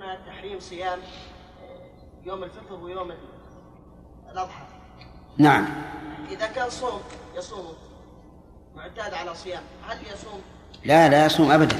[0.00, 0.98] ذكرنا تحريم صيام
[2.26, 3.12] يوم الفطر ويوم
[4.32, 4.64] الأضحى.
[5.38, 5.66] نعم.
[6.30, 7.00] إذا كان صوم
[7.36, 7.74] يصوم
[8.76, 10.40] معتاد على صيام هل يصوم؟
[10.84, 11.76] لا لا يصوم أبدا.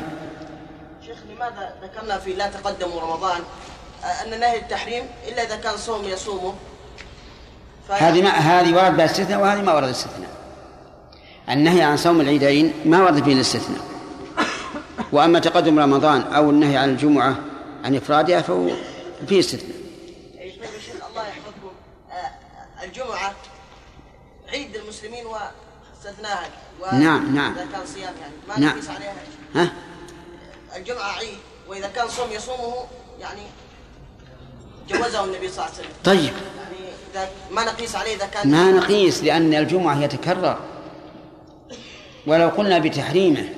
[1.06, 3.40] شيخ لماذا ذكرنا في لا تقدموا رمضان
[4.26, 6.54] أن نهي التحريم إلا إذا كان صوم يصومه؟
[7.88, 10.30] هذه ما هذه ورد بها استثناء وهذه ما ورد استثناء
[11.48, 13.84] النهي عن صوم العيدين ما ورد فيه الاستثناء.
[15.12, 17.49] وأما تقدم رمضان أو النهي عن الجمعة
[17.84, 18.68] عن افرادها فهو
[19.28, 19.76] فيه استثناء.
[20.38, 20.52] طيب
[21.10, 21.72] الله يحفظكم.
[22.12, 23.34] آه، الجمعة
[24.48, 26.48] عيد المسلمين واستثناها
[26.92, 27.52] نعم نعم.
[27.52, 28.34] إذا كان صيام يعني.
[28.48, 28.78] ما نعم.
[28.78, 29.14] نقيس عليها.
[29.54, 29.72] ها؟
[30.76, 31.38] الجمعة عيد.
[31.68, 32.74] وإذا كان صوم يصومه
[33.20, 33.42] يعني
[34.88, 35.92] جوزه النبي صلى الله عليه وسلم.
[36.04, 36.32] طيب.
[36.58, 40.58] يعني إذا ما نقيس عليه إذا كان ما نقيس لأن الجمعة يتكرر.
[42.26, 43.48] ولو قلنا بتحريمه.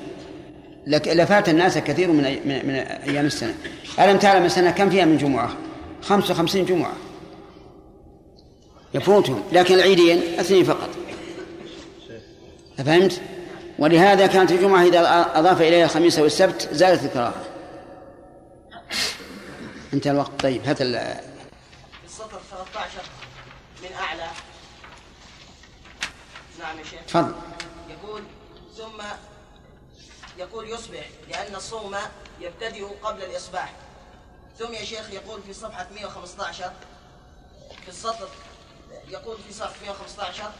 [0.86, 3.54] لفات الناس كثير من من, أيام السنة.
[3.98, 5.56] ألم تعلم السنة كم فيها من جمعة؟
[6.02, 6.92] 55 جمعة.
[8.94, 9.42] يفوتهم.
[9.52, 10.90] لكن العيدين اثنين فقط.
[12.78, 13.20] فهمت
[13.78, 15.00] ولهذا كانت الجمعة إذا
[15.34, 17.44] أضاف إليها الخميس والسبت زادت الكراهة.
[19.92, 20.42] انتهى الوقت.
[20.42, 23.02] طيب هات السطر 13
[23.82, 24.30] من أعلى.
[26.60, 27.00] نعم يا شيخ.
[27.08, 27.51] تفضل.
[30.42, 31.96] يقول يصبح لأن الصوم
[32.40, 33.72] يبتدئ قبل الإصباح
[34.58, 36.72] ثم يا شيخ يقول في صفحة 115
[37.82, 38.28] في السطر
[39.08, 40.50] يقول في صفحة 115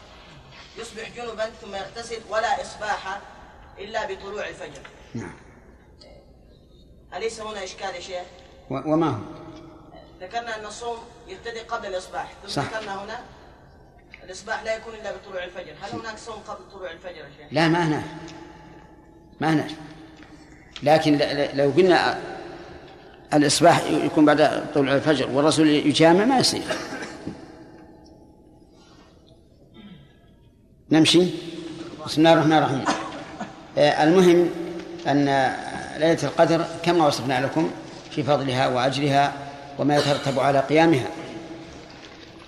[0.77, 3.20] يصبح جنبا ثم يغتسل ولا إصباح
[3.78, 4.83] إلا بطلوع الفجر
[5.14, 5.34] نعم
[7.14, 8.27] أليس هنا إشكال يا شيخ؟
[8.70, 9.19] وما هو؟
[10.20, 12.62] ذكرنا أن الصوم يبتدئ قبل الإصباح ثم صح.
[12.62, 13.24] ذكرنا هنا
[14.22, 17.69] الإصباح لا يكون إلا بطلوع الفجر هل هناك صوم قبل طلوع الفجر يا شيخ؟ لا
[17.69, 18.05] ما هناك
[19.41, 19.70] ما هناك.
[20.83, 21.19] لكن
[21.55, 22.19] لو قلنا
[23.34, 26.62] الإصباح يكون بعد طلوع الفجر والرسول يجامع ما يصير.
[30.91, 31.27] نمشي؟
[32.06, 32.84] بسم الله الرحمن الرحيم.
[33.79, 34.51] آه، المهم
[35.06, 35.24] أن
[35.98, 37.70] ليلة القدر كما وصفنا لكم
[38.11, 39.33] في فضلها وأجرها
[39.79, 41.06] وما يترتب على قيامها.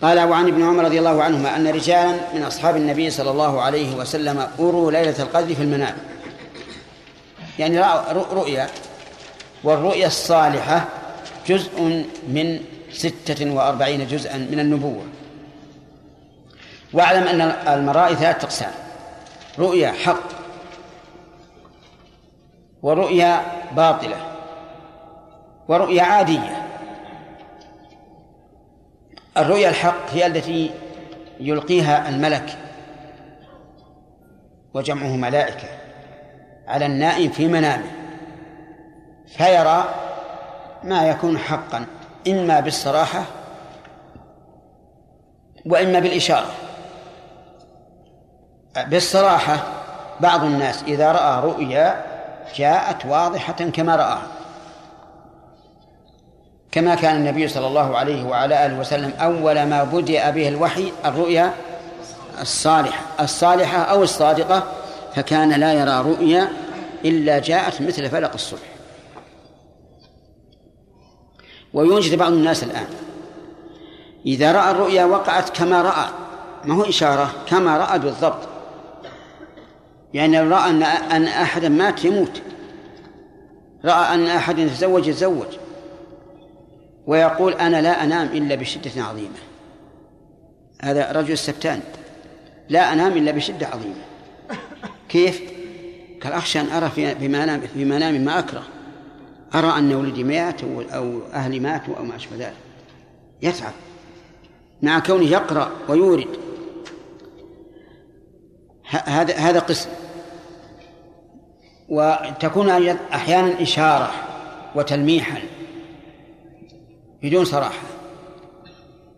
[0.02, 3.96] قال وعن ابن عمر رضي الله عنهما أن رجالا من أصحاب النبي صلى الله عليه
[3.96, 5.96] وسلم أروا ليلة القدر في المنام.
[7.58, 7.80] يعني
[8.12, 8.68] رؤيا.
[9.64, 10.88] والرؤيا الصالحة
[11.46, 11.82] جزء
[12.28, 12.60] من
[12.92, 15.04] ستة وأربعين جزءا من النبوة.
[16.92, 18.72] واعلم أن المرائي ثلاثة أقسام.
[19.58, 20.28] رؤيا حق
[22.82, 23.42] ورؤيا
[23.76, 24.16] باطلة
[25.68, 26.66] ورؤيا عادية.
[29.36, 30.70] الرؤيا الحق هي التي
[31.40, 32.58] يلقيها الملك
[34.74, 35.83] وجمعه ملائكة.
[36.68, 37.90] على النائم في منامه
[39.26, 39.84] فيرى
[40.84, 41.86] ما يكون حقا
[42.28, 43.24] إما بالصراحة
[45.66, 46.50] وإما بالإشارة.
[48.86, 49.58] بالصراحة
[50.20, 52.04] بعض الناس إذا رأى رؤيا
[52.56, 54.26] جاءت واضحة كما رآها
[56.72, 61.52] كما كان النبي صلى الله عليه وعلى آله وسلم أول ما بدأ به الوحي الرؤيا
[62.40, 64.62] الصالحة الصالحة أو الصادقة
[65.14, 66.48] فكان لا يرى رؤيا
[67.04, 68.74] إلا جاءت مثل فلق الصبح.
[71.74, 72.86] ويوجد بعض الناس الآن.
[74.26, 76.06] إذا رأى الرؤيا وقعت كما رأى
[76.64, 78.48] ما هو إشارة؟ كما رأى بالضبط.
[80.14, 82.42] يعني لو رأى أن أن أحدا مات يموت.
[83.84, 85.58] رأى أن أحدا يتزوج يتزوج.
[87.06, 89.38] ويقول أنا لا أنام إلا بشدة عظيمة.
[90.82, 91.80] هذا رجل سبتان.
[92.68, 94.13] لا أنام إلا بشدة عظيمة.
[95.14, 95.42] كيف؟
[96.24, 98.62] قال أخشى أن أرى في منام في منام ما أكره.
[99.54, 102.56] أرى أن ولدي مات أو أهلي ماتوا أو ما أشبه ذلك.
[103.42, 103.72] يتعب.
[104.82, 106.28] مع كونه يقرأ ويورد.
[108.86, 109.90] هذا هذا قسم.
[111.88, 112.70] وتكون
[113.12, 114.10] أحيانا إشارة
[114.74, 115.38] وتلميحا
[117.22, 117.82] بدون صراحة.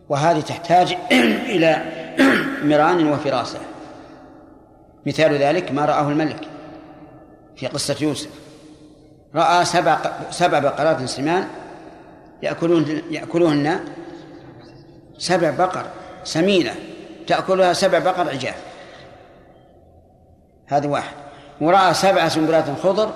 [0.09, 0.97] وهذه تحتاج
[1.55, 1.83] إلى
[2.69, 3.76] مران وفراسة.
[5.07, 6.47] مثال ذلك ما رآه الملك
[7.55, 8.29] في قصة يوسف.
[9.35, 9.99] رأى سبع
[10.31, 11.47] سبع بقرات سمان
[12.43, 13.79] يأكلون يأكلهن
[15.17, 15.85] سبع بقر
[16.23, 16.75] سمينة
[17.27, 18.63] تأكلها سبع بقر عجاف
[20.67, 21.15] هذا واحد.
[21.61, 23.13] ورأى سبع سنبلات خضر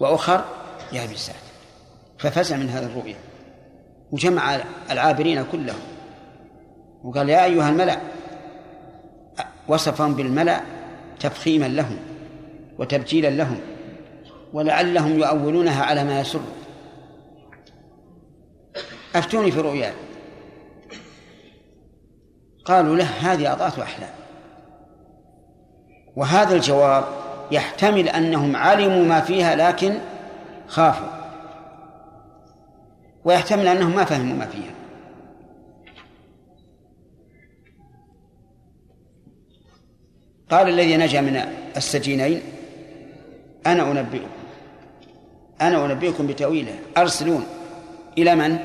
[0.00, 0.44] وأخر
[0.92, 1.34] يابسات
[2.18, 3.16] ففزع من هذه الرؤيا
[4.12, 4.58] وجمع
[4.90, 5.80] العابرين كلهم.
[7.04, 8.00] وقال يا أيها الملأ
[9.70, 10.60] وصفهم بالملأ
[11.20, 11.96] تفخيما لهم
[12.78, 13.60] وتبجيلا لهم
[14.52, 16.40] ولعلهم يؤولونها على ما يسر.
[19.14, 19.92] أفتوني في رؤياي
[22.64, 24.10] قالوا له هذه أضغاث أحلام
[26.16, 27.04] وهذا الجواب
[27.50, 29.98] يحتمل أنهم علموا ما فيها لكن
[30.68, 31.08] خافوا.
[33.24, 34.79] ويحتمل أنهم ما فهموا ما فيها.
[40.50, 41.36] قال الذي نجا من
[41.76, 42.42] السجينين
[43.66, 44.30] أنا أنبئكم
[45.60, 46.78] أنا أنبئكم بتأويله.
[46.96, 47.46] أرسلون
[48.18, 48.58] إلى من؟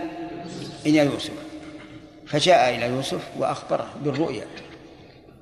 [0.85, 1.33] إلى يوسف.
[2.27, 4.45] فجاء إلى يوسف وأخبره بالرؤيا.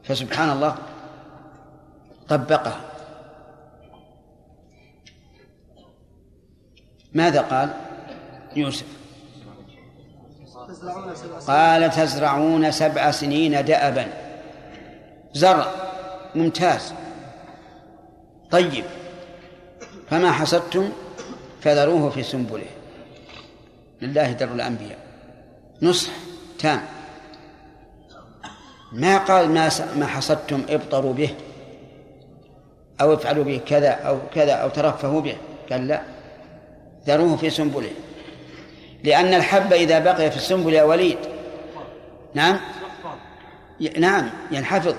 [0.03, 0.75] فسبحان الله
[2.29, 2.79] طبقه.
[7.13, 7.73] ماذا قال
[8.55, 8.85] يوسف؟
[11.47, 14.07] قال تزرعون سبع سنين دأبا.
[15.33, 15.92] زرع.
[16.35, 16.93] ممتاز.
[18.51, 18.85] طيب
[20.09, 20.89] فما حصدتم
[21.61, 22.65] فذروه في سنبله.
[24.01, 24.99] لله در الأنبياء.
[25.81, 26.11] نصح
[26.59, 26.81] تام.
[28.91, 31.29] ما قال ما ما حصدتم ابطروا به
[33.01, 35.35] أو افعلوا به كذا أو كذا أو ترفهوا به.
[35.71, 36.01] قال لا.
[37.07, 37.91] ذروه في سنبله.
[39.03, 41.17] لأن الحب إذا بقي في السنبل يا وليد
[42.33, 42.59] نعم
[43.97, 44.95] نعم ينحفظ.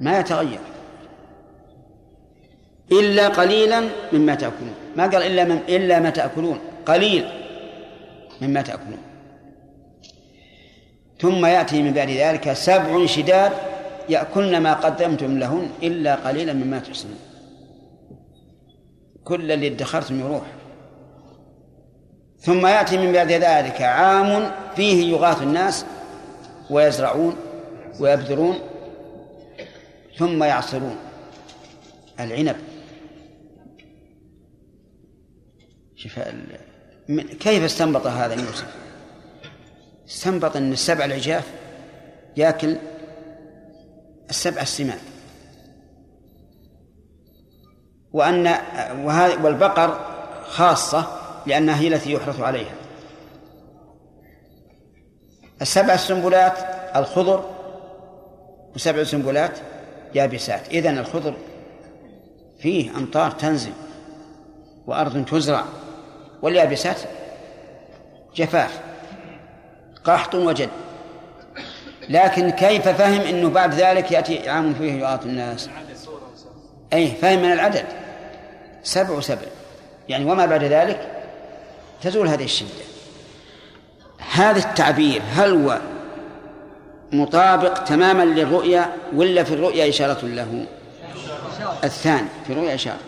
[0.00, 0.58] ما يتغير.
[2.92, 4.74] إلا قليلا مما تأكلون.
[4.96, 6.58] ما قال إلا من إلا ما تأكلون.
[6.86, 7.28] قليل
[8.42, 8.98] مما تأكلون.
[11.20, 13.52] ثم يأتي من بعد ذلك سبع شداد
[14.08, 17.18] يأكلن ما قدمتم لهن إلا قليلا مما تحسنون.
[19.24, 20.42] كل اللي ادخرتم يروح.
[22.38, 25.84] ثم يأتي من بعد ذلك عام فيه يغاث الناس
[26.70, 27.36] ويزرعون
[28.00, 28.58] ويبذرون
[30.18, 30.96] ثم يعصرون.
[32.20, 32.56] العنب.
[35.96, 36.20] شوف
[37.40, 38.74] كيف استنبط هذا يوسف؟
[40.08, 41.50] استنبط أن السبع العجاف
[42.36, 42.76] يأكل
[44.30, 44.98] السبع السمان
[48.12, 48.46] وأن
[49.44, 50.14] والبقر
[50.44, 51.06] خاصة
[51.46, 52.74] لأنها هي التي يحرث عليها.
[55.62, 56.58] السبع السنبلات
[56.96, 57.50] الخضر
[58.74, 59.58] وسبع سنبلات
[60.14, 60.68] يابسات.
[60.68, 61.34] إذن الخضر
[62.58, 63.72] فيه أمطار تنزل
[64.86, 65.64] وأرض تزرع
[66.42, 66.96] واليابسات
[68.36, 68.80] جفاف
[70.04, 70.68] قحط وجد.
[72.08, 75.68] لكن كيف فهم انه بعد ذلك يأتي عام فيه يعاط الناس؟
[76.92, 77.84] أي فهم من العدد.
[78.82, 79.46] سبع وسبع.
[80.08, 81.08] يعني وما بعد ذلك
[82.02, 82.84] تزول هذه الشدة.
[84.32, 85.80] هذا التعبير هل هو
[87.14, 90.66] مطابق تماما للرؤيا ولا في الرؤيا إشارة له؟
[91.84, 92.98] الثاني في الرؤيا إشارة.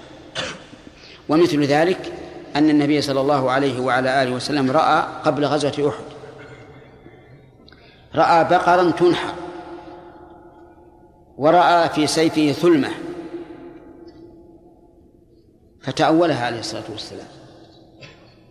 [1.28, 2.12] ومثل ذلك
[2.56, 6.04] أن النبي صلى الله عليه وعلى آله وسلم رأى قبل غزوة أحد.
[8.14, 9.34] رأى بقرا تنحر.
[11.38, 12.90] ورأى في سيفه ثلمة.
[15.82, 17.26] فتأولها عليه الصلاة والسلام.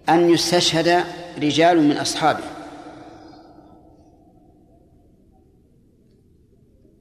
[0.09, 1.03] أن يستشهد
[1.41, 2.54] رجال من أصحابه.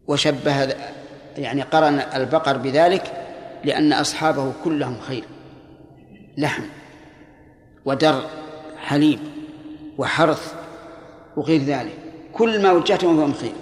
[0.08, 0.74] وشبه
[1.36, 3.12] يعني قرن البقر بذلك
[3.64, 5.24] لأن أصحابه كلهم خير.
[6.38, 6.62] لحم
[7.84, 8.22] ودر
[8.78, 9.18] حليب
[9.98, 10.54] وحرث
[11.36, 11.94] وغير ذلك.
[12.32, 13.52] كل ما وجهتهم فهم خير.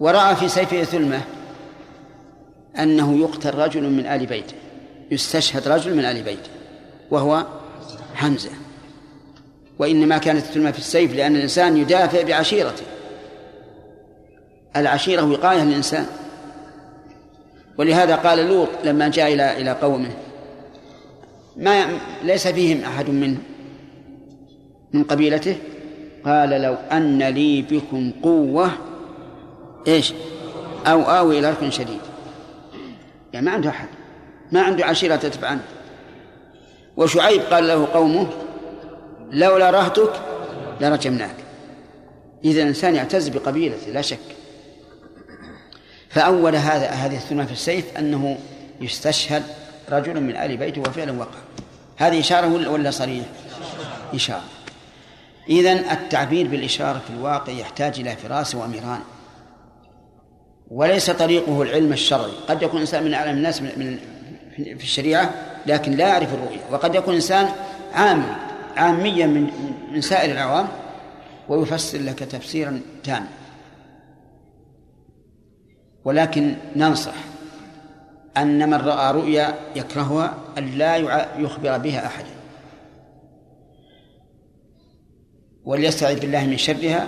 [0.00, 1.20] ورأى في سيفه ثلمة
[2.78, 4.54] أنه يقتل رجل من آل بيته
[5.10, 6.50] يستشهد رجل من آل بيته
[7.10, 7.46] وهو
[8.14, 8.50] حمزة.
[9.78, 12.84] وإنما كانت الثلمة في السيف لأن الإنسان يدافع بعشيرته.
[14.76, 16.06] العشيرة وقاية للإنسان
[17.78, 20.10] ولهذا قال لوط لما جاء إلى إلى قومه
[21.56, 21.86] ما
[22.22, 23.38] ليس فيهم أحد من
[24.92, 25.56] من قبيلته؟
[26.24, 28.70] قال لو أن لي بكم قوة
[29.86, 30.12] إيش؟
[30.86, 32.00] أو آوي إلى ركن شديد.
[33.32, 33.88] يعني ما عنده أحد
[34.52, 35.64] ما عنده عشيرة تتبع عنه.
[36.96, 38.26] وشعيب قال له قومه
[39.32, 40.12] لولا رهتك
[40.80, 41.34] لرجمناك.
[42.44, 44.39] إذا الإنسان يعتز بقبيلته لا شك.
[46.10, 48.38] فأول هذا هذه الثناء في السيف أنه
[48.80, 49.42] يستشهد
[49.90, 51.38] رجل من آل بيته وفعلا وقع.
[51.96, 53.24] هذه إشارة ولا صريح؟
[54.14, 54.44] إشارة.
[55.48, 59.00] إذن التعبير بالإشارة في الواقع يحتاج إلى فراسة وأميران.
[60.70, 62.32] وليس طريقه العلم الشرعي.
[62.48, 63.98] قد يكون إنسان من أعلم الناس من
[64.56, 65.34] في الشريعة
[65.66, 66.60] لكن لا يعرف الرؤية.
[66.70, 67.48] وقد يكون إنسان
[67.94, 68.36] عام
[68.76, 69.50] عاميا من
[69.92, 70.68] من سائر العوام
[71.48, 73.26] ويفسر لك تفسيرا تاما.
[76.04, 77.14] ولكن ننصح
[78.36, 80.96] أن من رأى رؤيا يكرهها أن لا
[81.38, 82.30] يخبر بها أحدا
[85.64, 87.06] وليستعذ بالله من شرها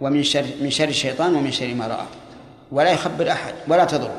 [0.00, 2.06] ومن شر من شر الشيطان ومن شر ما رأى.
[2.72, 4.10] ولا يخبر أحد ولا تضر.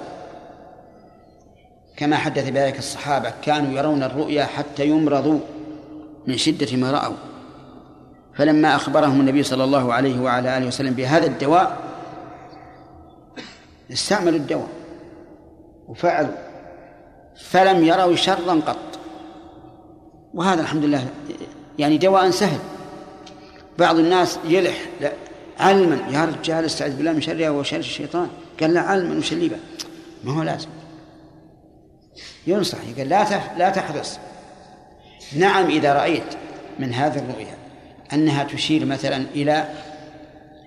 [1.97, 5.39] كما حدث بذلك الصحابة كانوا يرون الرؤيا حتى يمرضوا
[6.27, 7.15] من شدة ما رأوا.
[8.35, 11.77] فلما أخبرهم النبي صلى الله عليه وعلى آله وسلم بهذا الدواء
[13.91, 14.67] استعملوا الدواء
[15.87, 16.35] وفعلوا
[17.43, 18.99] فلم يروا شرا قط.
[20.33, 21.07] وهذا الحمد لله
[21.79, 22.59] يعني دواء سهل.
[23.79, 25.11] بعض الناس يلح لا
[25.59, 25.99] علما.
[26.11, 28.27] يا رجال استعذ بالله من شرها وشر الشيطان.
[28.61, 29.33] قال لا علما وش
[30.23, 30.69] ما هو لازم.
[32.47, 34.19] ينصح قال لا لا تحرص.
[35.35, 36.33] نعم إذا رأيت
[36.79, 37.57] من هذه الرؤيا
[38.13, 39.69] أنها تشير مثلا إلى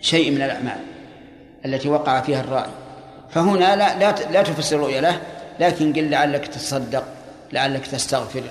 [0.00, 0.80] شيء من الأعمال
[1.64, 2.70] التي وقع فيها الرأي
[3.30, 5.20] فهنا لا لا لا تفسر الرؤيا له
[5.60, 7.04] لكن قل لعلك تتصدق
[7.52, 8.42] لعلك تستغفر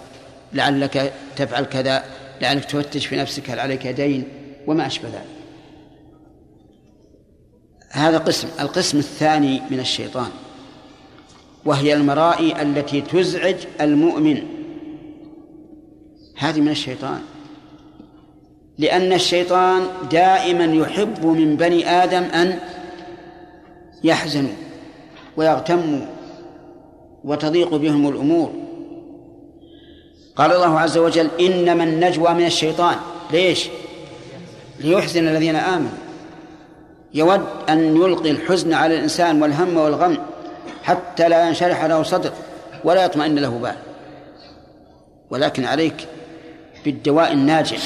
[0.53, 2.03] لعلك تفعل كذا
[2.41, 4.24] لعلك تفتش في نفسك هل عليك دين
[4.67, 5.36] وما أشبه ذلك.
[7.91, 10.29] هذا قسم القسم الثاني من الشيطان
[11.65, 14.44] وهي المرائي التي تزعج المؤمن.
[16.38, 17.22] هذه من الشيطان.
[18.77, 22.60] لأن الشيطان دائما يحب من بني آدم أن
[24.03, 24.64] يحزنوا.
[25.38, 26.06] ويغتموا
[27.24, 28.51] وتضيق بهم الأمور.
[30.36, 32.96] قال الله عز وجل إنما النجوى من الشيطان.
[33.32, 33.70] ليش؟
[34.80, 35.89] ليحزن الذين آمنوا.
[37.13, 40.18] يود أن يلقي الحزن على الإنسان والهم والغم
[40.84, 42.32] حتى لا ينشرح له صدر
[42.84, 43.75] ولا يطمئن له بال.
[45.30, 46.08] ولكن عليك
[46.86, 47.82] بالدواء الناجح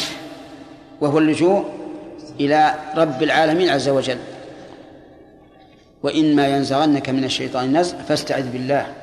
[1.02, 1.66] وهو اللجوء
[2.40, 4.18] إلى رب العالمين عز وجل.
[6.04, 8.94] وإما ينزغنك من الشيطان نزغ فاستعذ بالله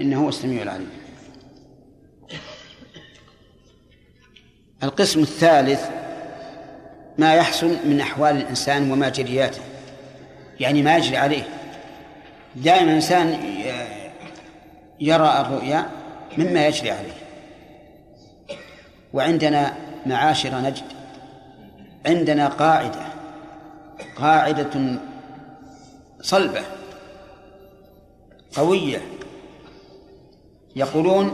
[0.00, 0.90] إنه هو السميع العليم.
[4.82, 5.80] القسم الثالث
[7.18, 9.60] ما يحصل من أحوال الإنسان وما جرياته
[10.60, 11.48] يعني ما يجري عليه.
[12.56, 13.38] دائما الإنسان
[15.00, 15.90] يرى الرؤيا
[16.38, 17.24] مما يجري عليه.
[19.12, 19.74] وعندنا
[20.06, 20.84] معاشر نجد
[22.06, 23.06] عندنا قاعدة
[24.16, 24.98] قاعدة
[26.24, 26.62] صلبة
[28.56, 29.02] قوية.
[30.76, 31.32] يقولون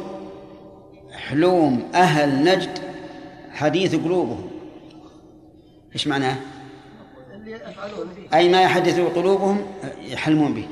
[1.13, 2.79] حلوم أهل نجد
[3.51, 4.51] حديث قلوبهم.
[5.93, 6.37] إيش معناه؟
[8.35, 9.67] أي ما يحدث قلوبهم
[10.01, 10.69] يحلمون به.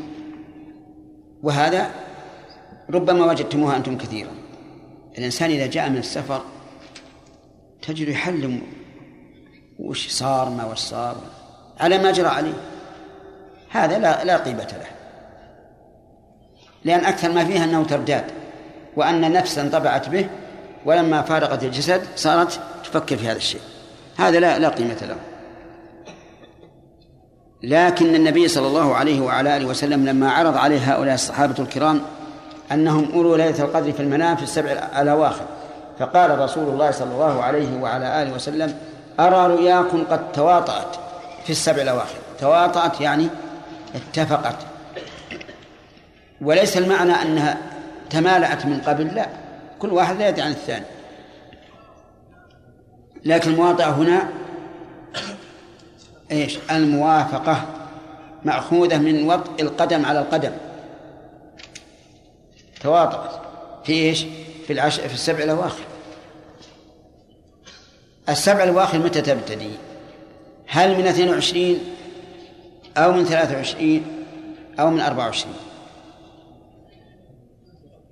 [1.42, 1.90] وهذا
[2.90, 4.30] ربما وجدتموها أنتم كثيرا.
[5.18, 6.42] الإنسان إذا جاء من السفر
[7.82, 8.62] تجد يحلم
[9.78, 11.16] وش صار ما وش صار
[11.80, 12.77] على ما جرى عليه.
[13.70, 14.86] هذا لا لا قيمة له.
[16.84, 18.24] لأن أكثر ما فيها أنه ترداد
[18.96, 20.28] وأن نفسا انطبعت به
[20.84, 23.60] ولما فارقت الجسد صارت تفكر في هذا الشيء.
[24.16, 25.16] هذا لا لا قيمة له.
[27.62, 32.00] لكن النبي صلى الله عليه وعلى آله وسلم لما عرض عليه هؤلاء الصحابة الكرام
[32.72, 35.44] أنهم أولو ليلة القدر في المنام في السبع الأواخر
[35.98, 38.74] فقال رسول الله صلى الله عليه وعلى آله وسلم
[39.20, 40.96] أرى رؤياكم قد تواطأت
[41.44, 42.18] في السبع الأواخر.
[42.40, 43.28] تواطأت يعني
[43.94, 44.66] اتفقت.
[46.40, 47.58] وليس المعنى أنها
[48.10, 49.28] تمالأت من قبل لا.
[49.78, 50.84] كل واحد لا يدري عن الثاني.
[53.24, 54.28] لكن المواطأة هنا
[56.30, 57.64] إيش؟ الموافقة
[58.44, 60.52] مأخوذة من وطء القدم على القدم.
[62.80, 63.40] تواطأت
[63.84, 64.26] في إيش؟
[64.66, 65.00] في العش...
[65.00, 65.84] في السبع الأواخر.
[68.28, 69.70] السبع الأواخر متى تبتدي؟
[70.66, 71.78] هل من 22
[72.96, 74.02] أو من 23
[74.80, 75.54] أو من 24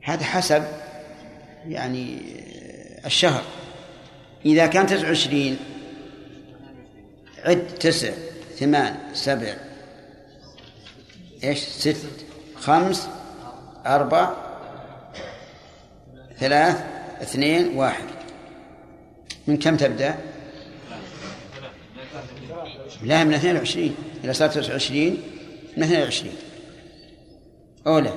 [0.02, 0.64] هذا حسب
[1.68, 2.18] يعني
[3.06, 3.42] الشهر.
[4.44, 5.56] إذا كان 29
[7.44, 8.12] عد تسع
[8.58, 9.54] ثمان سبع
[11.44, 11.96] إيش؟ ست
[12.56, 13.08] خمس
[13.86, 14.32] أربع
[16.38, 16.84] ثلاث
[17.22, 18.04] اثنين واحد.
[19.46, 20.18] من كم تبدأ؟
[23.02, 25.22] لا من 22 إذا صارت 29
[25.76, 26.32] من 22
[27.86, 28.12] أولى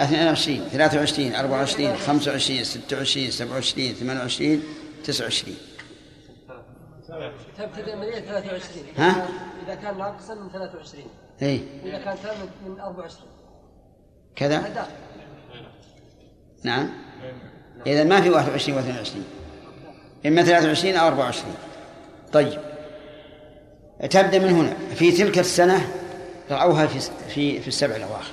[0.00, 4.62] 22 23 24 25 26 27 28
[5.04, 5.56] 29
[7.58, 9.28] تبتدئ من 23 ها؟
[9.66, 11.04] إذا كان ناقصا من 23
[11.42, 13.28] اي وإذا كان تام من 24
[14.36, 14.86] كذا؟
[16.64, 16.90] نعم.
[17.86, 19.24] إذا ما في 21 و 22
[20.26, 21.54] إما 23 أو 24
[22.32, 22.73] طيب.
[24.00, 24.74] تبدأ من هنا.
[24.94, 25.88] في تلك السنة
[26.50, 28.32] رأوها في في في السبع الأواخر.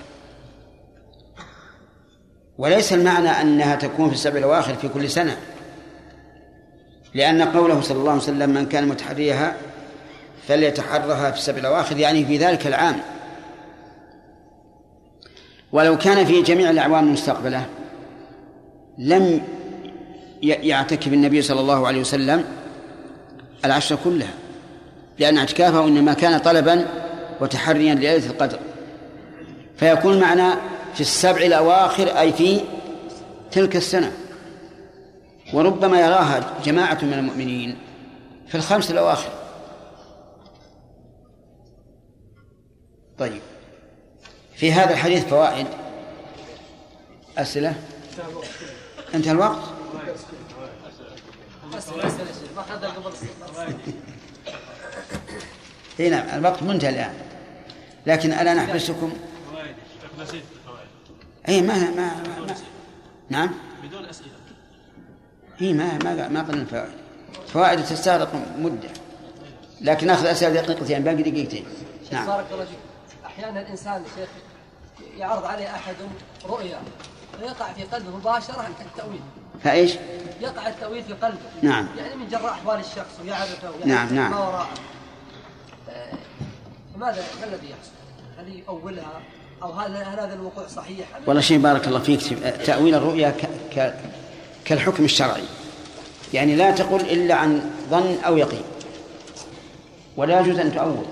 [2.57, 5.37] وليس المعنى أنها تكون في السبع الأواخر في كل سنة.
[7.13, 9.55] لأن قوله صلى الله عليه وسلم من كان متحريها
[10.47, 12.95] فليتحرها في السبع الأواخر يعني في ذلك العام.
[15.71, 17.65] ولو كان في جميع الأعوام المستقبلة
[18.97, 19.41] لم
[20.41, 22.45] يعتكف النبي صلى الله عليه وسلم
[23.65, 24.33] العشر كلها.
[25.19, 26.87] لأن أعتكافه إنما كان طلبا
[27.41, 28.59] وتحريا لليلة القدر.
[29.77, 30.57] فيكون معنا
[30.93, 32.61] في السبع الأواخر أي في
[33.51, 34.11] تلك السنة.
[35.53, 37.77] وربما يراها جماعة من المؤمنين
[38.47, 39.29] في الخمس الأواخر.
[43.17, 43.41] طيب.
[44.55, 45.67] في هذا الحديث فوائد.
[47.37, 47.73] أسئلة؟
[49.13, 49.59] انتهى الوقت؟
[56.01, 57.13] اي نعم الوقت منتهى الآن.
[58.07, 59.13] لكن ألا نحبسكم؟
[61.49, 62.55] اي ما ما, ما, ما
[63.29, 63.49] نعم؟
[63.83, 64.29] بدون أسئلة
[65.61, 66.89] اي ما ما ما قلنا فوائد
[67.53, 68.89] فوائد تستغرق مدة.
[69.81, 71.65] لكن ناخذ أسئلة دقيقتين باقي دقيقتين.
[72.11, 72.27] نعم.
[72.27, 72.77] بارك الله فيك.
[73.25, 74.29] أحيانا الإنسان شيخ
[75.17, 75.95] يعرض عليه أحد
[76.45, 76.79] رؤيا
[77.41, 79.21] ويقع في قلبه مباشرة التأويل.
[79.63, 79.91] فإيش؟
[80.41, 81.37] يقع التأويل في قلبه.
[81.61, 81.87] نعم.
[81.97, 84.31] يعني من جراء أحوال الشخص ويعرفه ويعرف نعم نعم.
[84.31, 84.69] ما وراءه.
[86.95, 87.91] فماذا ما الذي يحصل؟
[88.37, 89.21] هل يؤولها
[89.63, 92.21] أو هل هل هذا الوقوع صحيح؟ والله شيء بارك الله فيك.
[92.65, 93.49] تأويل الرؤيا ك...
[93.75, 93.93] ك...
[94.65, 95.43] كالحكم الشرعي.
[96.33, 98.63] يعني لا تقل إلا عن ظن أو يقين.
[100.17, 101.05] ولا يجوز أن تؤول.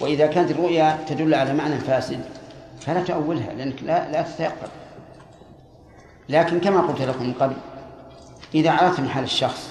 [0.00, 2.20] وإذا كانت الرؤيا تدل على معنى فاسد
[2.80, 4.68] فلا تؤولها لأنك لا لا تتيقن.
[6.28, 7.56] لكن كما قلت لكم من قبل
[8.54, 9.68] إذا عرفت من حال الشخص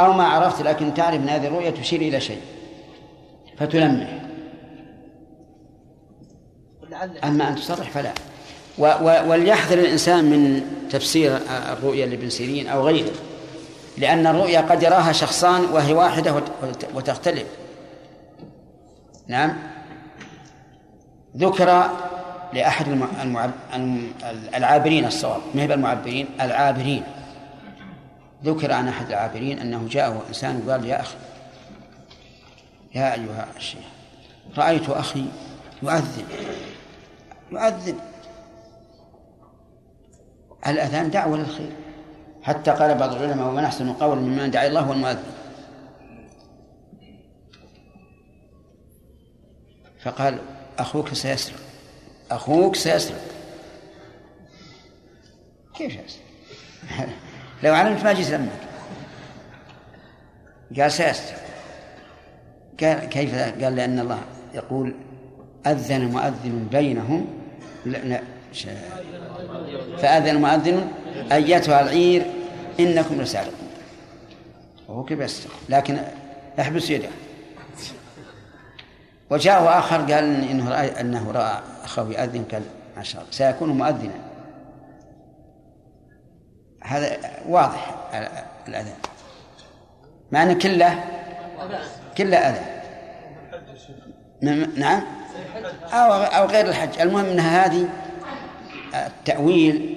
[0.00, 2.40] أو ما عرفت لكن تعرف أن هذه الرؤيا تشير إلى شيء
[3.58, 4.22] فتلمح
[7.24, 8.12] أما أن تصرح فلا.
[8.78, 11.38] و و وليحذر الإنسان من تفسير
[11.72, 13.12] الرؤيا لابن سيرين أو غيره.
[13.98, 16.42] لأن الرؤيا قد يراها شخصان وهي واحدة
[16.94, 17.46] وتختلف.
[19.28, 19.56] نعم.
[21.36, 21.90] ذكر
[22.52, 22.88] لأحد
[23.22, 23.50] المعب...
[24.54, 25.40] العابرين الصواب.
[25.54, 27.02] ما هي المعبرين العابرين.
[28.44, 31.16] ذكر عن أحد العابرين أنه جاءه إنسان وقال يا أخي
[32.94, 33.84] يا أيها الشيخ
[34.56, 35.24] رأيت أخي
[35.82, 36.26] يؤذن
[37.52, 37.98] يؤذن.
[40.66, 41.72] الأذان دعوة للخير.
[42.42, 45.32] حتى قال بعض العلماء ومن أحسن قولا ممن دعا الله هو المؤذن.
[50.02, 50.38] فقال
[50.78, 51.58] أخوك سيسرق.
[52.30, 53.20] أخوك سيسرق.
[55.74, 56.26] كيف يسرق
[57.62, 58.40] لو علمت ما جيت
[60.78, 61.45] قال سيسرق.
[62.78, 64.18] كيف قال؟ لأن الله
[64.54, 64.94] يقول
[65.66, 67.26] أذن مؤذن بينهم
[69.98, 70.88] فأذن مؤذن
[71.32, 72.26] أيتها العير
[72.80, 73.68] إنكم لسارقون.
[74.88, 75.98] وهو كيف لكن
[76.60, 77.08] احبس يده.
[79.30, 82.62] وجاءه آخر قال إنه رأى أنه رأى أخاه يؤذن قال
[82.96, 84.14] ما شاء الله سيكون مؤذنا.
[86.82, 87.16] هذا
[87.48, 87.94] واضح
[88.68, 88.94] الأذان
[90.32, 91.04] مع أن كله
[92.18, 92.82] كله أذى.
[94.76, 95.02] نعم.
[95.92, 97.00] أو أو غير الحج.
[97.00, 97.88] المهم أن هذه
[98.94, 99.96] التأويل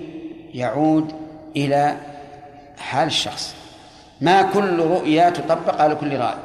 [0.53, 1.15] يعود
[1.55, 1.97] إلى
[2.77, 3.55] حال الشخص.
[4.21, 6.37] ما كل رؤيا تطبق على كل رأي.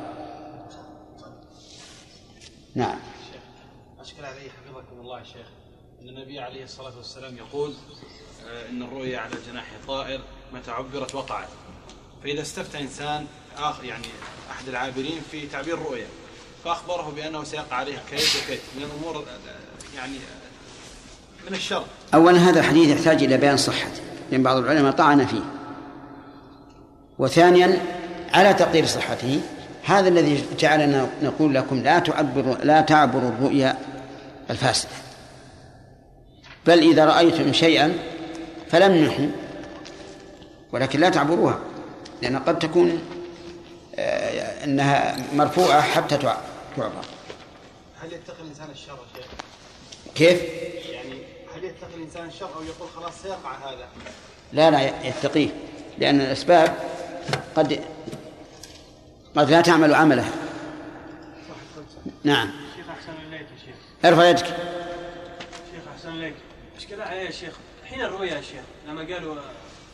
[2.74, 2.98] نعم.
[4.00, 5.46] أشكل علي حفظكم الله شيخ.
[6.02, 7.74] أن النبي عليه الصلاة والسلام يقول
[8.48, 10.20] آه، إن الرؤيا على جناح طائر
[10.52, 11.48] متى عبرت وقعت.
[12.24, 13.26] فإذا استفتى إنسان
[13.58, 14.06] آخر يعني
[14.50, 16.06] أحد العابرين في تعبير الرؤيا
[16.64, 19.24] فأخبره بأنه سيقع عليه كيد وكيد من الأمور
[19.96, 20.12] يعني
[21.48, 21.84] من الشر.
[22.14, 25.44] أولا هذا الحديث يحتاج إلى بيان صحته لأن بعض العلماء طعن فيه.
[27.18, 27.82] وثانيا
[28.34, 29.40] على تقدير صحته
[29.84, 33.78] هذا الذي جعلنا نقول لكم لا تعبر لا تعبروا الرؤيا
[34.50, 34.90] الفاسدة.
[36.66, 37.94] بل إذا رأيتم شيئا
[38.70, 39.26] فلمنحوا
[40.72, 41.73] ولكن لا تعبروها.
[42.24, 43.02] لأن قد تكون
[43.94, 46.92] آه، أنها مرفوعة حتى تعبر.
[48.02, 49.30] هل يتقي الإنسان الشر يا شيخ؟
[50.14, 50.42] كيف؟
[50.90, 51.22] يعني
[51.54, 53.88] هل يتقي الإنسان الشر أو يقول خلاص سيقع هذا؟
[54.52, 55.48] لا لا يتقيه.
[55.98, 56.74] لأن الأسباب
[57.56, 57.80] قد
[59.36, 60.24] قد لا تعمل عمله
[62.24, 62.50] نعم.
[62.76, 63.74] شيخ أحسن إليك يا شيخ.
[64.04, 64.46] ارفع يدك.
[64.46, 66.34] شيخ أحسن إليك.
[66.76, 69.36] مشكلة عليه يا شيخ؟ حين الرؤيا يا شيخ لما قالوا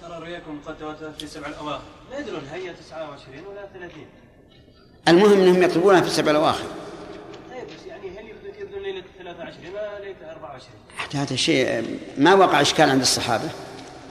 [0.02, 1.82] ترى رؤياكم قد تواترت في سبع الأواخر.
[2.10, 3.90] لا يدرون هي 29 ولا 30
[5.08, 6.64] المهم إنهم يطلبونها في السبع الأواخر.
[7.50, 8.24] طيب بس يعني هل
[8.60, 13.48] يبدون ليلة 23 ولا ليلة 24 حتى هذا الشيء ما وقع إشكال عند الصحابة.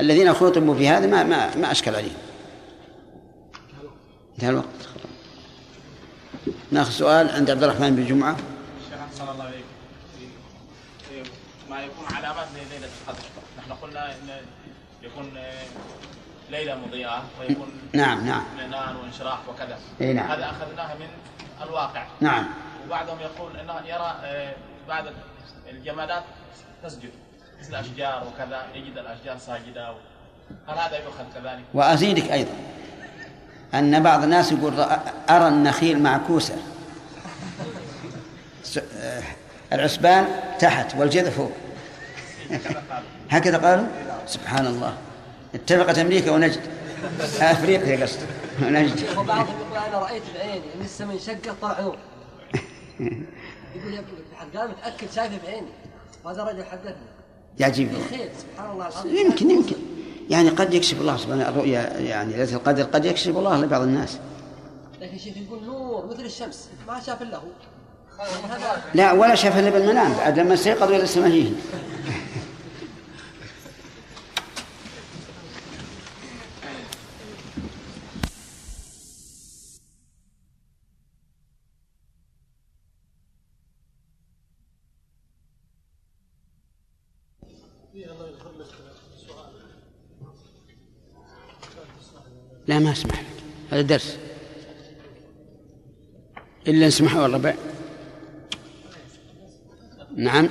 [0.01, 2.17] الذين خطبوا في هذا ما ما ما أشكل عليهم
[4.35, 4.65] انتهى الوقت.
[6.71, 8.35] ناخذ سؤال عند عبد الرحمن بن جمعة.
[8.89, 10.25] شيخ أحسن الله في-
[11.23, 11.29] في
[11.69, 13.23] ما يكون علامات لليلة القدر
[13.57, 14.29] نحن قلنا إن
[15.03, 15.31] يكون
[16.51, 18.43] ليلة مضيئة ويكون نعم نعم.
[18.59, 19.77] اعلان وانشراح وكذا.
[20.01, 20.31] إي نعم.
[20.31, 21.07] هذا أخذناه من
[21.61, 22.05] الواقع.
[22.21, 22.45] نعم.
[22.85, 24.53] وبعضهم يقول إنه يرى آه،
[24.87, 25.03] بعض
[25.69, 26.23] الجمادات
[26.83, 27.11] تسجد
[27.59, 29.93] مثل الاشجار وكذا يجد الأشجار ساجدة.
[30.67, 32.51] هل هذا يؤخذ كذلك؟ وأزيدك أيضا.
[33.73, 34.79] أن بعض الناس يقول
[35.29, 36.55] أرى النخيل معكوسة
[38.97, 39.23] آه،
[39.73, 40.27] العسبان
[40.59, 41.51] تحت والجذع فوق.
[43.29, 43.87] هكذا قالوا؟
[44.25, 44.97] سبحان الله.
[45.55, 46.61] اتفقت أمريكا ونجد
[47.41, 48.19] أفريقيا قصد
[48.63, 51.97] ونجد وبعضهم يقول أنا رأيت بعيني إن السماء انشقت طلع نور
[53.75, 54.01] يقول يا
[54.59, 55.67] قال متأكد شايفه بعيني.
[56.23, 56.95] وهذا رجل حدثني
[57.59, 57.89] يعجب.
[58.09, 59.15] خير سبحان الله العظيم.
[59.15, 59.75] يمكن يمكن.
[60.29, 64.17] يعني قد يكشف الله سبحانه الرؤيا يعني ليلة القدر قد يكشف الله لبعض الناس.
[65.01, 66.69] لكن شيخ يقول نور مثل الشمس.
[66.87, 67.47] ما شاف إلا هو.
[68.93, 70.13] لا ولا شاف إلا بالمنام.
[70.13, 71.51] بعد لما استيقظ إلى السماء
[92.69, 93.25] لا ما أسمح لك.
[93.71, 94.17] هذا درس.
[96.67, 97.53] إلا نسمحه الربع
[100.15, 100.49] نعم.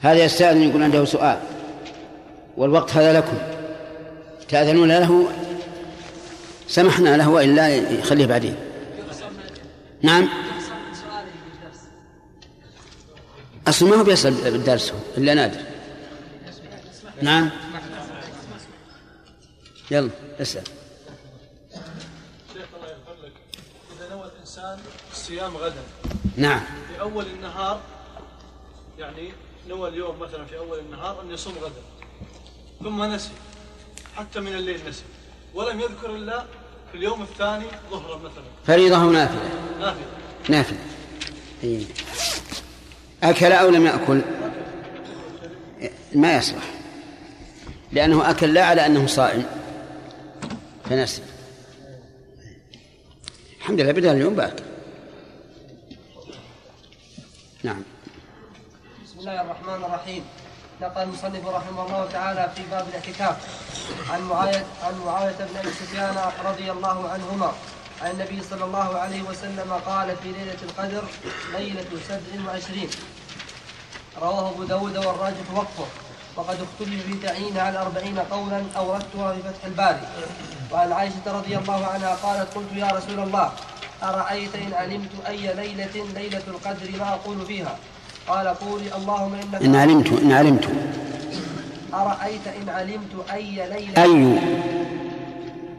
[0.00, 1.40] هذا يستأذن يقول عنده سؤال.
[2.56, 3.38] والوقت هذا لكم.
[4.48, 5.32] تأذنون له؟
[6.68, 8.56] سمحنا له وإلا يخليه بعدين.
[10.02, 10.28] نعم.
[13.68, 15.60] أصلا ما هو بيسأل بالدرس إلا نادر.
[17.22, 17.50] نعم.
[19.90, 20.81] يلا اسأل.
[25.32, 25.82] الصيام غدا.
[26.36, 26.60] نعم.
[26.60, 27.80] في أول النهار
[28.98, 29.32] يعني
[29.68, 31.82] نوى اليوم مثلا في أول النهار أن يصوم غدا.
[32.82, 33.30] ثم نسي
[34.16, 35.02] حتى من الليل نسي.
[35.54, 36.44] ولم يذكر إلا
[36.92, 38.44] في اليوم الثاني ظهرا مثلا.
[38.66, 40.06] فريضة أو نافلة؟ نافلة.
[40.48, 40.78] نافلة.
[41.64, 41.86] أي.
[43.22, 44.20] أكل أو لم يأكل؟
[46.14, 46.74] ما يصلح.
[47.92, 49.46] لأنه أكل لا على أنه صائم.
[50.84, 51.22] فنسي.
[53.58, 54.71] الحمد لله بدأ اليوم باكر.
[57.64, 57.82] نعم.
[59.04, 60.24] بسم الله الرحمن الرحيم.
[60.80, 63.36] نقل المصنف رحمه الله تعالى في باب الاعتكاف
[64.10, 67.52] عن معاوية عن معاوية بن أبي سفيان رضي الله عنهما
[68.02, 71.04] عن النبي صلى الله عليه وسلم قال في ليلة القدر
[71.52, 72.90] ليلة سبع وعشرين.
[74.22, 75.86] رواه أبو داود والراجح وقفه.
[76.36, 80.06] وقد اختلف في تعيين على أربعين قولا أوردتها في فتح الباري.
[80.72, 83.52] وعن عائشة رضي الله عنها قالت قلت يا رسول الله
[84.02, 87.78] أرأيت إن علمت أي ليلة ليلة القدر ما أقول فيها؟
[88.28, 90.68] قال قولي اللهم إنك إن علمت إن علمت.
[91.94, 94.38] أرأيت إن علمت أي ليلة أي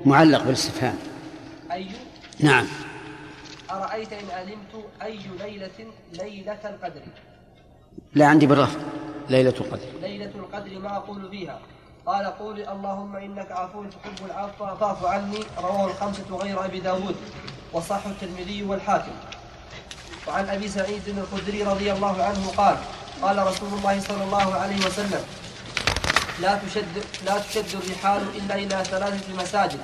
[0.05, 0.95] معلق بالاستفهام.
[1.71, 1.87] أي؟
[2.39, 2.65] نعم.
[3.71, 5.79] أرأيت إن علمت أي ليلة
[6.13, 7.01] ليلة القدر؟
[8.13, 8.81] لا عندي بالرفض.
[9.29, 9.87] ليلة القدر.
[10.01, 11.59] ليلة القدر ما أقول فيها.
[12.05, 17.15] قال قولي اللهم إنك عفو تحب العفو فاعف عني رواه الخمسة غير أبي داود.
[17.73, 19.11] وصح الترمذي والحاكم.
[20.27, 22.75] وعن أبي سعيد الخدري رضي الله عنه قال
[23.21, 25.23] قال رسول الله صلى الله عليه وسلم
[26.41, 29.79] لا تشد لا تشد الرحال إلا إلى ثلاثة مساجد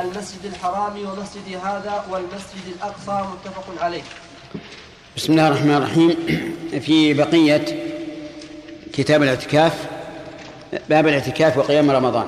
[0.00, 3.26] المسجد الحرام ومسجد هذا والمسجد الأقصى.
[3.32, 4.02] متفق عليه.
[5.16, 6.16] بسم الله الرحمن الرحيم.
[6.80, 7.64] في بقية
[8.92, 9.72] كتاب الاعتكاف
[10.88, 12.26] باب الاعتكاف وقيام رمضان.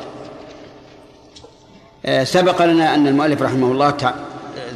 [2.07, 3.91] آه، سبق لنا أن المؤلف رحمه الله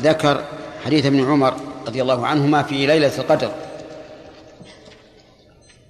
[0.00, 0.44] ذكر
[0.84, 1.54] حديث ابن عمر
[1.86, 3.52] رضي الله عنهما في ليلة القدر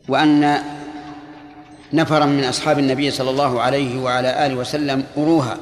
[0.09, 0.59] وأن
[1.93, 5.57] نفرا من أصحاب النبي صلى الله عليه وعلى آله وسلم أروها.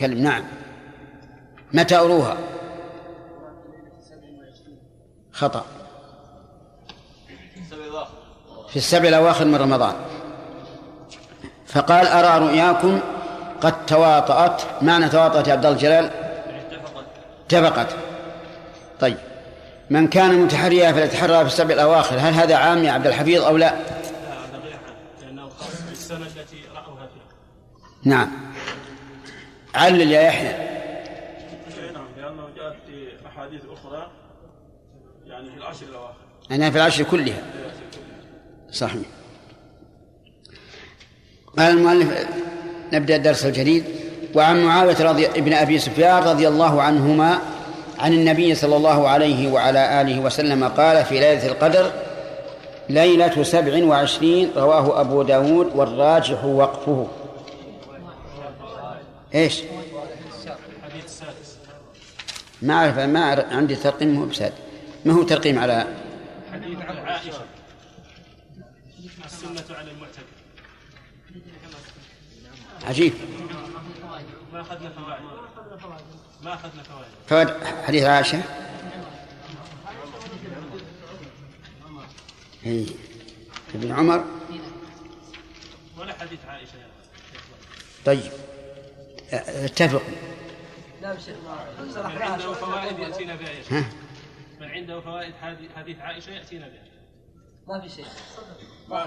[0.00, 0.44] كلم نعم.
[1.72, 2.36] متى أروها؟
[5.32, 5.66] خطأ.
[8.68, 9.94] في السبع الأواخر من رمضان.
[11.66, 13.00] فقال أرى رؤياكم
[13.60, 14.62] قد تواطأت.
[14.82, 16.10] معنى تواطأت يا عبد الله الجلال؟
[17.46, 17.96] اتفقت.
[19.00, 19.16] طيب.
[19.90, 22.16] من كان متحريا فليتحرى في السبع الأواخر.
[22.16, 26.26] هل هذا عام يا عبد الحفيظ أو لا؟ لا هذا غير حال لأنه خاص بالسنه
[26.26, 27.34] التي راوها فيها
[28.04, 28.30] نعم.
[29.74, 30.52] علل يا يحيى.
[31.92, 34.10] نعم لأنه جاءت في احاديث أخرى
[35.26, 36.14] يعني في العشر الاواخر
[36.52, 37.42] أنها في العشر كلها.
[38.70, 39.06] صحيح.
[41.58, 42.26] قال المؤلف
[42.92, 43.84] نبدأ الدرس الجديد.
[44.34, 47.38] وعن معاوية رضي ابن أبي سفيان رضي الله عنهما
[47.98, 51.92] عن النبي صلى الله عليه وعلى آله وسلم قال في ليلة القدر
[52.88, 57.06] ليلة سبع وعشرين رواه أبو داود والراجح وقفه.
[59.34, 59.62] إيش؟
[62.62, 64.52] ما أعرف ما عندي ترقيم مو بساد
[65.04, 65.86] ما هو ترقيم على
[66.52, 67.32] حديث عن عائشة.
[69.24, 70.37] السنة على المعتكف.
[72.84, 73.12] عجيب.
[74.52, 75.24] ما أخذنا فوائد.
[76.42, 77.08] ما أخذنا فوائد.
[77.28, 78.42] فوائد حديث عائشة.
[82.66, 82.86] إيه.
[83.74, 84.24] ابن عمر.
[85.98, 86.72] ولا حديث عائشة.
[88.06, 88.32] طيب.
[89.32, 90.02] اتفق
[91.18, 91.36] شيخ
[91.88, 92.98] من عنده فوائد.
[92.98, 93.84] يأتينا بها
[94.60, 96.82] من عنده فوائد حدي- حديث عائشة يأتينا بها.
[97.68, 98.04] ما في شيء.
[98.88, 99.04] ما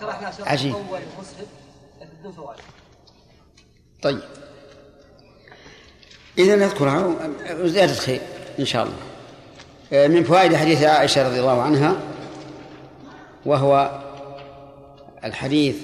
[0.00, 0.74] شرحنا شرح عجيب.
[0.74, 1.46] أول مسلم
[2.00, 2.60] لكن بدون فوائد.
[4.02, 4.20] طيب.
[6.38, 7.14] إذا نذكرها
[7.60, 8.20] وزيادة خير
[8.58, 8.96] إن شاء الله.
[9.92, 11.96] آه، من فوائد حديث عائشة رضي الله عنها
[13.46, 14.00] وهو
[15.24, 15.76] الحديث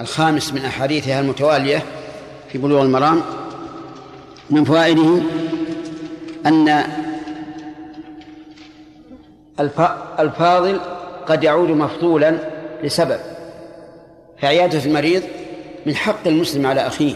[0.00, 1.82] الخامس من أحاديثها المتوالية
[2.52, 3.22] في بلوغ المرام.
[4.50, 5.20] من فوائده
[6.46, 6.68] أن
[9.60, 10.80] الف- الفاضل
[11.26, 12.38] قد يعود مفضولا
[12.82, 13.20] لسبب.
[14.44, 15.22] فعيادة المريض
[15.86, 17.14] من حق المسلم على أخيه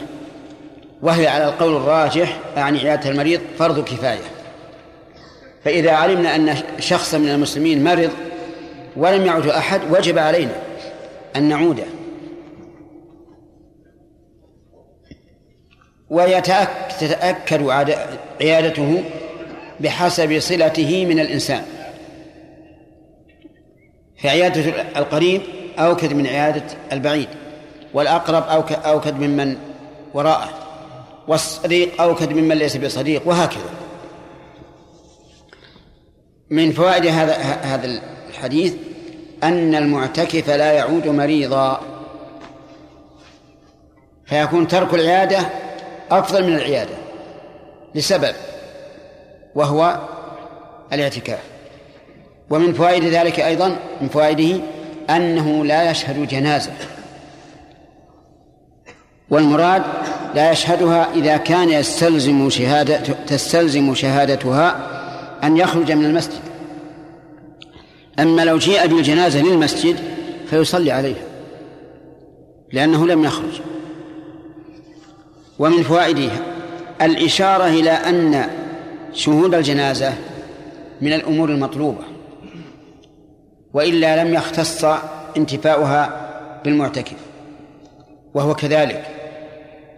[1.03, 4.23] وهي على القول الراجح يعني عيادة المريض فرض كفاية.
[5.65, 8.11] فإذا علمنا أن شخصا من المسلمين مرض
[8.97, 10.63] ولم يعد أحد وجب علينا
[11.37, 11.85] أن نعوده.
[16.11, 17.69] ويتأكد
[18.41, 19.05] عيادته
[19.81, 21.63] بحسب صلته من الإنسان.
[24.23, 25.43] فعيادة القريب
[25.79, 27.29] أوكد من عيادة البعيد
[27.95, 29.57] والأقرب أوك- أوكد ممن
[30.15, 30.49] وراءه
[31.29, 33.71] والصديق أوكد ممن ليس بصديق وهكذا.
[36.51, 38.75] من فوائد هذا هذا الحديث
[39.43, 41.81] أن المعتكف لا يعود مريضا
[44.27, 45.39] فيكون ترك العيادة
[46.11, 46.95] أفضل من العيادة
[47.95, 48.35] لسبب
[49.55, 49.99] وهو
[50.93, 51.41] الاعتكاف.
[52.51, 54.61] ومن فوائد ذلك أيضا من فوائده
[55.11, 56.73] أنه لا يشهد جنازة.
[59.31, 59.83] والمراد
[60.35, 64.77] لا يشهدها إذا كان يستلزم شهادة تستلزم شهادتها
[65.45, 66.41] أن يخرج من المسجد.
[68.19, 69.97] أما لو جيء بالجنازة للمسجد
[70.51, 71.25] فيصلي عليها
[72.73, 73.61] لأنه لم يخرج.
[75.59, 76.39] ومن فوائدها
[77.03, 78.51] الإشارة إلى أن
[79.13, 80.13] شهود الجنازة
[81.01, 82.18] من الأمور المطلوبة.
[83.75, 84.85] وإلا لم يختص
[85.37, 86.11] انتفاؤها
[86.65, 87.17] بالمعتكف
[88.35, 89.05] وهو كذلك.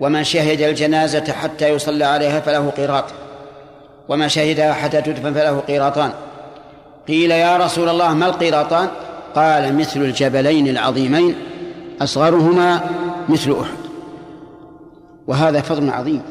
[0.00, 3.04] ومن شهد الجنازة حتى يصلى عليها فله قيراط
[4.09, 6.11] وما شهدها حتى تدفن فله قيراطان.
[7.09, 8.88] قيل يا رسول الله ما القيراطان؟
[9.35, 11.35] قال مثل الجبلين العظيمين
[12.02, 12.80] أصغرهما
[13.28, 13.78] مثل أحد.
[15.26, 16.22] وهذا فضل عظيم.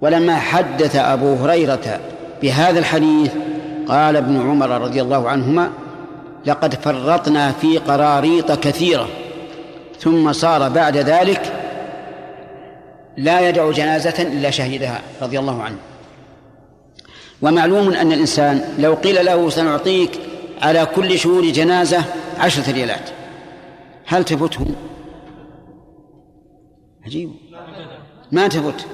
[0.00, 2.00] ولما حدث أبو هريرة
[2.42, 3.32] بهذا الحديث
[3.88, 5.70] قال ابن عمر رضي الله عنهما
[6.46, 9.08] لقد فرطنا في قراريط كثيرة
[9.98, 11.52] ثم صار بعد ذلك
[13.16, 15.76] لا يدع جنازة إلا شهدها رضي الله عنه.
[17.42, 20.10] ومعلوم أن الإنسان لو قيل له سنعطيك
[20.62, 22.04] على كل شهود جنازة
[22.38, 23.10] عشرة ريالات
[24.06, 24.66] هل تفته؟
[27.06, 27.32] عجيب.
[28.32, 28.86] ما تفت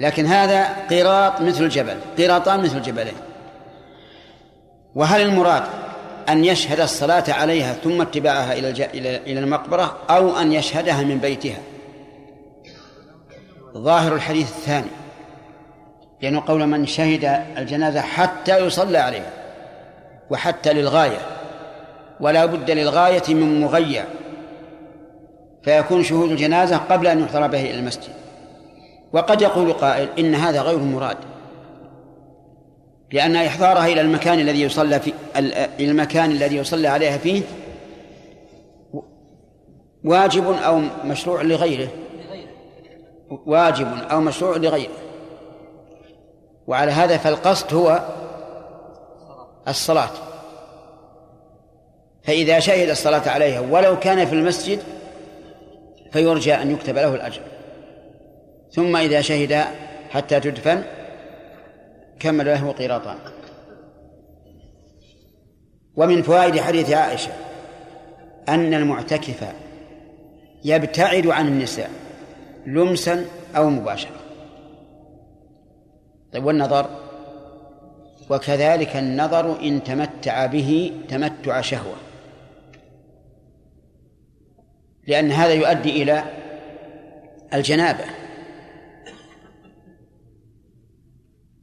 [0.00, 3.14] لكن هذا قيراط مثل الجبل قيراطان مثل الجبلين.
[4.94, 5.62] وهل المراد
[6.28, 8.70] أن يشهد الصلاة عليها ثم اتباعها إلى.
[9.16, 11.58] إلى المقبرة أو أن يشهدها من بيتها
[13.76, 14.90] ظاهر الحديث الثاني
[16.22, 17.24] لأنه قول من شهد
[17.58, 19.30] الجنازة حتى يصلى عليها
[20.30, 21.18] وحتى للغاية
[22.20, 24.04] ولا بد للغاية من مغير
[25.62, 28.12] فيكون شهود الجنازة قبل أن يحضر به إلى المسجد
[29.12, 31.16] وقد يقول قائل إن هذا غير مراد
[33.12, 35.12] لأن إحضارها إلى المكان الذي يصلى في
[35.80, 37.42] المكان الذي يصلى عليها فيه
[40.04, 41.88] واجب أو مشروع لغيره.
[43.30, 44.92] واجب أو مشروع لغيره.
[46.66, 48.02] وعلى هذا فالقصد هو
[49.68, 50.10] الصلاة.
[52.22, 54.82] فإذا شهد الصلاة عليها ولو كان في المسجد
[56.12, 57.40] فيرجى أن يكتب له الأجر.
[58.72, 59.64] ثم إذا شهد
[60.10, 60.82] حتى تدفن
[62.20, 63.16] كمل له قيراطان
[65.96, 67.32] ومن فوائد حديث عائشة
[68.48, 69.54] أن المعتكف
[70.64, 71.90] يبتعد عن النساء
[72.66, 73.24] لمسا
[73.56, 74.20] أو مباشرة.
[76.32, 76.86] طيب والنظر؟
[78.30, 81.96] وكذلك النظر إن تمتع به تمتع شهوة.
[85.06, 86.24] لأن هذا يؤدي إلى
[87.54, 88.04] الجنابة.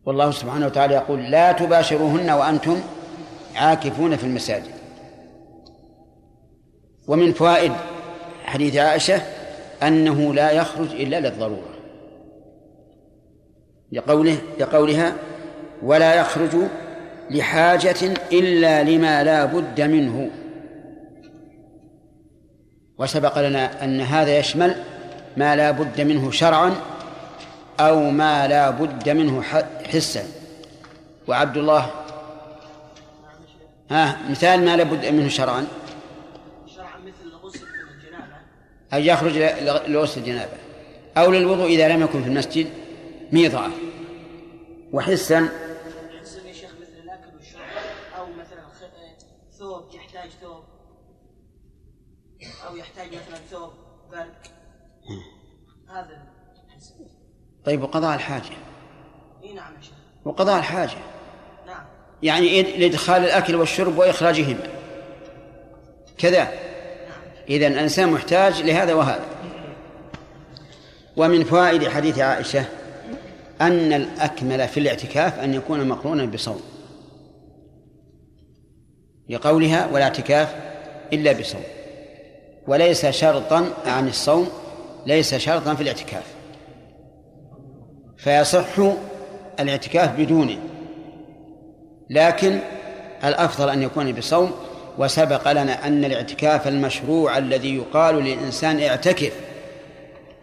[0.05, 2.81] والله سبحانه وتعالى يقول لا تباشروهن وأنتم
[3.55, 4.71] عاكفون في المساجد.
[7.07, 7.71] ومن فوائد
[8.45, 9.21] حديث عائشة
[9.83, 11.75] أنه لا يخرج إلا للضرورة.
[13.91, 15.13] لقوله لقولها
[15.83, 16.55] ولا يخرج
[17.29, 20.29] لحاجة إلا لما لا بد منه.
[22.97, 24.75] وسبق لنا أن هذا يشمل
[25.37, 26.75] ما لا بد منه شرعا
[27.79, 29.41] أو ما لا بد منه
[29.83, 30.23] حسا.
[31.27, 31.91] وعبد الله
[33.91, 35.67] ها مثال ما لا بد منه شرعا.
[36.75, 39.37] شرعا مثل غسل الجنابة يخرج
[39.89, 40.57] لغسل الجنابة.
[41.17, 42.67] أو للوضوء إذا لم يكن في المسجد
[43.31, 43.67] ميضة
[44.93, 45.49] وحسا
[46.21, 47.61] حسن يا شيخ مثل الأكل والشرب.
[48.17, 48.65] أو مثلا
[49.59, 50.63] ثوب يحتاج ثوب.
[52.67, 53.71] أو يحتاج مثلا ثوب
[54.11, 54.33] برد
[55.89, 56.24] هذا
[57.65, 58.43] طيب وقضاء الحاجة.
[59.55, 59.93] نعم يا شيخ.
[60.25, 60.97] وقضاء الحاجة.
[61.67, 61.83] نعم.
[62.23, 64.67] يعني إد- لإدخال الأكل والشرب وإخراجهما
[66.17, 66.47] كذا.
[67.49, 69.25] إذا الإنسان محتاج لهذا وهذا.
[71.17, 72.65] ومن فوائد حديث عائشة
[73.61, 76.61] أن الأكمل في الاعتكاف أن يكون مقرونا بصوم.
[79.29, 80.55] لقولها ولا اعتكاف
[81.13, 81.63] إلا بصوم.
[82.67, 84.49] وليس شرطا عن الصوم
[85.05, 86.34] ليس شرطا في الاعتكاف.
[88.25, 88.79] فيصح
[89.59, 90.57] الاعتكاف بدونه.
[92.09, 92.59] لكن
[93.23, 94.51] الأفضل أن يكون بصوم
[94.97, 99.33] وسبق لنا أن الاعتكاف المشروع الذي يقال للإنسان اعتكف.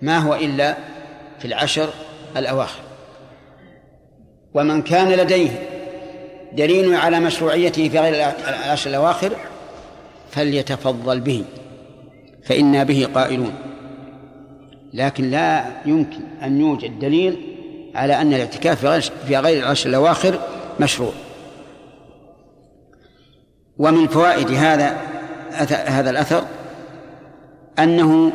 [0.03, 0.77] ما هو إلا
[1.39, 1.89] في العشر
[2.37, 2.81] الأواخر.
[4.55, 5.51] ومن كان لديه
[6.53, 8.15] دليل على مشروعيته في غير
[8.49, 9.33] العشر الأواخر
[10.31, 11.45] فليتفضل به
[12.45, 13.55] فإنا به قائلون.
[14.95, 17.52] لكن لا يمكن أن يوجد دليل
[17.95, 18.87] على أن الاعتكاف
[19.27, 20.39] في غير العشر الأواخر
[20.81, 21.13] مشروع.
[23.79, 24.97] ومن فوائد هذا
[25.87, 26.45] هذا الأثر
[27.79, 28.33] أنه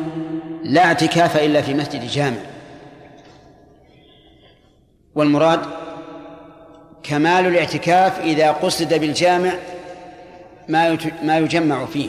[0.64, 2.38] لا اعتكاف إلا في مسجد جامع.
[5.14, 5.60] والمراد
[7.02, 9.52] كمال الاعتكاف إذا قصد بالجامع
[10.68, 12.08] ما ما يجمع فيه.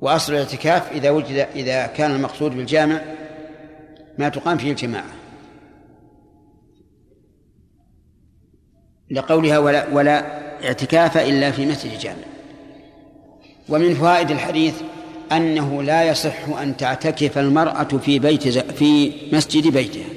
[0.00, 3.00] وأصل الاعتكاف إذا وجد إذا كان المقصود بالجامع
[4.18, 5.12] ما تقام فيه الجماعة.
[9.10, 12.24] لقولها ولا ولا اعتكاف إلا في مسجد جامع.
[13.68, 14.82] ومن فوائد الحديث
[15.32, 20.08] أنه لا يصح أن تعتكف المرأة في بيت في مسجد بيتها.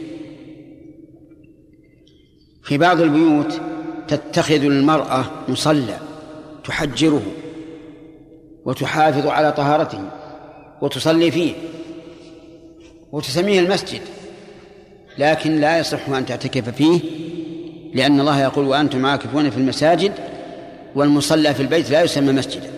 [2.63, 3.61] في بعض البيوت
[4.07, 5.97] تتخذ المرأة مصلى
[6.63, 7.23] تحجره
[8.65, 10.09] وتحافظ على طهارته
[10.81, 11.53] وتصلي فيه.
[13.15, 14.01] وتسميه المسجد
[15.17, 16.99] لكن لا يصح أن تعتكف فيه
[17.93, 20.11] لأن الله يقول وأنتم عاكفون في المساجد
[20.95, 22.69] والمصلى في البيت لا يسمى مسجدا.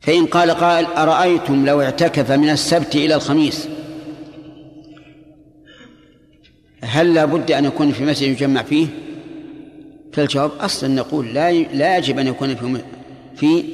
[0.00, 3.68] فإن قال قائل أرأيتم لو اعتكف من السبت إلى الخميس؟
[6.82, 8.86] هل لا بد أن يكون في مسجد يجمع فيه؟
[10.12, 12.80] فالجواب أصلا نقول لا لا يجب أن يكون في
[13.36, 13.64] في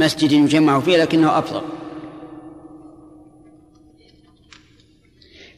[0.00, 1.62] مسجد يجمع فيه لكنه أفضل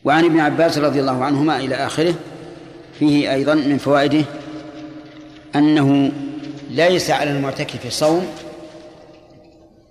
[0.04, 2.14] وعن ابن عباس رضي الله عنهما إلى آخره
[2.98, 4.24] فيه أيضا من فوائده
[5.56, 6.12] أنه
[6.70, 8.26] ليس على المعتكف صوم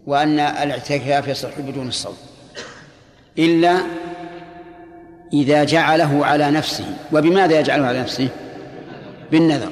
[0.08, 2.18] وأن الاعتكاف يصح بدون الصوم
[3.40, 3.78] إلا
[5.34, 6.86] إذا جعله على نفسه.
[7.12, 8.30] وبماذا يجعله على نفسه؟
[9.32, 9.72] بالنذر.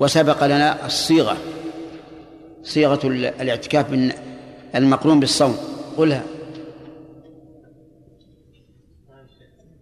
[0.00, 1.36] وسبق لنا الصيغة.
[2.62, 4.12] صيغة الاعتكاف بالن-
[4.74, 5.56] المقرون بالصوم.
[5.96, 6.22] قلها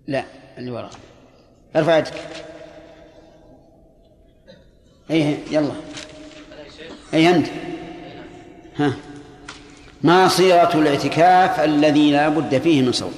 [0.07, 0.24] لا
[0.59, 0.91] اللي وراء.
[1.76, 2.12] ارفع يدك.
[5.11, 5.72] اي يلا.
[7.14, 7.47] اي أنت.
[8.76, 8.97] ها.
[10.03, 13.14] ما صيغة الاعتكاف الذي لا بد فيه من صوم؟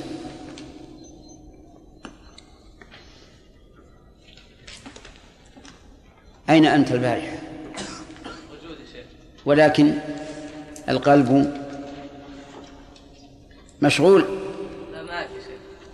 [6.51, 7.37] أين أنت البارحة؟
[9.47, 9.95] ولكن
[10.89, 11.57] القلب
[13.83, 14.25] مشغول.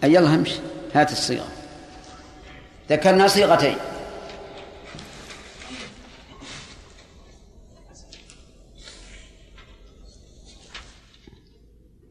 [0.05, 0.59] أي يلا همشي
[0.95, 1.49] هات الصيغة.
[2.91, 3.77] ذكرنا صيغتين.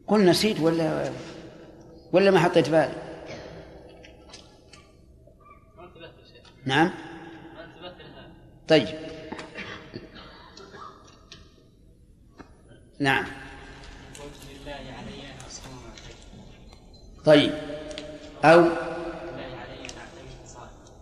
[0.07, 1.11] قل نسيت ولا
[2.11, 2.95] ولا ما حطيت بالي
[6.65, 6.91] نعم.
[8.67, 9.04] طيب.
[12.99, 13.25] نعم.
[17.25, 17.53] طيب.
[18.43, 18.65] أو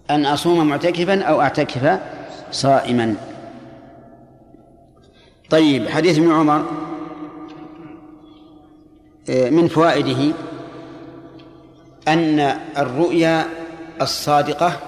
[0.09, 1.99] أن أصوم معتكفا أو أعتكف
[2.51, 3.15] صائما.
[5.49, 6.65] طيب حديث ابن عمر
[9.29, 10.33] آه، من فوائده
[12.07, 12.39] أن
[12.77, 13.47] الرؤيا
[14.01, 14.79] الصادقة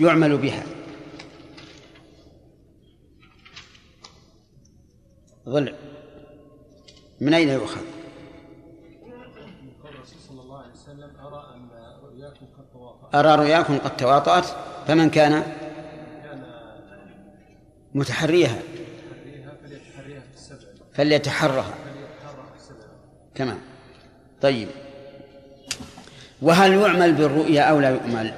[0.00, 0.62] يعمل بها.
[7.20, 7.80] من أين يؤخذ؟
[13.14, 14.44] أرى رؤياكم قد تواطأت.
[14.86, 15.42] فمن كان
[17.94, 18.58] متحريها؟
[20.92, 21.74] فليتحرها.
[23.34, 23.58] تمام.
[24.42, 24.68] طيب.
[26.42, 28.34] وهل يعمل بالرؤيا أو لا يعمل؟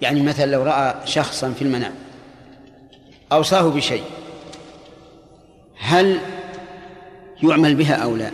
[0.00, 1.94] يعني مثلا لو رأى شخصا في المنام
[3.32, 4.04] أوصاه بشيء
[5.78, 6.20] هل
[7.42, 8.30] يعمل بها أو لا.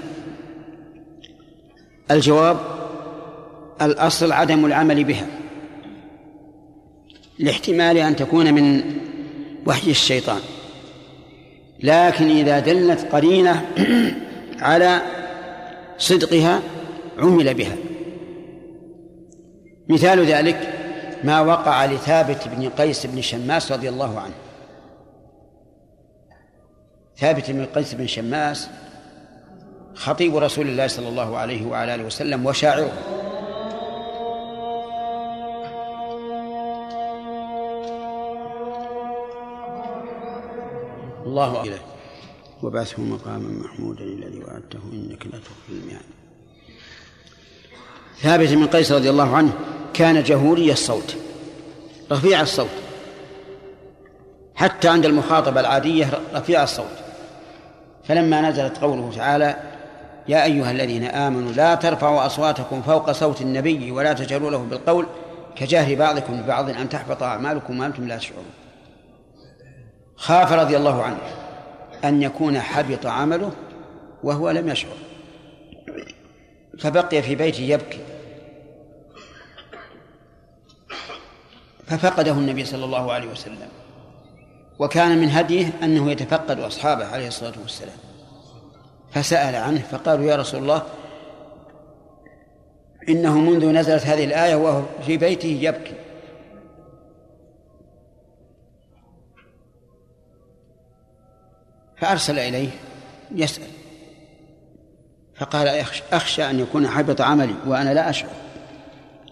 [2.11, 2.57] الجواب
[3.83, 5.27] الأصل عدم العمل بها.
[7.39, 8.83] لاحتمال أن تكون من
[9.67, 10.41] وحي الشيطان.
[11.83, 13.67] لكن إذا دلت قرينة
[14.61, 15.03] على
[15.99, 16.61] صدقها
[17.19, 17.77] عمل بها.
[19.89, 20.75] مثال ذلك
[21.25, 24.35] ما وقع لثابت بن قيس بن شماس رضي الله عنه.
[27.17, 28.69] ثابت بن قيس بن شماس
[29.95, 32.93] خطيب رسول الله صلى الله عليه وعلى آله وسلم وشاعره.
[41.27, 41.79] الله إله
[42.63, 46.05] وبعثه مقاما محمودا الذي وعدته إنك لا تخلف الميعاد.
[48.23, 49.53] ثابت بن قيس رضي الله عنه
[49.95, 51.17] كان جهوري الصوت
[52.13, 52.69] رفيع الصوت.
[54.55, 56.97] حتى عند المخاطبة العادية رفيع الصوت.
[58.05, 59.57] فلما نزلت قوله تعالى
[60.29, 65.07] يا أيها الذين آمنوا لا ترفعوا أصواتكم فوق صوت النبي ولا تجهروا له بالقول
[65.57, 68.45] كجهر بعضكم ببعض أن تحبط أعمالكم وأنتم لا تشعرون.
[70.17, 71.19] خاف رضي الله عنه
[72.05, 73.53] أن يكون حبط عمله
[74.23, 74.97] وهو لم يشعر.
[76.79, 78.01] فبقي في بيته يبكي.
[81.87, 83.69] ففقده النبي صلى الله عليه وسلم.
[84.79, 88.08] وكان من هديه أنه يتفقد أصحابه عليه الصلاة والسلام.
[89.19, 90.83] فسأل عنه فقالوا يا رسول الله
[93.09, 95.95] إنه منذ نزلت هذه الآية وهو في بيته يبكي.
[101.97, 102.69] فأرسل إليه
[103.35, 103.65] يسأل.
[105.35, 108.31] فقال أخشى أن يكون حبط عملي وأنا لا أشعر.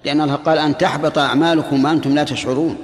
[0.04, 2.78] لأن الله قال أن تحبط أعمالكم وأنتم لا تشعرون.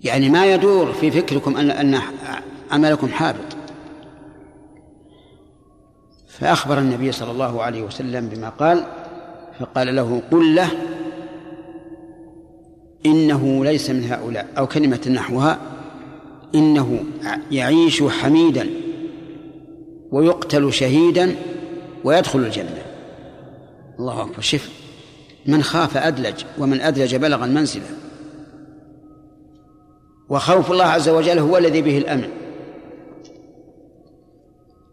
[0.00, 2.00] يعني ما يدور في فكركم أن أن
[2.70, 3.51] عملكم حابط.
[6.38, 8.84] فأخبر النبي صلى الله عليه وسلم بما قال
[9.60, 10.70] فقال له قل له
[13.06, 15.58] إنه ليس من هؤلاء أو كلمة نحوها
[16.54, 17.04] إنه
[17.50, 18.70] يعيش حميدا
[20.12, 21.34] ويقتل شهيدا
[22.04, 22.82] ويدخل الجنة.
[23.98, 24.40] الله أكبر.
[24.40, 24.70] شف
[25.46, 27.86] من خاف أدلج ومن أدلج بلغ المنزلة
[30.28, 32.28] وخوف الله عز وجل هو الذي به الأمن.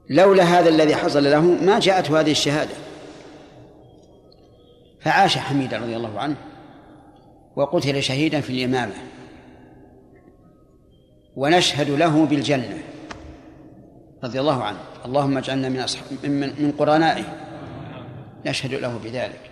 [0.09, 2.73] لولا هذا الذي حصل له ما جاءته هذه الشهادة.
[5.01, 6.35] فعاش حميدا رضي الله عنه
[7.55, 8.93] وقتل شهيدا في اليمامة.
[11.35, 12.77] ونشهد له بالجنة
[14.23, 14.79] رضي الله عنه.
[15.05, 17.23] اللهم اجعلنا من أصحاب من, من قرنائه.
[18.45, 19.51] نشهد له بذلك.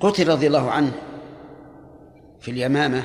[0.00, 0.92] قتل رضي الله عنه
[2.40, 3.04] في اليمامة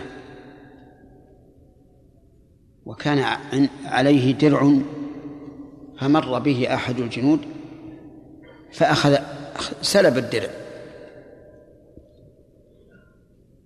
[2.85, 3.37] وكان
[3.85, 4.73] عليه درع
[5.99, 7.39] فمر به أحد الجنود
[8.73, 9.17] فأخذ
[9.81, 10.49] سلب الدرع.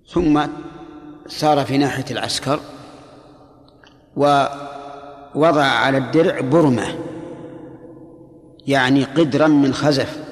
[0.08, 0.48] ثم
[1.28, 2.60] سار في ناحية العسكر
[4.16, 6.88] ووضع على الدرع برمة
[8.68, 10.26] يعني قدرا من خزف.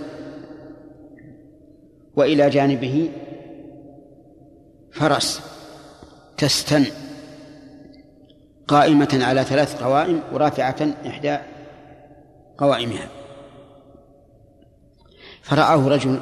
[2.15, 3.09] وإلى جانبه
[4.91, 5.41] فرس
[6.37, 6.85] تستن.
[8.67, 11.37] قائمة على ثلاث قوائم ورافعة إحدى
[12.57, 13.07] قوائمها.
[15.41, 16.19] فرآه رجل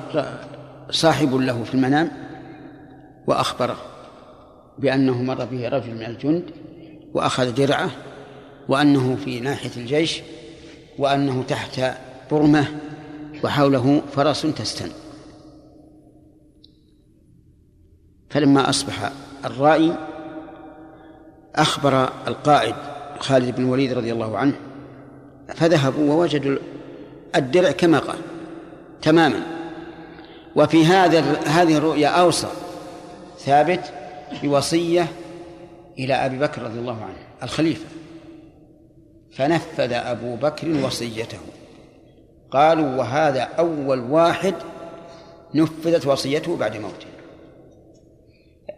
[0.90, 2.12] صاحب له في المنام
[3.28, 3.78] وأخبره
[4.78, 6.44] بأنه مر به رجل من الجند
[7.14, 7.92] وأخذ درعه
[8.70, 10.22] وأنه في ناحية الجيش
[10.98, 11.82] وأنه تحت
[12.32, 12.68] برمة
[13.44, 14.90] وحوله فرس تستن.
[18.30, 19.12] فلما أصبح
[19.46, 20.11] الرائي
[21.56, 22.76] أخبر القائد
[23.20, 24.56] خالد بن الوليد رضي الله عنه
[25.56, 26.58] فذهبوا ووجدوا
[27.36, 28.20] الدرع كما قال
[29.02, 29.44] تماما.
[30.56, 32.48] وفي هذا هذه الرؤيا أوصى
[33.40, 33.94] ثابت
[34.44, 35.08] بوصية
[36.00, 37.86] إلى أبي بكر رضي الله عنه الخليفة.
[39.34, 41.38] فنفذ أبو بكر وصيته.
[42.52, 44.54] قالوا وهذا أول واحد
[45.56, 47.08] نفذت وصيته بعد موته.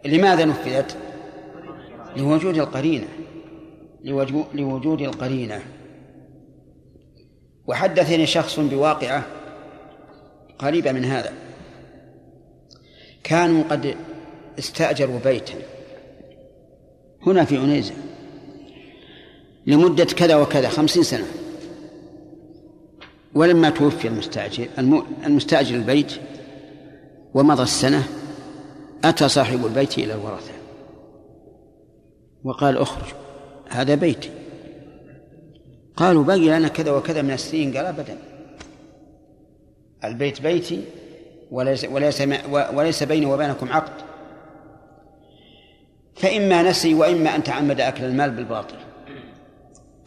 [0.04, 0.96] لماذا نفذت؟
[2.16, 3.08] لوجود القرينة
[4.54, 5.62] لوجود القرينة.
[7.66, 9.26] وحدثني شخص بواقعة
[10.58, 11.32] قريبة من هذا.
[13.24, 13.96] كانوا قد
[14.58, 15.54] استأجروا بيتا.
[17.26, 17.94] هنا في عنيزة
[19.66, 21.26] لمدة كذا وكذا خمسين سنة.
[23.34, 24.68] ولما توفي المستأجر
[25.26, 26.12] المستأجر البيت
[27.34, 28.08] ومضى السنة
[29.04, 30.52] أتى صاحب البيت إلى الورثة
[32.44, 33.14] وقال اخرج
[33.68, 34.30] هذا بيتي.
[35.96, 37.76] قالوا بقي لنا كذا وكذا من السنين.
[37.76, 38.18] قال أبدا.
[40.04, 40.84] البيت بيتي
[41.50, 44.04] وليس وليس وليس بيني وبينكم عقد.
[46.16, 48.76] فإما نسي وإما أن تعمد أكل المال بالباطل.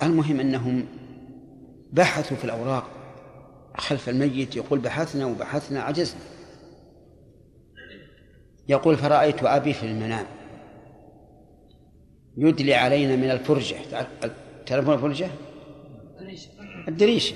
[0.03, 0.85] المهم أنهم
[1.93, 2.89] بحثوا في الأوراق.
[3.77, 6.21] خلف الميت يقول بحثنا وبحثنا عجزنا.
[8.69, 10.25] يقول فرأيت أبي في المنام.
[12.37, 13.75] يدلي علينا من الفرجة.
[14.65, 15.29] تعرفون الفرجة؟
[16.87, 17.35] الدريشة.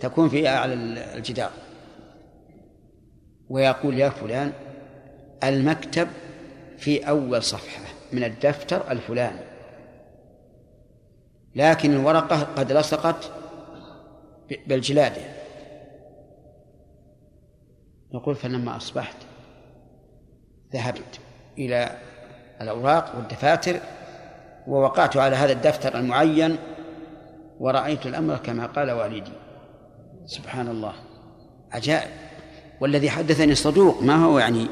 [0.00, 0.74] تكون في أعلى
[1.14, 1.50] الجدار.
[3.48, 4.52] ويقول يا فلان
[5.44, 6.08] المكتب
[6.78, 9.40] في أول صفحة من الدفتر الفلاني.
[11.54, 13.32] لكن الورقة قد لصقت
[14.66, 15.22] بالجلادة.
[18.14, 19.16] يقول فلما أصبحت
[20.72, 21.20] ذهبت
[21.58, 21.98] إلى
[22.60, 23.80] الأوراق والدفاتر
[24.70, 26.56] ووقعت على هذا الدفتر المعين
[27.60, 29.32] ورأيت الأمر كما قال والدي.
[30.26, 30.92] سبحان الله.
[31.72, 32.10] عجائب.
[32.80, 34.66] والذي حدثني صدوق ما هو يعني؟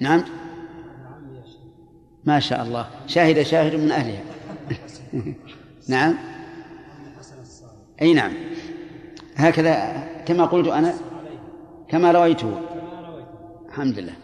[0.00, 0.24] نعم؟
[2.24, 2.86] ما شاء الله.
[3.06, 4.22] شاهد شاهد من أهلها.
[5.88, 6.14] نعم؟
[8.02, 8.32] أي نعم.
[9.36, 10.94] هكذا كما قلت أنا
[11.88, 12.60] كما رويته.
[13.68, 14.14] الحمد لله.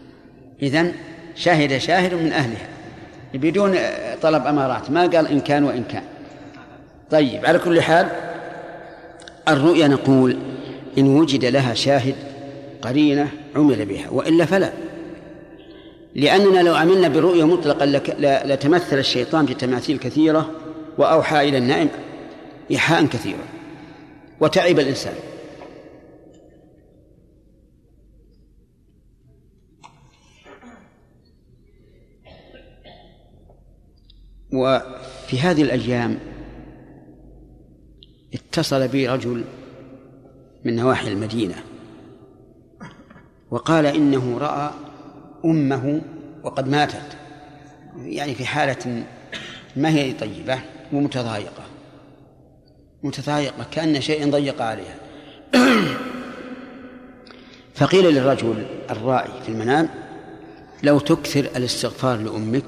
[0.61, 0.93] إذن
[1.35, 2.74] شاهد شاهد من أهلها.
[3.37, 3.77] بدون
[4.21, 4.91] طلب أمارات.
[4.91, 6.03] ما قال إن كان وإن كان.
[7.11, 8.07] طيب على كل حال
[9.47, 10.37] الرؤيا نقول
[10.97, 12.15] إن وجد لها شاهد
[12.81, 14.71] قرينة عمل بها وإلا فلا.
[16.15, 17.85] لأننا لو عملنا بالرؤيا مطلقا
[18.45, 20.51] لتمثل الشيطان بتماثيل كثيرة
[20.97, 21.89] وأوحى إلى النائم
[22.71, 23.45] إيحاء كثيرا
[24.39, 25.13] وتعب الإنسان.
[34.55, 36.19] وفي هذه الأيام
[38.33, 39.43] اتصل بي رجل
[40.65, 41.55] من نواحي المدينة
[43.51, 44.71] وقال إنه رأى
[45.45, 46.01] أمه
[46.43, 47.17] وقد ماتت
[48.05, 49.03] يعني في حالة
[49.75, 50.59] ما هي طيبة
[50.93, 51.63] ومتضايقة
[53.03, 54.95] متضايقة كأن شيء ضيق عليها.
[57.75, 59.89] فقيل للرجل الرائي في المنام
[60.83, 62.65] لو تكثر الاستغفار لأمك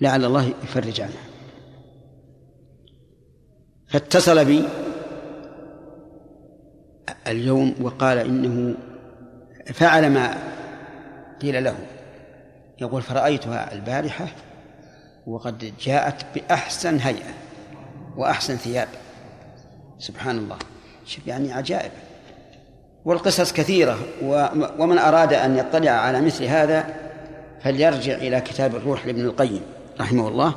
[0.00, 1.24] لعل الله يفرج عنها
[3.88, 4.64] فاتصل بي
[7.26, 8.74] اليوم وقال إنه
[9.72, 10.34] فعل ما
[11.42, 11.76] قيل له.
[12.80, 14.26] يقول فرأيتها البارحة
[15.26, 17.34] وقد جاءت بأحسن هيئة
[18.16, 18.88] وأحسن ثياب.
[19.98, 20.56] سبحان الله.
[21.06, 21.90] شوف يعني عجائب.
[23.04, 23.98] والقصص كثيرة
[24.78, 26.94] ومن أراد أن يطلع على مثل هذا
[27.60, 29.62] فليرجع إلى كتاب الروح لابن القيم.
[30.00, 30.54] رحمه الله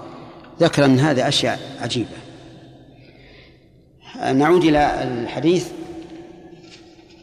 [0.59, 2.17] ذكر من هذا أشياء عجيبة.
[4.33, 5.71] نعود إلى الحديث.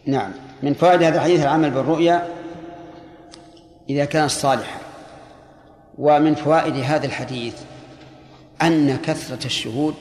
[0.06, 2.28] نعم من فوائد هذا الحديث العمل بالرؤيا
[3.90, 4.80] إذا كانت صالحة
[5.98, 7.54] ومن فوائد هذا الحديث
[8.62, 9.94] أن كثرة الشهود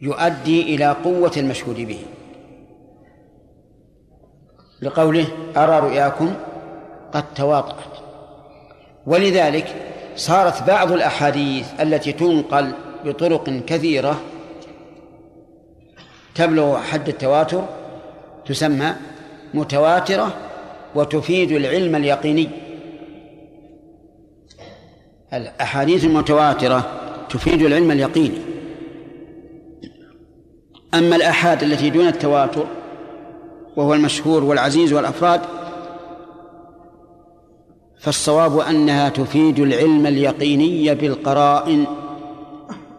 [0.00, 2.00] يؤدي إلى قوة المشهود به.
[4.82, 6.34] لقوله أرى رؤياكم
[7.12, 8.07] قد تواطأت.
[9.08, 9.74] ولذلك
[10.16, 12.72] صارت بعض الأحاديث التي تنقل
[13.04, 14.20] بطرق كثيرة
[16.34, 17.64] تبلغ حد التواتر
[18.46, 18.94] تسمى
[19.54, 20.34] متواترة
[20.94, 22.48] وتفيد العلم اليقيني.
[25.32, 26.90] الأحاديث المتواترة
[27.30, 28.38] تفيد العلم اليقيني.
[30.94, 32.66] أما الآحاد التي دون التواتر
[33.76, 35.40] وهو المشهور والعزيز والأفراد
[37.98, 41.86] فالصواب أنها تفيد العلم اليقيني بالقرائن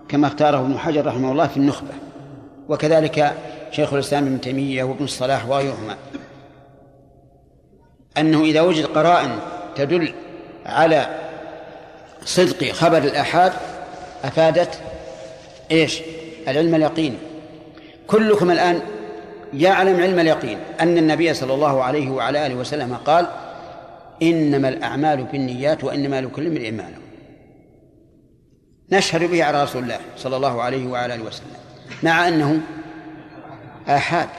[0.09, 1.93] كما اختاره ابن حجر رحمه الله في النخبة.
[2.69, 3.33] وكذلك
[3.71, 5.95] شيخ الإسلام ابن تيمية وابن الصلاح وغيرهما.
[8.17, 9.39] أنه إذا وجد قرائن
[9.75, 10.13] تدل
[10.65, 11.07] على
[12.25, 13.53] صدق خبر الآحاد
[14.23, 14.79] أفادت
[15.71, 16.01] إيش؟
[16.47, 17.17] العلم اليقيني.
[18.07, 18.81] كلكم الآن
[19.53, 20.57] يعلم علم اليقين.
[20.79, 23.27] أن النبي صلى الله عليه وعلى آله وسلم قال
[24.23, 26.89] إنما الأعمال بالنيات وإنما لكل امرئ ما
[28.91, 31.57] نشهد به على رسول الله صلى الله عليه وعلى آله وسلم
[32.03, 32.61] مع أنه
[33.87, 34.29] آحاد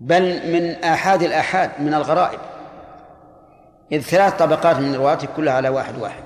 [0.00, 2.38] بل من آحاد الآحاد من الغرائب.
[3.92, 6.22] إذ ثلاث طبقات من الرواتب كلها على واحد واحد.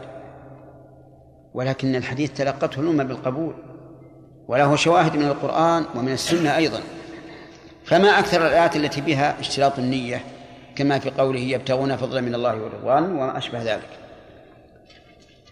[1.55, 3.55] ولكن الحديث تلقته الأمة بالقبول
[4.49, 6.81] وله شواهد من القرآن ومن السنة أيضا.
[7.85, 10.21] فما أكثر الآيات التي بها اشتراط النية؟
[10.77, 13.89] كما في قوله يبتغون فضلا من الله ورضوان وما أشبه ذلك.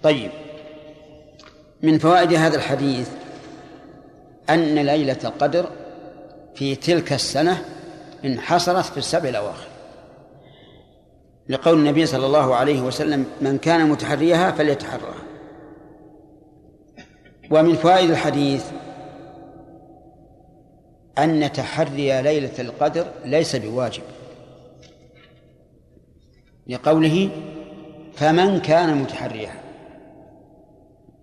[0.02, 0.30] طيب.
[1.82, 3.10] من فوائد هذا الحديث
[4.50, 5.68] أن ليلة القدر
[6.54, 7.64] في تلك السنة
[8.24, 9.66] انحصرت في السبع الأواخر.
[11.48, 15.14] لقول النبي صلى الله عليه وسلم من كان متحريها فليتحرها
[17.50, 18.64] ومن فوائد الحديث
[21.18, 24.02] أن تحري ليلة القدر ليس بواجب.
[26.66, 27.30] لقوله
[28.14, 29.54] فمن كان متحريها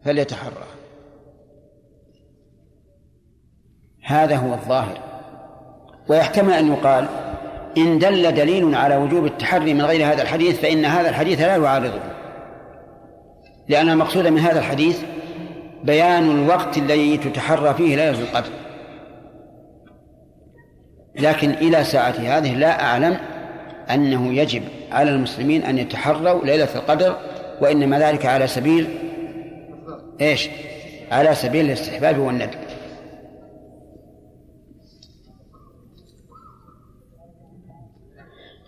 [0.06, 0.66] فليتحرى.
[4.04, 4.98] هذا هو الظاهر.
[6.10, 7.08] ويحتمل أن يقال
[7.78, 12.02] إن دل دليل على وجوب التحري من غير هذا الحديث فإن هذا الحديث لا يعارضه.
[13.68, 15.02] لأن المقصود من هذا الحديث
[15.84, 18.52] بيان الوقت الذي تتحرى فيه ليلة القدر
[21.16, 23.18] لكن إلى ساعة هذه لا أعلم
[23.90, 27.18] أنه يجب على المسلمين أن يتحروا ليلة القدر
[27.62, 28.88] وإنما ذلك على سبيل
[30.22, 30.50] إيش؟
[31.12, 32.60] على سبيل الاستحباب والندب.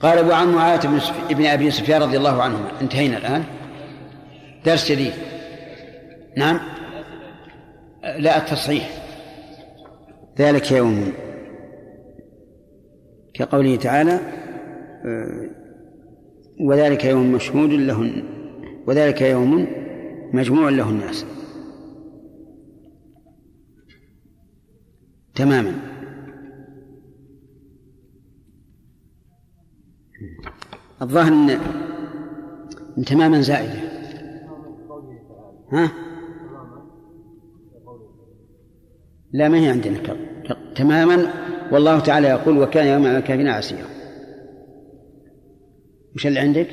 [0.01, 0.99] قال أبو عن معاوية
[1.29, 2.71] بن أبي سفيان رضي الله عنهما.
[2.81, 3.43] انتهينا الآن.
[4.65, 5.13] درس جديد.
[6.37, 6.59] نعم.
[8.03, 8.89] لا التصحيح.
[10.39, 11.13] ذلك يوم.
[13.33, 14.19] كقوله تعالى
[15.05, 15.62] آه،
[16.63, 18.23] وذلك يوم مشهود له
[18.87, 19.67] وذلك يوم
[20.33, 21.25] مجموع له الناس
[25.35, 25.73] تماما.
[31.01, 31.33] الظاهر
[32.97, 33.93] إن تماما زائدة.
[35.71, 35.91] ها؟
[39.33, 39.97] لا ما هي عندنا
[40.75, 41.33] تماما.
[41.71, 43.92] والله تعالى يقول وكان يوم على الكافرين عسيرا
[46.15, 46.67] وش اللي عندك؟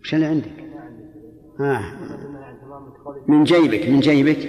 [0.00, 0.62] وش اللي عندك؟
[1.60, 1.82] آه.
[3.28, 4.48] من جيبك من جيبك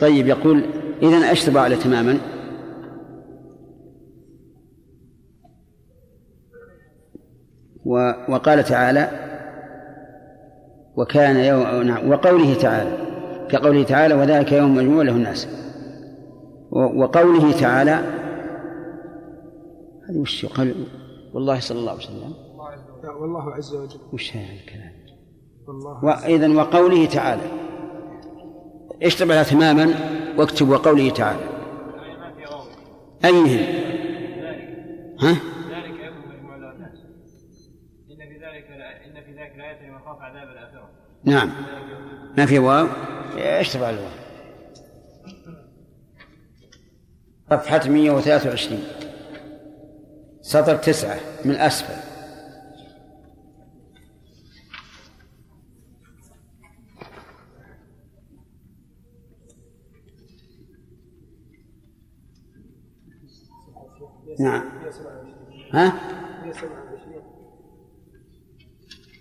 [0.00, 0.62] طيب يقول
[1.02, 2.18] إذا أشتبع على تماما
[8.28, 9.10] وقال تعالى
[10.96, 13.06] وكان يوم نعم وقوله تعالى
[13.48, 15.48] كقوله تعالى وذلك يوم مجموع له الناس
[16.70, 18.00] وقوله تعالى
[20.08, 20.86] هذه وش قال
[21.32, 22.34] والله صلى الله عليه وسلم.
[23.20, 24.00] والله عز وجل.
[24.12, 24.92] وش هذا الكلام؟
[26.02, 27.42] وإذا وقوله تعالى.
[29.02, 29.94] اشتبه تماما
[30.38, 31.40] واكتب وقوله تعالى.
[33.24, 33.46] أيهم
[35.20, 36.98] ها؟ ذلك يوم مجموع له الناس
[38.10, 38.66] إن في ذلك
[39.06, 40.90] إن في ذلك لآية لمن خاف عذاب الآخرة.
[41.24, 41.52] نعم.
[42.38, 42.86] ما في واو؟
[43.36, 44.10] اشتبه الواو.
[47.50, 48.80] صفحة 123
[50.46, 51.94] سطر تسعة من أسفل
[64.40, 64.62] نعم.
[65.72, 65.92] ها؟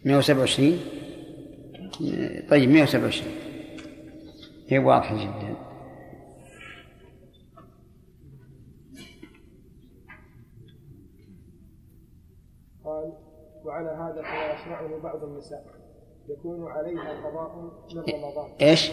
[0.05, 0.79] 127
[2.49, 3.31] طيب 127
[4.67, 5.55] هي واضحة جدا
[12.85, 13.13] قال
[13.63, 15.65] وعلى هذا فلا يشرعه بعض النساء
[16.29, 17.55] يكون عليها قضاء
[17.95, 18.51] من رمضان.
[18.61, 18.91] إيش؟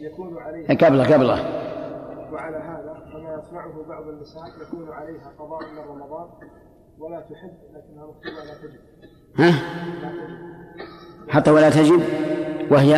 [0.00, 0.68] يكون عليها.
[0.68, 1.68] قبله قبله.
[2.32, 6.28] وعلى هذا فما يصنعه بعض النساء يكون عليها قضاء من رمضان.
[6.98, 8.80] ولا تحب لكنها مكتوبة لا تجب.
[9.36, 9.50] ها؟
[10.02, 11.30] لا تجب.
[11.30, 12.02] حتى ولا تجب؟
[12.70, 12.94] وهي؟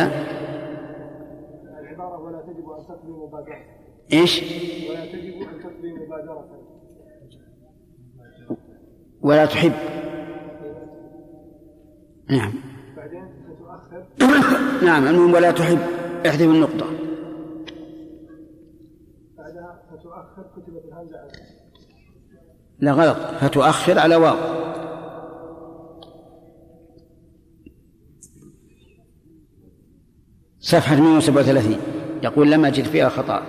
[1.79, 3.55] العبارة ولا تجب أن تقضي مبادرة.
[4.13, 4.41] إيش؟
[4.89, 6.49] ولا تجب أن تقضي مبادرة.
[9.21, 9.71] ولا تحب.
[12.29, 12.70] نعم.
[14.87, 15.79] نعم المهم ولا تحب.
[16.27, 16.85] احذف النقطة.
[19.37, 20.83] بعدها فتؤخر كتبت
[22.79, 23.17] لا غلط.
[23.17, 24.35] فتؤخر على واو.
[30.59, 31.77] صفحة 137
[32.23, 33.43] يقول لم أجد فيها خطأ.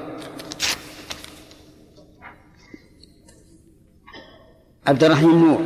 [4.86, 5.60] عبد الرحيم نور.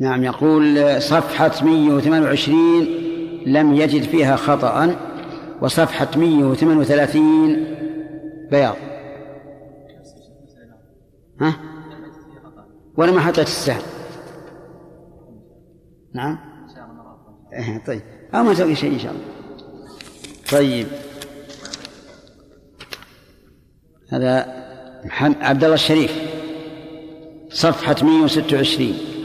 [0.00, 2.84] نعم يقول صفحة 128
[3.46, 4.96] لم يجد فيها خطأ
[5.60, 7.64] وصفحة 138
[8.50, 8.76] بياض.
[11.40, 11.56] ها؟
[12.96, 13.82] وأنا ما حطيت السهم.
[16.14, 16.38] نعم.
[17.52, 18.02] إيه طيب.
[18.34, 19.24] أو ما نسوي شيء إن شاء الله.
[20.52, 20.86] طيب.
[24.12, 24.66] هذا
[25.20, 26.12] عبد الله الشريف.
[27.50, 29.15] صفحة 126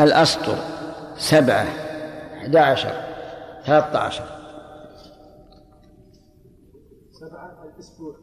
[0.00, 0.56] الأسطر
[1.16, 1.62] سبعة
[2.36, 2.92] أحد عشر
[3.66, 4.24] ثلاثة عشر.
[7.12, 8.16] سبعة الأسبوع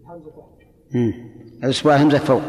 [0.00, 0.58] الهمزة فوق.
[1.64, 2.42] الأسبوع همزة فوق.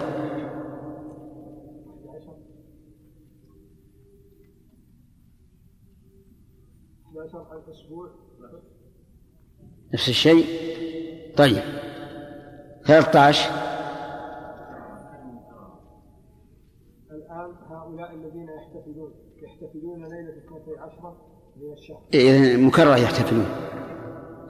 [9.94, 10.46] نفس الشيء؟
[11.38, 11.64] طيب.
[12.86, 13.50] 13
[18.02, 21.18] هؤلاء الذين يحتفلون يحتفلون ليلة اثنتي عشرة
[21.58, 22.02] من الشهر.
[22.14, 23.46] إذا مكرر يحتفلون.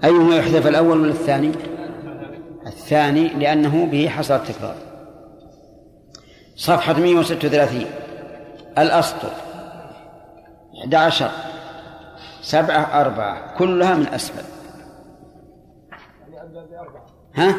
[0.04, 1.52] أيهما يحذف الأول ولا الثاني؟
[2.68, 4.76] الثاني لأنه به حصل التكرار.
[6.56, 7.86] صفحة 136
[8.78, 9.32] الأسطر.
[10.84, 11.32] 11
[12.42, 13.58] سبعة أربعة.
[13.58, 14.44] كلها من أسفل.
[16.34, 16.58] يعني
[17.36, 17.56] ها؟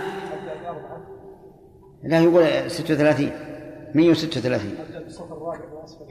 [2.03, 3.52] لا يقول 36
[3.95, 6.05] 136 أبدأ بالصف الرابع من أسفل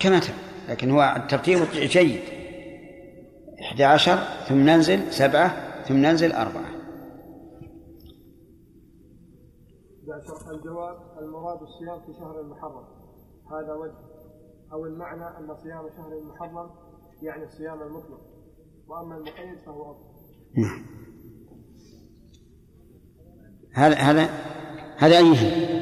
[0.00, 0.32] كما تم
[0.68, 2.20] لكن هو الترتيب جيد.
[3.60, 4.16] 11
[4.48, 6.70] ثم ننزل سبعة ثم ننزل أربعة.
[10.10, 12.84] 11 الجواب المراد الصيام في شهر المحرم.
[13.50, 13.94] هذا وجه.
[14.72, 16.70] أو المعنى أن صيام شهر المحرم
[17.22, 18.20] يعني الصيام المطلق.
[18.88, 20.12] وأما المقيد فهو أفضل.
[20.56, 20.86] نعم.
[23.74, 24.28] هذا هذا
[24.98, 25.81] هذا أيه هذا الحل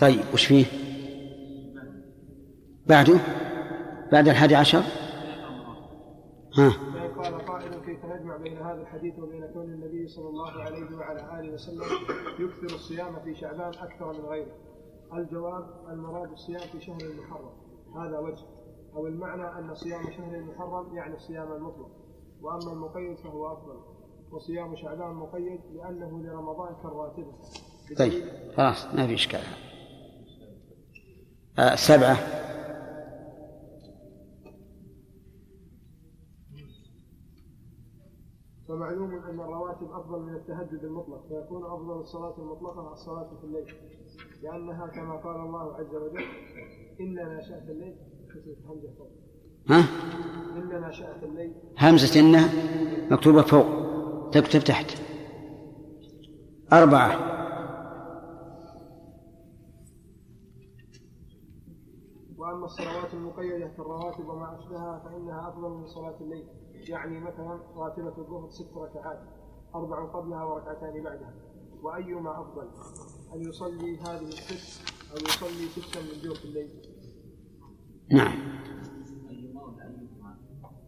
[0.00, 0.64] طيب وش فيه؟
[2.86, 3.20] بعده؟
[4.12, 4.82] بعد الحادي عشر؟
[6.58, 6.72] ها.
[7.22, 11.52] قال قائل كيف نجمع بين هذا الحديث وبين كون النبي صلى الله عليه وعلى آله
[11.54, 11.82] وسلم
[12.40, 14.52] يكثر الصيام في شعبان أكثر من غيره؟
[15.14, 17.50] الجواب المراد الصيام في شهر المحرم.
[17.96, 18.44] هذا وجه.
[18.96, 21.90] أو المعنى أن صيام شهر المحرم يعني الصيام المطلق.
[22.42, 23.80] وأما المقيد فهو أفضل.
[24.32, 27.32] وصيام شعبان مقيد لأنه لرمضان كالراتبة.
[27.98, 28.24] طيب
[28.56, 29.40] خلاص ما في إشكال.
[29.40, 29.73] آه
[31.74, 32.16] سبعة.
[38.68, 43.74] فمعلوم أن الرواتب أفضل من التهجد المطلق فيكون أفضل الصلاة المطلقة الصلاة في الليل.
[44.42, 46.24] لأنها كما قال الله عز وجل
[47.00, 47.96] إن ناشئة الليل
[48.66, 49.10] همزة فوق.
[49.68, 49.84] ها؟
[50.56, 52.52] إن ناشئة الليل همزة إنه
[53.10, 53.66] مكتوبة فوق
[54.30, 55.00] تكتب تحت.
[56.72, 57.43] أربعة.
[62.64, 66.46] الصلوات المقيدة كالرواتب وما أشبهها فإنها أفضل من صلاة الليل.
[66.88, 69.20] يعني مثلا راتبة الظهر ست ركعات
[69.74, 71.34] أربع قبلها وركعتان بعدها.
[71.82, 72.68] وأيما أفضل
[73.34, 76.68] أن يصلي هذه الست أو يصلي ستا من جوف الليل.
[78.10, 78.38] نعم.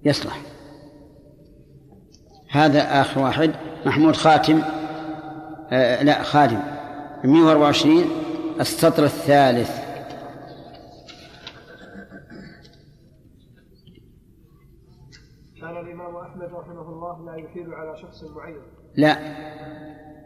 [0.05, 0.43] يصلح.
[2.51, 3.55] هذا آخر واحد.
[3.87, 4.63] محمود خاتم.
[5.71, 6.61] آه لا خادم.
[7.25, 8.05] 124
[8.61, 9.86] السطر الثالث.
[15.77, 18.63] كان الإمام أحمد رحمه الله لا يحيل على شخص معين.
[18.97, 19.17] لا.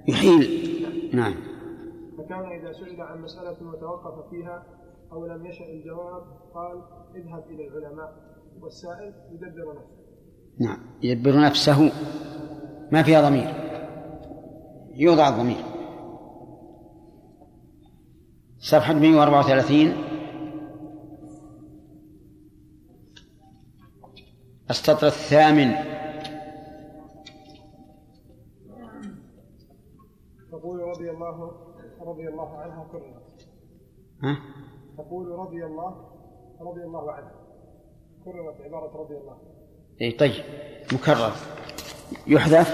[0.09, 1.11] يحيل.
[1.15, 1.35] نعم.
[2.19, 4.63] فكان إذا سئل عن مسألة وتوقف فيها
[5.13, 6.23] أو لم يشأ الجواب
[6.55, 6.83] قال
[7.15, 8.13] اذهب إلى العلماء
[8.61, 10.01] والسائل يدبر نفسه.
[10.61, 10.79] نعم.
[11.03, 11.93] يدبر نفسه.
[12.93, 13.55] ما فيها ضمير.
[14.95, 15.65] يوضع الضمير.
[18.59, 20.10] صفحة 134
[24.71, 25.71] السطر الثامن.
[30.53, 31.53] يقول رضي الله
[32.01, 33.49] رضي الله عنها كررت
[34.23, 34.39] ها؟
[34.99, 36.11] تقول رضي الله
[36.61, 37.33] رضي الله عنها
[38.25, 39.39] كررت عبارة رضي الله.
[40.03, 40.45] اي طيب.
[40.93, 41.33] مكرر.
[42.27, 42.69] يحذف.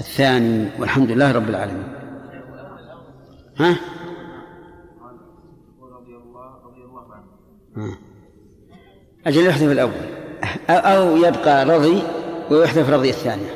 [0.00, 0.80] الثاني.
[0.80, 1.94] والحمد لله رب العالمين.
[3.56, 3.76] ها؟
[7.76, 7.98] ها.
[9.26, 10.19] أجل يحذف الأول.
[10.68, 12.02] أو- يبقى رضي
[12.50, 13.50] ويحذف رضي الثانية.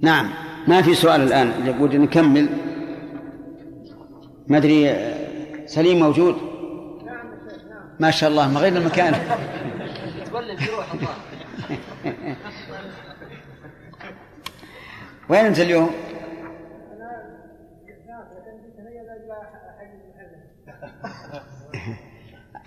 [0.00, 0.30] نعم
[0.68, 1.66] ما في سؤال الآن.
[1.66, 2.48] يقول نكمل.
[4.48, 4.94] ما أدري
[5.66, 6.36] سليم موجود؟
[8.00, 9.14] ما شاء الله ما غير المكان.
[15.28, 15.90] وين أنت اليوم؟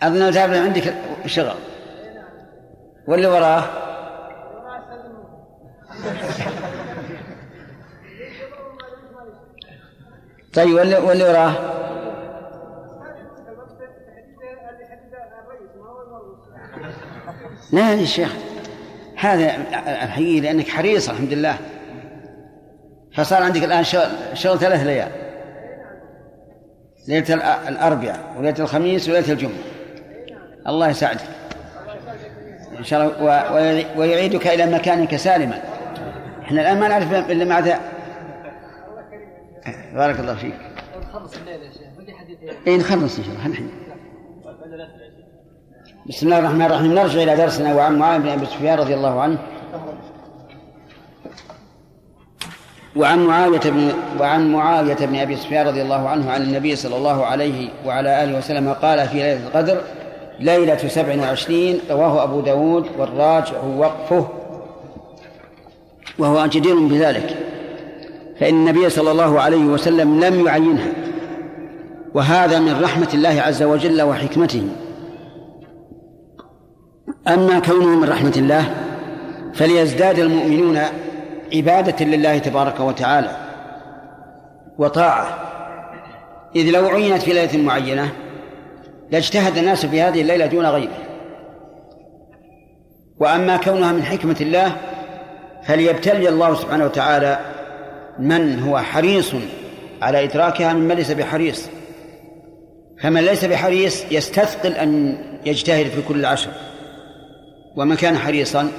[0.08, 0.94] أظن تابع عندك
[1.26, 1.56] شغل.
[3.08, 3.64] واللي وراه؟
[10.54, 11.54] طيب واللي واللي وراه؟
[17.72, 18.36] لا يا شيخ
[19.18, 19.56] هذا
[20.04, 21.58] الحقيقة لأنك حريص الحمد لله.
[23.16, 25.12] فصار عندك الآن شغل, شغل ثلاث ليال.
[27.08, 29.73] ليلة الأ- الأربعاء وليلة الخميس وليلة الجمعة.
[30.68, 31.22] الله يساعدك.
[32.80, 35.62] إن شاء الله ويعيدك إلى مكانك سالما.
[36.44, 37.60] إحنا الآن ما نعرف إلا مع
[39.94, 40.54] بارك الله فيك.
[41.10, 41.84] نخلص الليلة يا شيخ
[42.68, 43.70] اي نخلص إن شاء الله الحين
[46.06, 46.94] بسم الله الرحمن الرحيم.
[46.96, 49.38] نرجع إلى درسنا وعن معاويه بن أبي سفيان رضي الله عنه.
[52.96, 57.26] وعن معاوية بن وعن معاوية بن أبي سفيان رضي الله عنه عن النبي صلى الله
[57.26, 59.82] عليه وعلى آله وسلم قال في ليلة القدر
[60.40, 64.28] ليلة سبع وعشرين رواه أبو داود والراجع وقفه
[66.20, 67.38] وهو جدير بذلك.
[68.40, 70.92] فإن النبي صلى الله عليه وسلم لم يعينها.
[72.14, 74.68] وهذا من رحمة الله عز وجل وحكمته.
[77.28, 78.76] أما كونه من رحمة الله
[79.54, 80.80] فليزداد المؤمنون
[81.56, 83.38] عبادة لله تبارك وتعالى
[84.78, 85.40] وطاعة.
[86.56, 88.10] إذ لو عينت في ليلة معينة
[89.14, 90.98] لاجتهد الناس في هذه الليلة دون غيره.
[93.20, 94.76] وأما كونها من حكمة الله
[95.64, 97.40] فليبتلي الله سبحانه وتعالى
[98.20, 99.32] من هو حريص
[100.02, 101.70] على إدراكها ممن ليس بحريص.
[103.02, 106.52] فمن ليس بحريص يستثقل أن يجتهد في كل عشر
[107.76, 108.72] ومن كان حريصا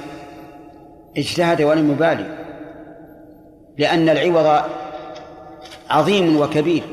[1.17, 2.37] اجتهد ولم يبالي
[3.77, 4.61] لأن العوض
[5.89, 6.83] عظيم وكبير.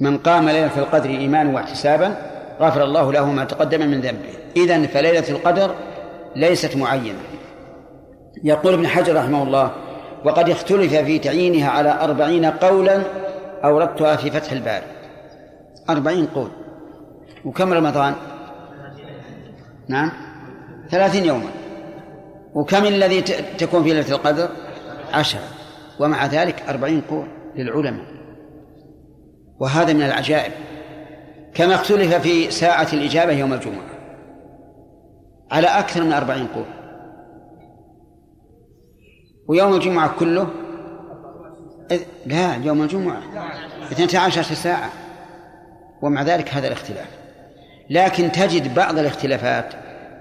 [0.00, 2.16] من قام ليلة القدر إيمانا واحتسابا
[2.60, 4.28] غفر الله له ما تقدم من ذنبه.
[4.56, 5.74] إذن فليلة القدر
[6.36, 7.18] ليست معينة.
[8.44, 9.70] يقول ابن حجر رحمه الله
[10.24, 13.02] وقد اختلف في تعيينها على أربعين قولا
[13.64, 14.86] أوردتها في فتح الباري.
[15.90, 16.50] أربعين قول.
[17.44, 18.14] وكم رمضان؟
[19.88, 20.12] نعم.
[20.90, 21.50] ثلاثين يوما.
[22.54, 23.20] وكم الذي
[23.58, 24.48] تكون في ليلة القدر؟
[25.12, 25.40] عشرة.
[26.00, 27.26] ومع ذلك أربعين قول
[27.56, 28.17] للعلماء.
[29.60, 30.52] وهذا من العجائب.
[31.54, 33.88] كما اختلف في ساعة الإجابة يوم الجمعة.
[35.50, 36.64] على أكثر من أربعين قول.
[39.48, 40.48] ويوم الجمعة كله؟
[42.26, 43.22] لا يوم الجمعة.
[43.92, 44.90] اثنتا عشرة ساعة.
[46.02, 47.08] ومع ذلك هذا الاختلاف.
[47.90, 49.74] لكن تجد بعض الاختلافات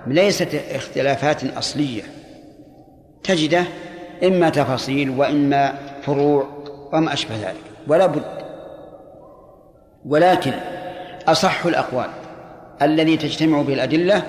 [0.08, 2.04] ليست اختلافات أصلية.
[3.24, 3.64] تجده
[4.24, 6.48] إما تفاصيل وإما فروع
[6.94, 7.64] وما أشبه ذلك.
[7.88, 8.47] ولا بد
[10.08, 10.52] ولكن
[11.28, 12.10] أصح الأقوال
[12.82, 14.24] الذي تجتمع به الأدلة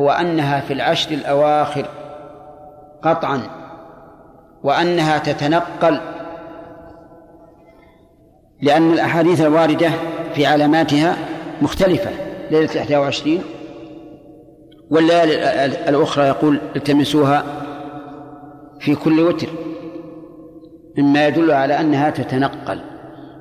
[0.00, 1.86] هو أنها في العشر الأواخر
[3.02, 3.40] قطعا
[4.62, 6.00] وأنها تتنقل
[8.62, 9.90] لأن الأحاديث الواردة
[10.34, 11.16] في علاماتها
[11.62, 12.10] مختلفة.
[12.50, 13.42] ليلة الإحدى وعشرين
[14.90, 17.44] والليالي الأخرى يقول التمسوها
[18.80, 19.48] في كل وتر
[20.98, 22.95] مما يدل على أنها تتنقل.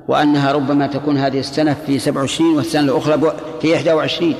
[0.08, 4.36] وأنها ربما تكون هذه السنة في سبع وعشرين والسنة الأخرى في إحدى وعشرين.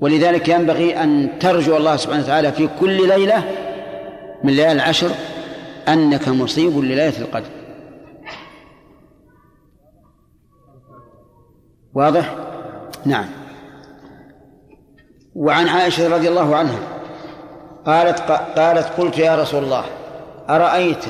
[0.00, 3.44] ولذلك ينبغي أن ترجو الله سبحانه وتعالى في كل ليلة
[4.44, 5.10] من ليالي العشر
[5.88, 7.50] أنك مصيب لليلة القدر.
[11.94, 12.36] واضح؟
[13.04, 13.26] نعم.
[15.34, 16.78] وعن عائشة رضي الله عنها
[17.86, 18.20] قالت
[18.58, 19.84] قالت قلت يا رسول الله
[20.48, 21.04] أرأيت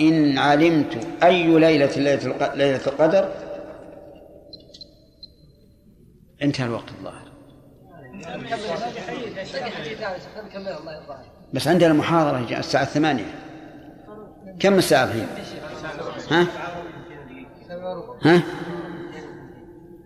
[0.00, 1.96] إن علمت أي ليلة
[2.54, 3.32] ليلة القدر.
[6.42, 7.30] انتهى الوقت الظاهر.
[11.54, 13.34] بس عندنا محاضرة الساعة الثمانية.
[14.60, 15.26] كم الساعة الحين؟
[16.30, 16.46] ها؟
[18.22, 18.42] ها؟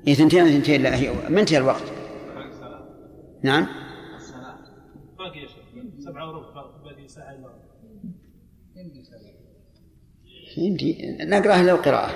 [0.06, 1.82] هي ثنتين ثنتين؟ لا هي منتهى الوقت.
[3.42, 3.66] نعم؟
[5.18, 5.64] باقي يا شيخ
[5.98, 7.64] سبعة وربع باقي ساعة إلا ربع.
[10.56, 12.10] يمدي نقرأها للقراءة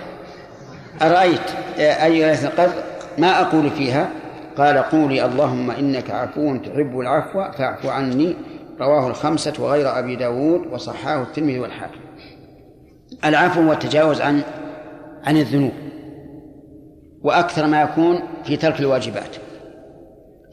[1.02, 2.72] أرأيت أيها قد
[3.18, 4.08] ما أقول فيها؟
[4.56, 8.36] قال قولي اللهم إنك عفو تحب العفو فاعف عني.
[8.80, 12.00] رواه الخمسة وغير أبي داود وصححه الترمذي والحاكم.
[13.24, 14.42] العفو والتجاوز عن
[15.24, 15.72] عن الذنوب
[17.22, 19.36] وأكثر ما يكون في ترك الواجبات.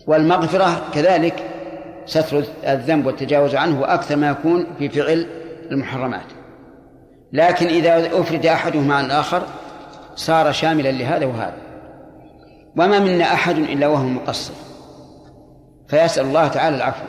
[0.07, 1.43] والمغفرة كذلك
[2.05, 5.27] ستر الذنب والتجاوز عنه وأكثر ما يكون في فعل
[5.71, 6.25] المحرمات.
[7.35, 9.41] لكن إذا أفرد أحدهما عن الآخر
[10.15, 11.57] صار شاملا لهذا وهذا.
[12.77, 14.53] وما منا أحد إلا وهو مقصر
[15.87, 17.05] فيسأل الله تعالى العفو.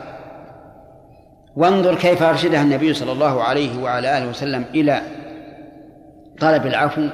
[1.55, 5.01] وانظر كيف أرشدها النبي صلى الله عليه وعلى آله وسلم إلى
[6.39, 7.07] طلب العفو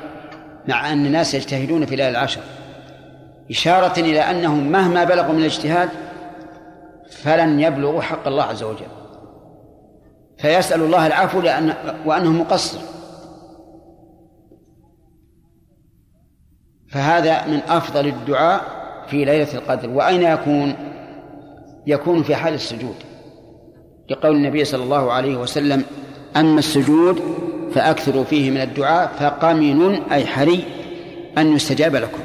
[0.68, 2.41] مع أن الناس يجتهدون في الليالي العشر.
[3.51, 5.89] إشارة إلى أنهم مهما بلغوا من الاجتهاد
[7.11, 8.86] فلن يبلغوا حق الله عز وجل.
[10.38, 11.74] فيسأل الله العفو لأن
[12.05, 12.80] وأنه مقصر.
[16.94, 18.62] فهذا من أفضل الدعاء
[19.08, 19.89] في ليلة القدر.
[19.89, 20.76] وأين يكون؟
[21.88, 22.96] يكون في حال السجود.
[24.10, 25.84] لقول النبي صلى الله عليه وسلم
[26.36, 27.22] أما السجود
[27.76, 30.64] فأكثروا فيه من الدعاء فقمن أي حري
[31.38, 32.20] أن يستجاب لكم.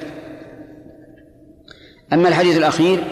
[2.12, 3.05] أما الحديث الأخير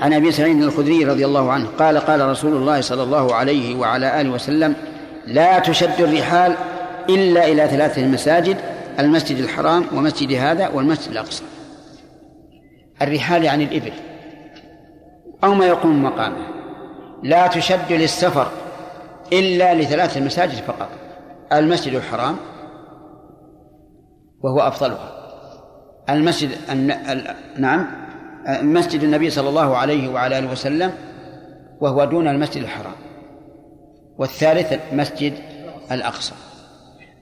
[0.00, 4.20] عن أبي سعيد الخدري رضي الله عنه قال قال رسول الله صلى الله عليه وعلى
[4.20, 4.74] آله وسلم
[5.26, 6.54] لا تشد الرحال
[7.08, 8.56] إلا إلى ثلاثة مساجد
[8.98, 11.44] المسجد الحرام ومسجد هذا والمسجد الأقصى.
[13.02, 13.92] الرحال يعني الإبل.
[15.44, 16.46] أو ما يقوم مقامه.
[17.22, 18.46] لا تشد للسفر
[19.32, 20.88] إلا لثلاث المساجد فقط.
[21.52, 22.36] المسجد الحرام
[24.40, 25.10] وهو أفضلها.
[26.10, 26.50] المسجد
[27.58, 27.86] نعم.
[28.62, 30.92] مسجد النبي صلى الله عليه وعلى آله وسلم
[31.80, 32.94] وهو دون المسجد الحرام.
[34.18, 35.34] والثالث مسجد
[35.92, 36.34] الأقصى.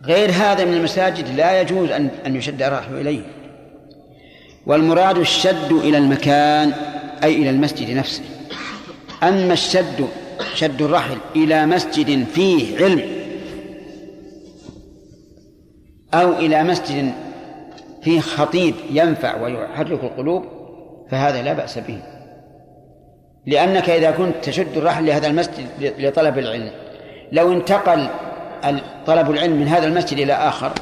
[0.05, 3.23] غير هذا من المساجد لا يجوز أن أن يشد الرحل إليه.
[4.67, 6.73] والمراد الشد إلى المكان
[7.25, 8.23] أي إلى المسجد نفسه.
[9.23, 10.09] أما الشد
[10.55, 13.03] شد الرحل إلى مسجد فيه علم
[16.15, 17.13] أو إلى مسجد
[18.03, 20.45] فيه خطيب ينفع ويحرك القلوب
[21.11, 21.99] فهذا لا بأس به.
[23.47, 26.71] لأنك إذا كنت تشد الرحل لهذا المسجد لطلب العلم
[27.33, 28.09] لو انتقل
[29.07, 30.73] طلب العلم من هذا المسجد إلى آخر.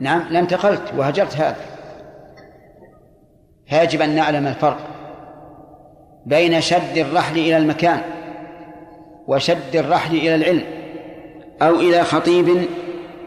[0.00, 1.56] نعم لانتقلت وهجرت هذا.
[3.66, 4.78] فيجب أن نعلم الفرق
[6.26, 8.00] بين شد الرحل إلى المكان
[9.26, 10.62] وشد الرحل إلى العلم
[11.62, 12.66] أو إلى خطيب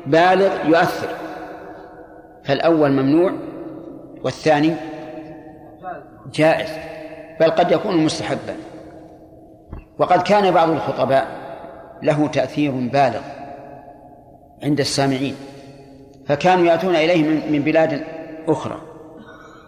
[0.06, 1.08] بالغ يؤثر.
[2.44, 3.32] فالأول ممنوع
[4.24, 4.74] والثاني
[6.34, 6.70] جائز
[7.40, 8.56] بل قد يكون مستحبا.
[10.00, 11.47] وقد كان بعض الخطباء
[12.04, 13.22] له تأثير بالغ
[14.64, 15.36] عند السامعين
[16.28, 18.04] فكانوا يأتون إليه من بلاد
[18.48, 18.82] أخرى.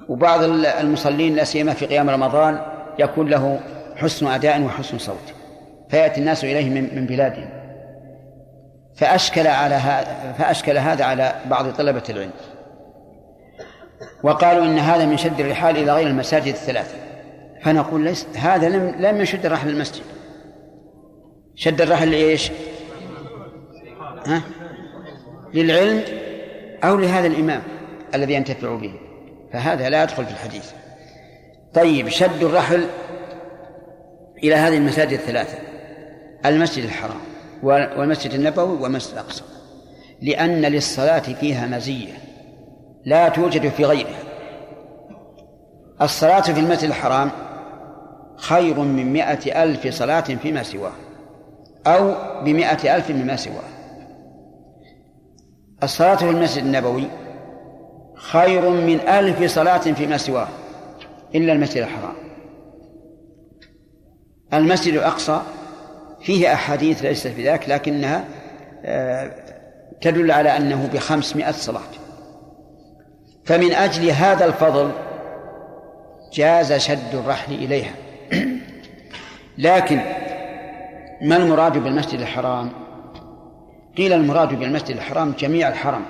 [0.09, 0.43] وبعض
[0.79, 2.61] المصلين لا سيما في قيام رمضان
[2.99, 3.59] يكون له
[3.95, 5.33] حسن أداء وحسن صوت
[5.89, 7.49] فيأتي الناس إليه من بلادهم.
[8.95, 12.31] فأشكل على هذا فأشكل هذا على بعض طلبة العلم.
[14.23, 16.95] وقالوا إن هذا من شد الرحال إلى غير المساجد الثلاثة.
[17.61, 20.03] فنقول ليس هذا لم لم يشد الرحل المسجد
[21.59, 22.51] شد الرحل لإيش؟
[24.25, 24.41] ها؟
[25.53, 26.03] للعلم
[26.83, 27.61] أو لهذا الإمام
[28.15, 28.93] الذي ينتفع به.
[29.53, 30.71] فهذا لا يدخل في الحديث.
[31.73, 32.85] طيب شد الرحل
[34.43, 35.57] إلى هذه المساجد الثلاثة.
[36.45, 37.19] المسجد الحرام
[37.63, 39.43] والمسجد النبوي والمسجد الأقصى.
[40.21, 42.13] لأن للصلاة فيها مزية.
[43.05, 44.23] لا توجد في غيرها.
[46.01, 47.31] الصلاة في المسجد الحرام
[48.37, 51.08] خير من مائة ألف صلاة فيما سواه
[51.89, 53.63] أو بمائة ألف مما سواه.
[55.83, 57.07] الصلاة في المسجد النبوي
[58.15, 60.47] خير من ألف صلاة فيما سواه
[61.35, 62.13] إلا المسجد الحرام.
[64.53, 65.41] المسجد الأقصى
[66.21, 68.25] فيه أحاديث ليست بذاك لكنها
[68.85, 69.31] آه،
[70.01, 71.81] تدل على أنه بخمسمائة صلاة.
[73.45, 74.91] فمن أجل هذا الفضل
[76.33, 77.93] جاز شد الرحل إليها.
[79.57, 79.99] لكن
[81.21, 82.71] ما المراد بالمسجد الحرام؟
[83.97, 86.05] قيل المراد بالمسجد الحرام جميع الحرم.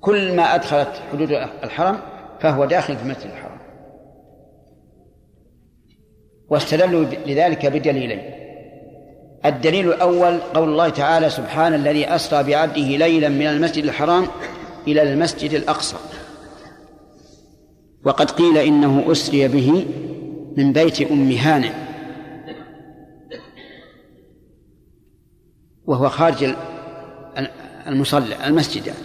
[0.00, 1.32] كل ما أدخلت حدود
[1.64, 1.98] الحرم
[2.40, 3.58] فهو داخل في المسجد الحرام.
[6.48, 8.22] واستدلوا لذلك بدليلين.
[9.44, 14.26] الدليل الأول قول الله تعالى سبحان الذي أسرى بعبده ليلا من المسجد الحرام
[14.88, 15.96] إلى المسجد الأقصى.
[18.04, 19.86] وقد قيل إنه أسري به
[20.56, 21.89] من بيت أم هانئ.
[25.90, 26.54] وهو خارج
[27.86, 28.98] المصلى المسجد يعني.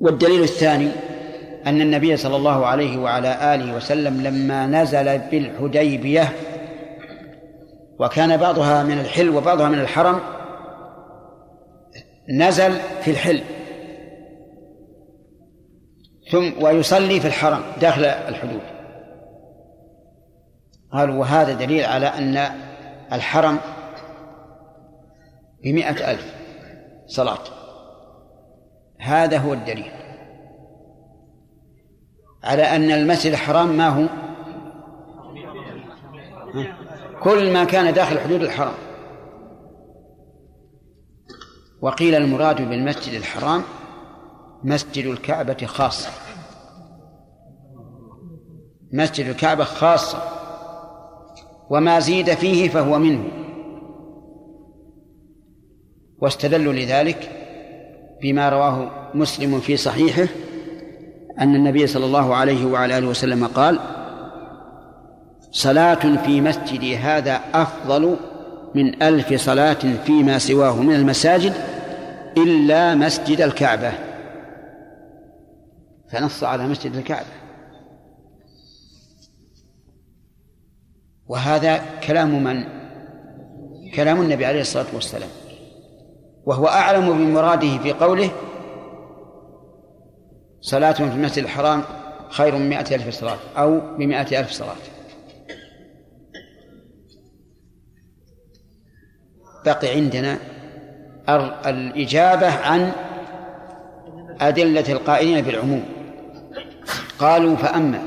[0.00, 0.90] والدليل الثاني
[1.66, 6.32] أن النبي صلى الله عليه وعلى آله وسلم لما نزل بالحديبية
[7.98, 10.20] وكان بعضها من الحل وبعضها من الحرم
[12.28, 12.72] نزل
[13.02, 13.40] في الحل
[16.30, 18.60] ثم ويصلي في الحرم داخل الحدود
[20.92, 22.50] قالوا وهذا دليل على أن
[23.12, 23.58] الحرم
[25.66, 26.34] بمئة ألف
[27.06, 27.38] صلاة.
[28.98, 29.92] هذا هو الدليل.
[32.44, 34.08] على أن المسجد الحرام ما هو؟
[37.22, 38.74] كل ما كان داخل حدود الحرم
[41.80, 43.62] وقيل المراد بالمسجد الحرام
[44.64, 46.10] مسجد الكعبة خاصة.
[48.92, 50.22] مسجد الكعبة خاصة.
[51.70, 53.45] وما زيد فيه فهو منه.
[56.18, 57.30] واستدلوا لذلك
[58.22, 60.26] بما رواه مسلم في صحيحه
[61.40, 63.78] أن النبي صلى الله عليه وعلى آله وسلم قال
[65.52, 68.16] صلاة في مسجدي هذا أفضل
[68.74, 71.52] من ألف صلاة فيما سواه من المساجد
[72.36, 73.92] إلا مسجد الكعبة.
[76.12, 77.26] فنص على مسجد الكعبة.
[81.28, 82.64] وهذا كلام من؟
[83.94, 85.28] كلام النبي عليه الصلاة والسلام.
[86.46, 88.30] وهو أعلم بمراده في قوله
[90.60, 91.82] صلاة في المسجد الحرام
[92.30, 94.76] خير من مائة ألف صلاة أو بمائة ألف صلاة.
[99.64, 100.38] بقي عندنا
[101.66, 102.92] الإجابة عن
[104.40, 105.84] أدلة القائلين بالعموم.
[107.18, 108.02] قالوا فأما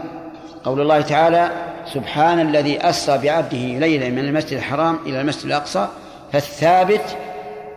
[0.64, 1.52] قول الله تعالى
[1.86, 5.88] سبحان الذي أسرى بعبده ليلا من المسجد الحرام إلى المسجد الأقصى
[6.32, 7.18] فالثابت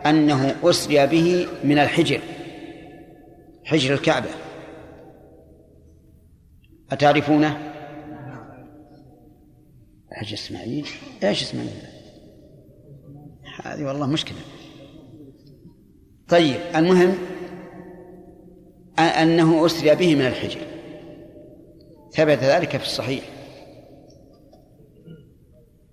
[0.05, 2.19] أنه أسري به من الحجر
[3.65, 4.29] حجر الكعبة.
[6.91, 7.73] أتعرفونه؟
[10.11, 10.87] حج إسماعيل
[11.23, 11.67] إيش اسمه؟
[13.63, 14.37] هذه والله مشكلة.
[16.29, 17.17] طيب المهم
[18.99, 20.59] أنه أسري به من الحجر.
[22.11, 23.23] ثبت ذلك في الصحيح.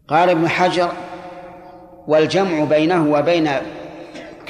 [0.08, 0.92] قال ابن حجر
[2.06, 3.48] والجمع بينه وبين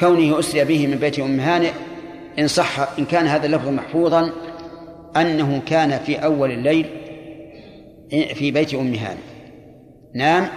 [0.00, 1.72] كونه أسري به من بيت أم هانئ
[2.38, 4.32] إن صح إن كان هذا اللفظ محفوظا
[5.16, 6.86] أنه كان في أول الليل
[8.10, 9.20] في بيت أم هانئ.
[10.14, 10.48] نام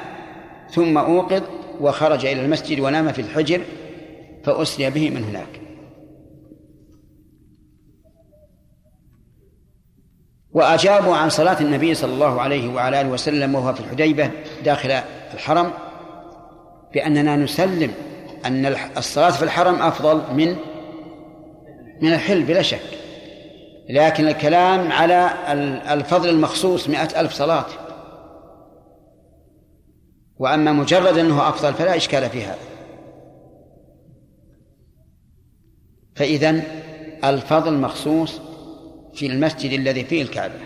[0.71, 1.41] ثم أوقظ
[1.81, 3.61] وخرج إلى المسجد ونام في الحجر
[4.43, 5.61] فأسري به من هناك.
[10.51, 14.31] وأجابوا عن صلاة النبي صلى الله عليه وعلى آله وسلم وهو في الحديبة
[14.65, 14.91] داخل
[15.33, 15.71] الحرم
[16.93, 17.93] بأننا نسلم
[18.45, 18.65] أن
[18.97, 20.55] الصلاة في الحرم أفضل من
[22.01, 22.99] من الحل بلا شك.
[23.89, 25.30] لكن الكلام على
[25.93, 27.65] الفضل المخصوص مئة ألف صلاة.
[30.38, 32.57] وأما مجرد أنه أفضل فلا إشكال في هذا.
[36.15, 36.61] فإذا
[37.23, 38.41] الفضل مخصوص
[39.13, 40.59] في المسجد الذي فيه الكعبة.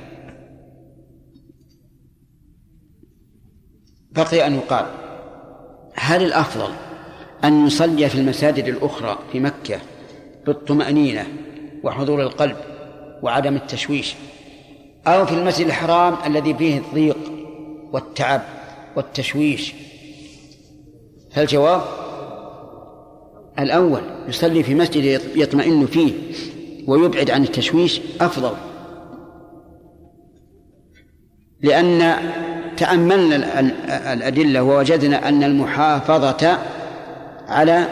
[4.11, 4.85] بقي أن يقال
[5.95, 6.86] هل الأفضل
[7.43, 9.79] أن يصلي في المساجد الأخرى في مكة
[10.45, 11.27] بالطمأنينة
[11.83, 12.57] وحضور القلب
[13.21, 14.15] وعدم التشويش
[15.07, 17.17] أو في المسجد الحرام الذي فيه الضيق
[17.91, 18.41] والتعب
[18.95, 19.73] والتشويش.
[21.31, 21.81] فالجواب
[23.59, 26.13] الأول يصلي في مسجد يطمئن فيه
[26.87, 28.51] ويبعد عن التشويش أفضل.
[31.61, 32.15] لأن
[32.77, 33.59] تأملنا
[34.13, 36.57] الأدلة ووجدنا أن المحافظة
[37.49, 37.87] على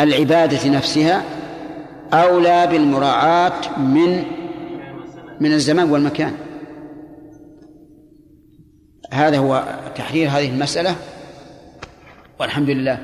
[0.00, 1.22] العبادة نفسها
[2.12, 4.24] أولى بالمراعاة من
[5.40, 6.32] من الزمان والمكان.
[9.12, 9.64] هذا هو
[9.94, 10.94] تحرير هذه المسألة.
[12.38, 12.98] والحمد لله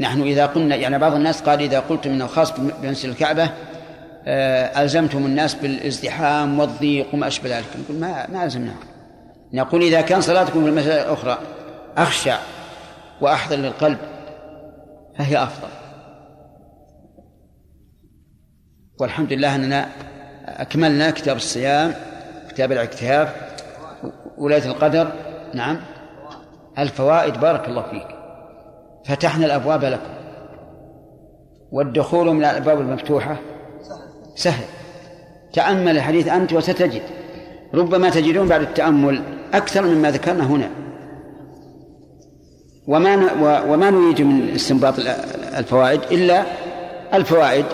[0.00, 2.52] نحن إذا قلنا يعني بعض الناس قال إذا قلت من الخاص
[2.82, 3.50] بمسجد الكعبة
[4.28, 7.66] آه، ألزمتم الناس بالازدحام والضيق وما أشبه ذلك.
[7.84, 8.76] نقول ما ما ألزمناهم
[9.52, 11.38] نقول إذا كان صلاتكم في المسألة الأخرى
[11.96, 12.38] أخشع
[13.20, 13.98] وأحضر للقلب
[15.18, 15.68] فهي أفضل.
[19.00, 19.88] والحمد لله أننا
[20.46, 21.94] أكملنا كتاب الصيام
[22.48, 23.34] كتاب الاعتكاف
[24.38, 25.12] ولاية القدر.
[25.54, 25.76] نعم.
[26.78, 28.06] الفوائد بارك الله فيك.
[29.06, 30.10] فتحنا الأبواب لكم.
[31.72, 33.36] والدخول من الأبواب المفتوحة
[34.34, 34.64] سهل.
[35.52, 37.02] تأمل الحديث أنت وستجد.
[37.74, 39.22] ربما تجدون بعد التأمل
[39.54, 40.70] أكثر مما ذكرنا هنا.
[42.86, 43.32] وما
[43.62, 44.94] وما نريد من استنباط
[45.58, 46.46] الفوائد إلا
[47.14, 47.64] الفوائد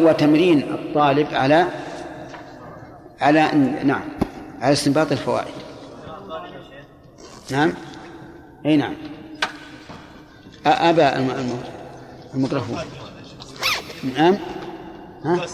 [0.00, 1.66] وتمرين الطالب على
[3.20, 3.50] على
[3.84, 4.02] نعم
[4.60, 5.54] على استنباط الفوائد.
[7.50, 7.72] نعم؟
[8.66, 8.94] أي نعم.
[10.66, 11.18] أبا
[12.34, 12.78] الميكروفون.
[14.16, 14.36] نعم؟
[15.24, 15.46] ها؟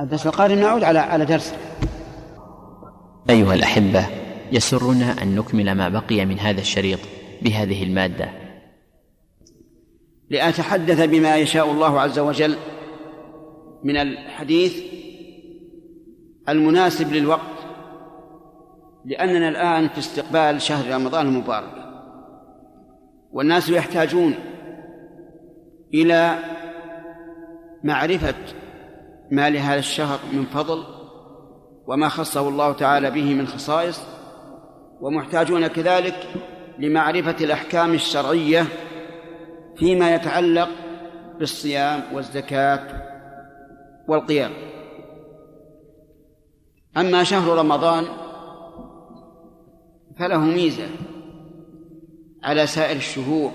[0.00, 1.52] الدرس القادم نعود على على درس.
[3.30, 4.06] أيها الأحبة
[4.52, 6.98] يسرنا أن نكمل ما بقي من هذا الشريط.
[7.42, 8.28] بهذه المادة.
[10.30, 12.56] لأتحدث بما يشاء الله عز وجل
[13.84, 14.82] من الحديث
[16.48, 17.40] المناسب للوقت
[19.04, 21.74] لأننا الآن في استقبال شهر رمضان المبارك
[23.32, 24.34] والناس يحتاجون
[25.94, 26.38] إلى
[27.84, 28.34] معرفة
[29.30, 30.84] ما لهذا الشهر من فضل
[31.86, 34.00] وما خصه الله تعالى به من خصائص
[35.00, 36.26] ومحتاجون كذلك
[36.82, 38.64] لمعرفة الأحكام الشرعية
[39.76, 40.68] فيما يتعلق
[41.38, 43.02] بالصيام والزكاة
[44.08, 44.50] والقيام.
[46.96, 48.04] أما شهر رمضان
[50.18, 50.88] فله ميزة
[52.44, 53.52] على سائر الشهور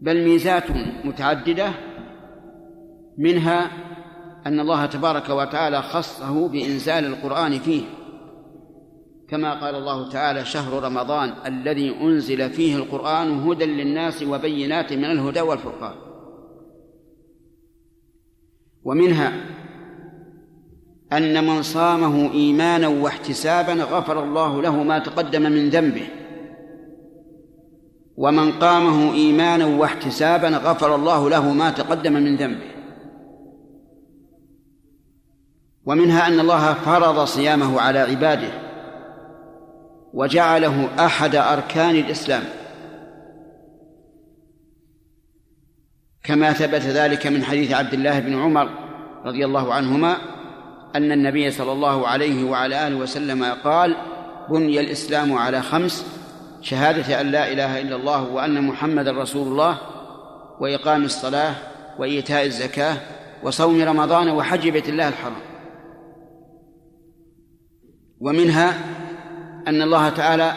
[0.00, 0.70] بل ميزات
[1.04, 1.70] متعددة
[3.18, 3.70] منها
[4.46, 7.99] أن الله تبارك وتعالى خصه بإنزال القرآن فيه.
[9.30, 15.40] كما قال الله تعالى شهر رمضان الذي أنزل فيه القرآن هدى للناس وبينات من الهدى
[15.40, 15.94] والفرقان.
[18.84, 19.32] ومنها
[21.12, 26.08] أن من صامه إيمانا واحتسابا غفر الله له ما تقدم من ذنبه.
[28.16, 32.70] ومن قامه إيمانا واحتسابا غفر الله له ما تقدم من ذنبه.
[35.86, 38.69] ومنها أن الله فرض صيامه على عباده.
[40.14, 42.42] وجعله أحد أركان الإسلام.
[46.24, 48.70] كما ثبت ذلك من حديث عبد الله بن عمر
[49.24, 50.16] رضي الله عنهما
[50.96, 53.96] أن النبي صلى الله عليه وعلى آله وسلم قال
[54.50, 56.06] بني الإسلام على خمس
[56.62, 59.78] شهادة أن لا إله إلا الله وأن محمدا رسول الله
[60.60, 61.54] وإقام الصلاة
[61.98, 62.96] وإيتاء الزكاة
[63.42, 65.42] وصوم رمضان وحج بيت الله الحرام.
[68.20, 68.74] ومنها
[69.68, 70.52] أن الله تعالى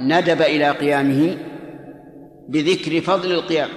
[0.00, 1.36] ندب إلى قيامه
[2.48, 3.68] بذكر فضل القيام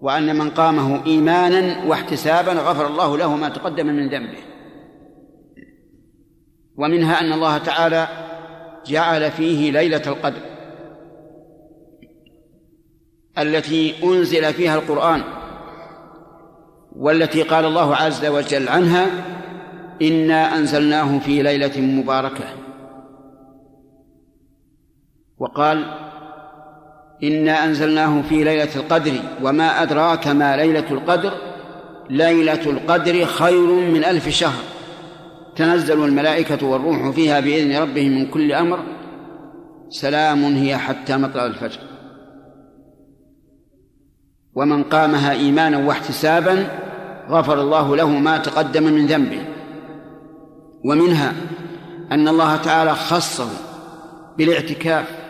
[0.00, 4.38] وأن من قامه إيمانا واحتسابا غفر الله له ما تقدم من ذنبه.
[6.76, 8.08] ومنها أن الله تعالى
[8.86, 10.40] جعل فيه ليلة القدر
[13.38, 15.22] التي أنزل فيها القرآن
[16.96, 19.06] والتي قال الله عز وجل عنها
[20.02, 22.44] إنا أنزلناه في ليلة مباركة.
[25.38, 25.84] وقال
[27.22, 29.12] إنا أنزلناه في ليلة القدر
[29.42, 31.32] وما أدراك ما ليلة القدر؟
[32.10, 34.62] ليلة القدر خير من ألف شهر.
[35.56, 38.78] تنزل الملائكة والروح فيها بإذن ربهم من كل أمر.
[39.88, 41.80] سلام هي حتى مطلع الفجر.
[44.54, 46.66] ومن قامها إيمانا واحتسابا
[47.28, 49.44] غفر الله له ما تقدم من ذنبه.
[50.84, 51.32] ومنها
[52.12, 53.48] أن الله تعالى خصه
[54.38, 55.27] بالاعتكاف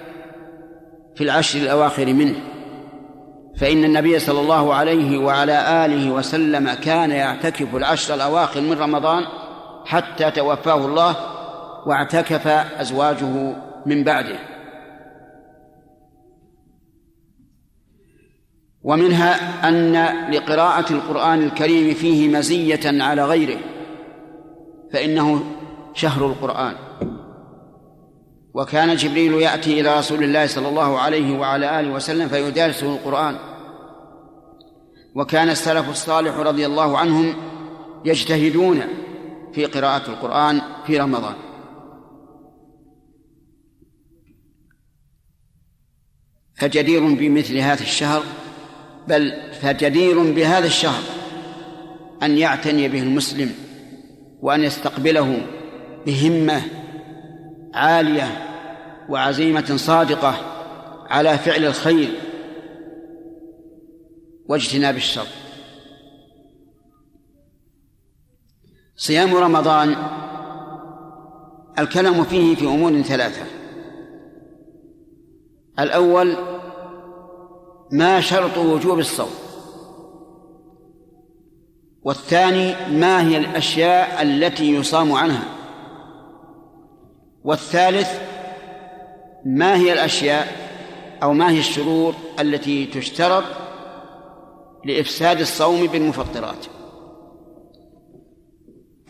[1.18, 2.34] في العشر الأواخر منه.
[3.56, 9.24] فإن النبي صلى الله عليه وعلى آله وسلم كان يعتكف العشر الأواخر من رمضان
[9.84, 11.16] حتى توفاه الله
[11.86, 12.46] واعتكف
[12.80, 14.38] أزواجه من بعده.
[18.82, 19.94] ومنها أن
[20.32, 23.58] لقراءة القرآن الكريم فيه مزية على غيره
[24.92, 25.42] فإنه
[25.94, 26.87] شهر القرآن.
[28.58, 33.36] وكان جبريل يأتي إلى رسول الله صلى الله عليه وعلى آله وسلم فيدارسه القرآن.
[35.14, 37.34] وكان السلف الصالح رضي الله عنهم
[38.04, 38.82] يجتهدون
[39.52, 41.34] في قراءة القرآن في رمضان.
[46.54, 48.22] فجدير بمثل هذا الشهر
[49.08, 51.02] بل فجدير بهذا الشهر
[52.22, 53.54] أن يعتني به المسلم
[54.40, 55.46] وأن يستقبله
[56.06, 56.62] بهمة
[57.74, 58.47] عالية
[59.08, 60.34] وعزيمة صادقة
[61.10, 62.08] على فعل الخير
[64.48, 65.26] واجتناب الشر.
[68.96, 69.96] صيام رمضان
[71.78, 73.46] الكلام فيه في أمور ثلاثة.
[75.78, 76.36] الأول
[77.92, 79.30] ما شرط وجوب الصوم.
[82.02, 85.44] والثاني ما هي الأشياء التي يصام عنها.
[87.44, 88.37] والثالث
[89.48, 90.46] ما هي الأشياء
[91.22, 93.44] أو ما هي الشرور التي تشترط
[94.84, 96.66] لإفساد الصوم بالمفطرات؟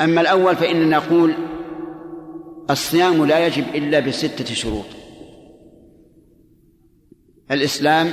[0.00, 1.34] أما الأول فإننا نقول
[2.70, 4.84] الصيام لا يجب إلا بستة شروط
[7.50, 8.12] الإسلام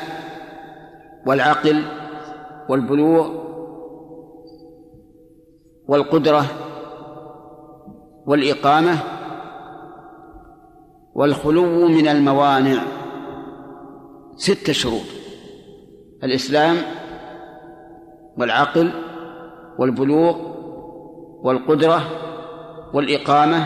[1.25, 1.83] والعقل
[2.69, 3.45] والبلوغ
[5.87, 6.45] والقدرة
[8.25, 9.14] والإقامة
[11.15, 12.83] والخلو من الموانع.
[14.37, 15.01] ست شروط.
[16.23, 16.77] الإسلام
[18.37, 18.91] والعقل
[19.79, 20.35] والبلوغ
[21.43, 22.03] والقدرة
[22.93, 23.65] والإقامة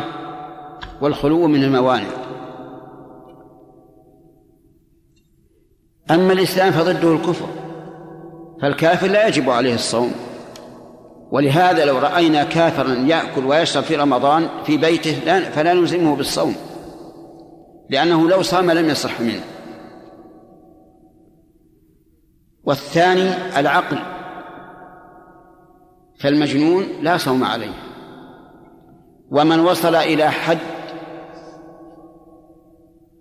[1.01, 2.07] والخلو من الموانع.
[6.11, 7.45] أما الإسلام فضده الكفر
[8.61, 10.11] فالكافر لا يجب عليه الصوم.
[11.31, 16.55] ولهذا لو رأينا كافرا يأكل ويشرب في رمضان في بيته فلا نلزمه بالصوم.
[17.89, 19.41] لأنه لو صام لم يصح منه.
[22.63, 23.99] والثاني العقل.
[26.19, 27.73] فالمجنون لا صوم عليه.
[29.31, 30.57] ومن وصل إلى حد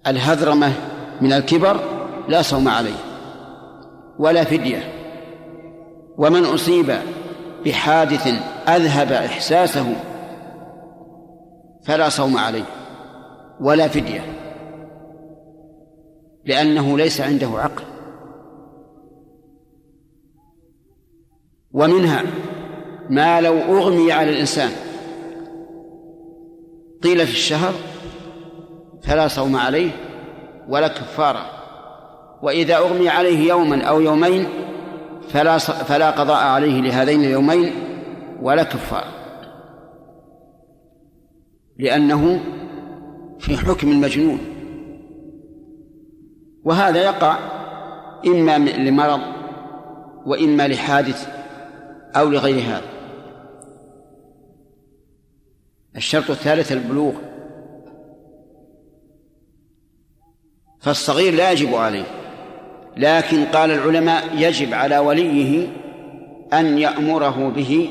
[0.07, 0.73] الهذرمة
[1.21, 1.81] من الكبر
[2.29, 2.99] لا صوم عليه.
[4.19, 4.93] ولا فدية.
[6.19, 6.99] ومن أصيب
[7.65, 8.27] بحادث
[8.69, 9.97] أذهب إحساسه
[11.85, 12.65] فلا صوم عليه.
[13.61, 14.48] ولا فدية.
[16.49, 17.85] لأنه ليس عنده عقل.
[21.73, 22.23] ومنها
[23.11, 24.71] ما لو أغمي على الإنسان.
[27.03, 27.75] طيلة الشهر
[29.03, 29.91] فلا صوم عليه
[30.69, 31.51] ولا كفارة
[32.43, 34.47] وإذا أغمي عليه يوما أو يومين
[35.29, 37.73] فلا فلا قضاء عليه لهذين اليومين
[38.43, 39.13] ولا كفارة
[41.79, 42.41] لأنه
[43.39, 44.58] في حكم المجنون.
[46.65, 47.39] وهذا يقع
[48.27, 49.21] إما لمرض
[50.27, 51.29] وإما لحادث
[52.17, 52.83] أو لغير هذا.
[55.97, 57.13] الشرط الثالث البلوغ.
[60.81, 62.05] فالصغير لا يجب عليه
[62.97, 65.69] لكن قال العلماء يجب على وليه
[66.53, 67.91] أن يأمره به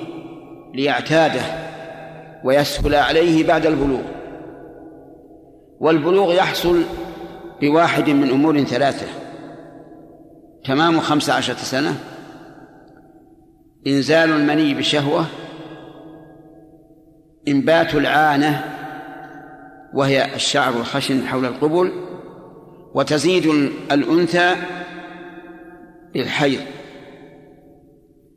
[0.73, 1.41] ليعتاده
[2.43, 4.01] ويسهل عليه بعد البلوغ.
[5.79, 6.83] والبلوغ يحصل
[7.61, 9.07] بواحد من أمور ثلاثة.
[10.65, 11.95] تمام خمس عشرة سنة.
[13.87, 15.25] إنزال المني بشهوة.
[17.47, 18.63] إنبات العانة
[19.93, 21.91] وهي الشعر الخشن حول القبل.
[22.93, 23.45] وتزيد
[23.91, 24.55] الأنثى
[26.13, 26.61] بالحيض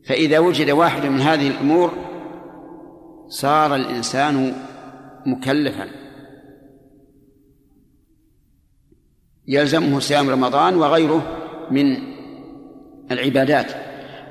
[0.08, 1.92] فإذا وجد واحد من هذه الأمور
[3.28, 4.54] صار الإنسان
[5.26, 5.86] مكلفا.
[9.48, 11.22] يلزمه صيام رمضان وغيره
[11.70, 11.96] من
[13.10, 13.72] العبادات.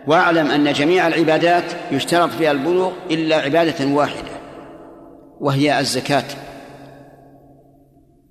[0.07, 4.31] واعلم أن جميع العبادات يشترط فيها البلوغ إلا عبادة واحدة
[5.39, 6.23] وهي الزكاة.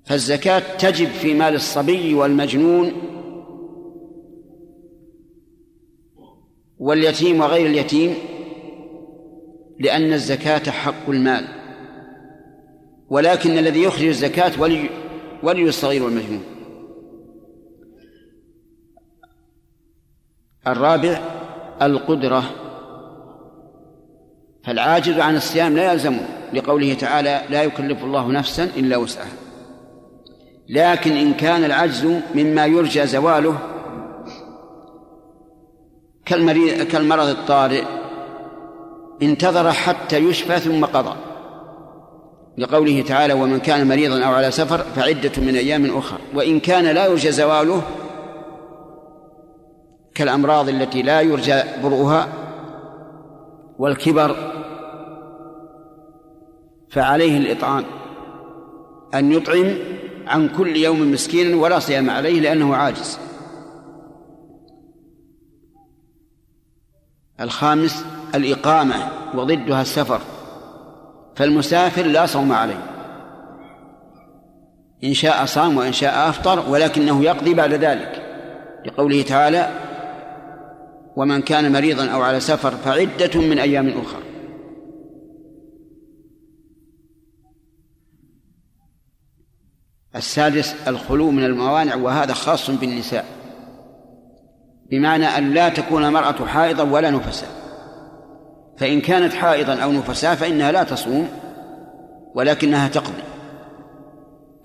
[0.05, 2.91] فالزكاة تجب في مال الصبي والمجنون
[6.77, 8.15] واليتيم وغير اليتيم
[9.79, 11.47] لأن الزكاة حق المال.
[13.09, 14.89] ولكن الذي يخرج الزكاة ولي
[15.43, 16.58] ولي الصغير والمجنون.
[20.67, 21.19] الرابع
[21.81, 22.43] القدرة.
[24.63, 29.37] فالعاجز عن الصيام لا يلزمه لقوله تعالى لا يكلف الله نفسا إلا وسعها
[30.69, 32.05] لكن إن كان العجز
[32.35, 33.57] مما يرجى زواله
[36.25, 37.83] كالمريض كالمرض الطارئ
[39.21, 41.15] انتظر حتى يشفى ثم قضى.
[42.57, 47.05] لقوله تعالى ومن كان مريضا أو على سفر فعدة من أيام أخرى وإن كان لا
[47.05, 47.81] يرجى زواله
[50.19, 52.27] كالأمراض التي لا يرجى برؤها
[53.77, 54.35] والكبر
[56.89, 57.85] فعليه الإطعام.
[59.13, 59.73] أن يطعم
[60.27, 63.19] عن كل يوم مسكينا ولا صيام عليه لأنه عاجز.
[67.41, 68.05] الخامس
[68.35, 68.95] الإقامة
[69.35, 70.21] وضدها السفر
[71.35, 72.83] فالمسافر لا صوم عليه.
[75.03, 78.25] إن شاء صام وإن شاء أفطر ولكنه يقضي بعد ذلك.
[78.85, 79.88] لقوله تعالى
[81.19, 84.23] ومن كان مريضا أو على سفر فعدة من أيام أخرى
[90.15, 93.25] السادس الخلو من الموانع وهذا خاص بالنساء.
[94.91, 97.49] بمعنى أن لا تكون المرأة حائضا ولا نفساء
[98.77, 101.27] فإن كانت حائضا أو نفساء فإنها لا تصوم
[102.35, 103.23] ولكنها تقضي.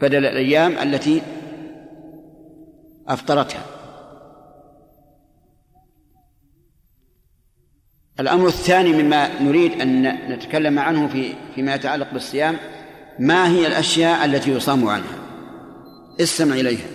[0.00, 1.22] بدل الأيام التي
[3.08, 3.73] أفطرتها.
[8.20, 12.56] الأمر الثاني مما نريد أن نتكلم عنه في فيما يتعلق بالصيام
[13.18, 15.18] ما هي الأشياء التي يصام عنها؟
[16.20, 16.86] استمع إليها.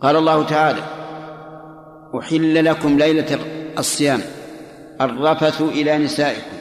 [0.00, 0.82] قال الله تعالى
[2.18, 3.38] أحل لكم ليلة
[3.78, 4.20] الصيام
[5.00, 6.56] الرفث إلى نسائكم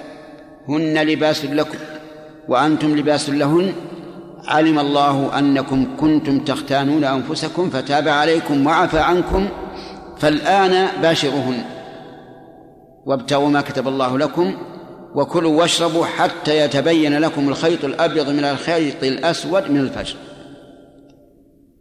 [0.69, 1.77] هن لباس لكم
[2.47, 3.73] وأنتم لباس لهن.
[4.47, 9.47] علم الله أنكم كنتم تختانون أنفسكم فتاب عليكم وعفى عنكم
[10.19, 11.80] فالآن باشروهن
[13.05, 14.57] وابتغوا ما كتب الله لكم
[15.15, 20.15] وكلوا واشربوا حتى يتبين لكم الخيط الأبيض من الخيط الأسود من الفجر.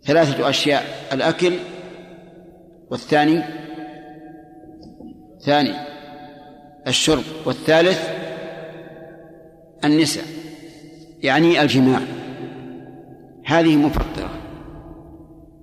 [0.04, 1.52] ثلاثة أشياء الأكل
[2.90, 3.42] والثاني
[5.44, 5.74] ثاني
[6.86, 8.08] الشرب والثالث
[9.84, 10.24] النساء
[11.22, 12.00] يعني الجماع.
[13.46, 14.30] هذه مفطرة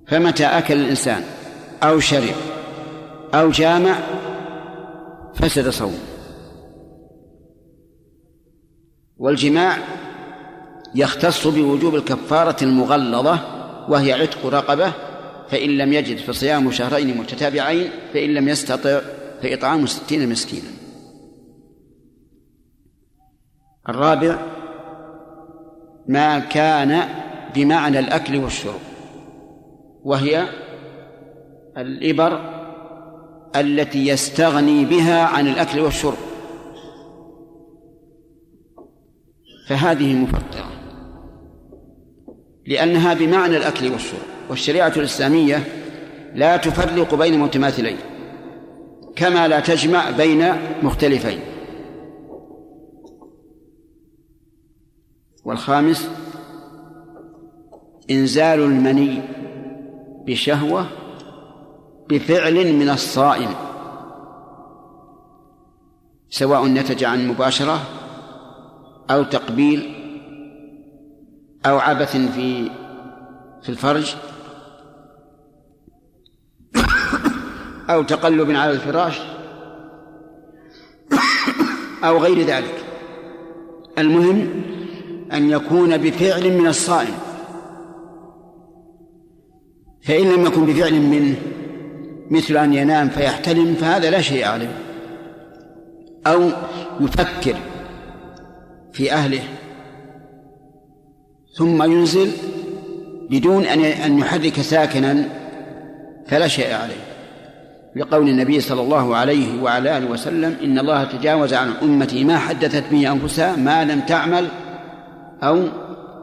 [0.08, 1.24] فمتى أكل الإنسان؟
[1.84, 2.36] أو شرب
[3.34, 3.96] أو جامع
[5.40, 6.00] فسد صومه
[9.18, 9.78] والجماع
[10.96, 13.40] يختص بوجوب الكفارة المغلظة
[13.90, 14.94] وهي عتق رقبة
[15.50, 19.02] فإن لم يجد فصيام شهرين متتابعين فإن لم يستطع
[19.42, 20.70] فإطعام ستين مسكينا.
[23.90, 24.40] الرابع
[26.08, 27.10] ما كان
[27.56, 28.80] بمعنى الأكل والشرب
[30.04, 30.48] وهي
[31.78, 32.58] الإبر
[33.60, 36.18] التي يستغني بها عن الأكل والشرب.
[39.68, 40.72] فهذه مفطرة.
[42.66, 44.20] لأنها بمعنى الأكل والشرب.
[44.50, 45.64] والشريعة الإسلامية
[46.36, 47.98] لا تفرق بين متماثلين
[49.16, 50.54] كما لا تجمع بين
[50.84, 51.40] مختلفين.
[55.46, 56.10] والخامس
[58.12, 59.22] إنزال المني
[60.26, 60.88] بشهوة
[62.10, 63.50] بفعل من الصائم.
[66.30, 67.80] سواء نتج عن مباشرة
[69.10, 69.94] أو تقبيل
[71.66, 72.72] أو عبث في
[73.62, 74.16] في الفرج
[77.90, 79.20] أو تقلب على الفراش
[82.04, 82.84] أو غير ذلك.
[83.98, 84.64] المهم
[85.34, 87.18] أن يكون بفعل من الصائم.
[90.02, 91.36] فإن لم يكن بفعل منه
[92.32, 94.78] مثل أن ينام فيحتلم فهذا لا شيء عليه
[96.28, 96.50] أو
[97.00, 97.56] يفكر
[98.94, 99.44] في أهله
[101.58, 102.32] ثم ينزل
[103.30, 105.24] بدون أن أن يحرك ساكنا
[106.28, 107.08] فلا شيء عليه
[107.96, 112.84] لقول النبي صلى الله عليه وعلى آله وسلم إن الله تجاوز عن أمتي ما حدثت
[112.92, 114.48] به أنفسها ما لم تعمل
[115.44, 115.64] أو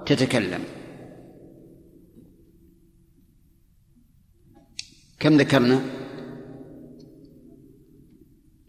[0.06, 0.60] تتكلم.
[5.24, 5.80] كم ذكرنا؟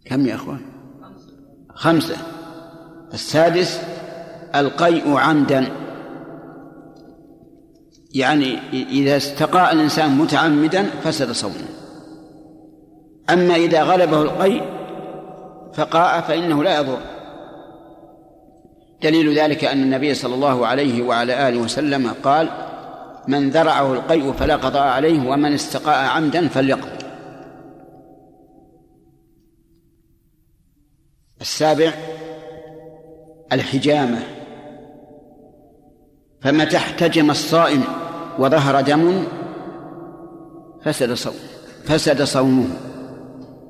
[0.05, 0.61] كم يا أخوان؟
[1.73, 2.17] خمسة.
[3.13, 3.81] السادس
[4.55, 5.67] القيء عمدا.
[8.13, 11.67] يعني إذا استقاء الإنسان متعمدا فسد صومه.
[13.29, 14.63] أما إذا غلبه القيء
[15.73, 16.99] فقاء فإنه لا يضر.
[19.03, 22.64] دليل ذلك أن النبي صلى الله عليه وعلى آله وسلم قال
[23.27, 27.05] من ذرعه القيء فلا قضاء عليه ومن استقاء عمدا فليقضي
[31.41, 31.93] السابع
[33.53, 34.19] الحجامة.
[36.41, 37.83] فمتى احتجم الصائم
[38.39, 39.23] وظهر دم
[40.83, 41.35] فسد صومه
[41.85, 42.67] فسد صومه.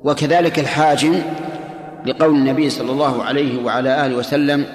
[0.04, 1.22] وكذلك الحاجم
[2.06, 4.66] لقول النبي صلى الله عليه وعلى آله وسلم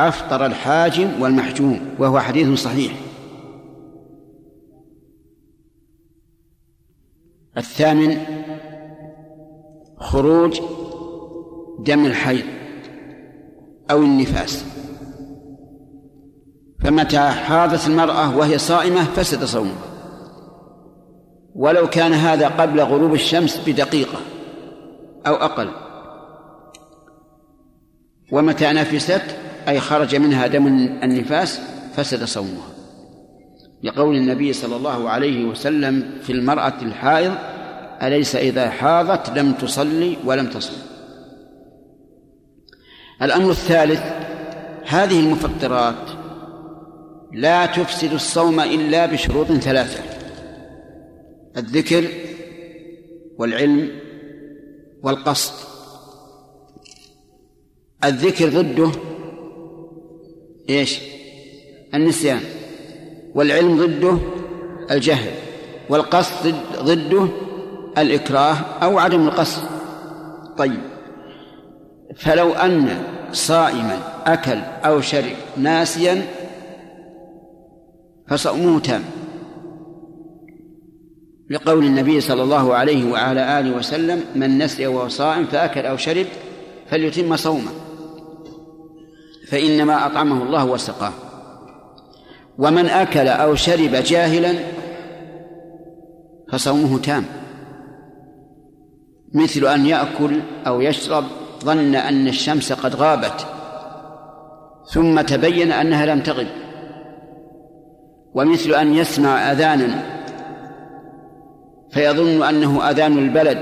[0.00, 2.92] أفطر الحاجم والمحجوم وهو حديث صحيح.
[7.56, 8.18] الثامن
[9.96, 10.60] خروج
[11.78, 12.44] دم الحيض
[13.90, 14.64] أو النفاس.
[16.80, 19.88] فمتى حاضت المرأة وهي صائمة فسد صومها
[21.54, 24.18] ولو كان هذا قبل غروب الشمس بدقيقة
[25.26, 25.70] أو أقل.
[28.32, 29.22] ومتى نفست؟
[29.68, 30.66] أي خرج منها دم
[31.02, 31.60] النفاس
[31.96, 32.77] فسد صومها.
[33.82, 37.34] لقول النبي صلى الله عليه وسلم في المرأة الحائض
[38.02, 40.76] أليس إذا حاضت لم تصلي ولم تصم
[43.22, 44.02] الأمر الثالث
[44.86, 46.10] هذه المفطرات
[47.32, 50.02] لا تفسد الصوم إلا بشروط ثلاثة
[51.56, 52.08] الذكر
[53.38, 53.90] والعلم
[55.02, 55.52] والقصد.
[58.04, 58.92] الذكر ضده
[60.70, 61.00] إيش؟
[61.94, 62.40] النسيان.
[63.38, 64.18] والعلم ضده
[64.90, 65.30] الجهل
[65.88, 67.28] والقصد ضده
[67.98, 69.62] الإكراه أو عدم القصد.
[70.56, 70.80] طيب.
[72.16, 73.02] فلو أن
[73.32, 76.22] صائما أكل أو شرب ناسيا
[78.28, 79.04] فصومه تام
[81.50, 86.26] لقول النبي صلى الله عليه وعلى آله وسلم من نسي وهو صائم فأكل أو شرب
[86.90, 87.70] فليتم صومه
[89.48, 91.27] فإنما أطعمه الله وسقاه.
[92.58, 94.54] ومن أكل أو شرب جاهلا
[96.52, 97.24] فصومه تام.
[99.34, 101.24] مثل أن يأكل أو يشرب
[101.64, 103.46] ظن أن الشمس قد غابت
[104.92, 106.46] ثم تبين أنها لم تغب.
[108.34, 110.02] ومثل أن يسمع أذانا
[111.90, 113.58] فيظن أنه أذان البلد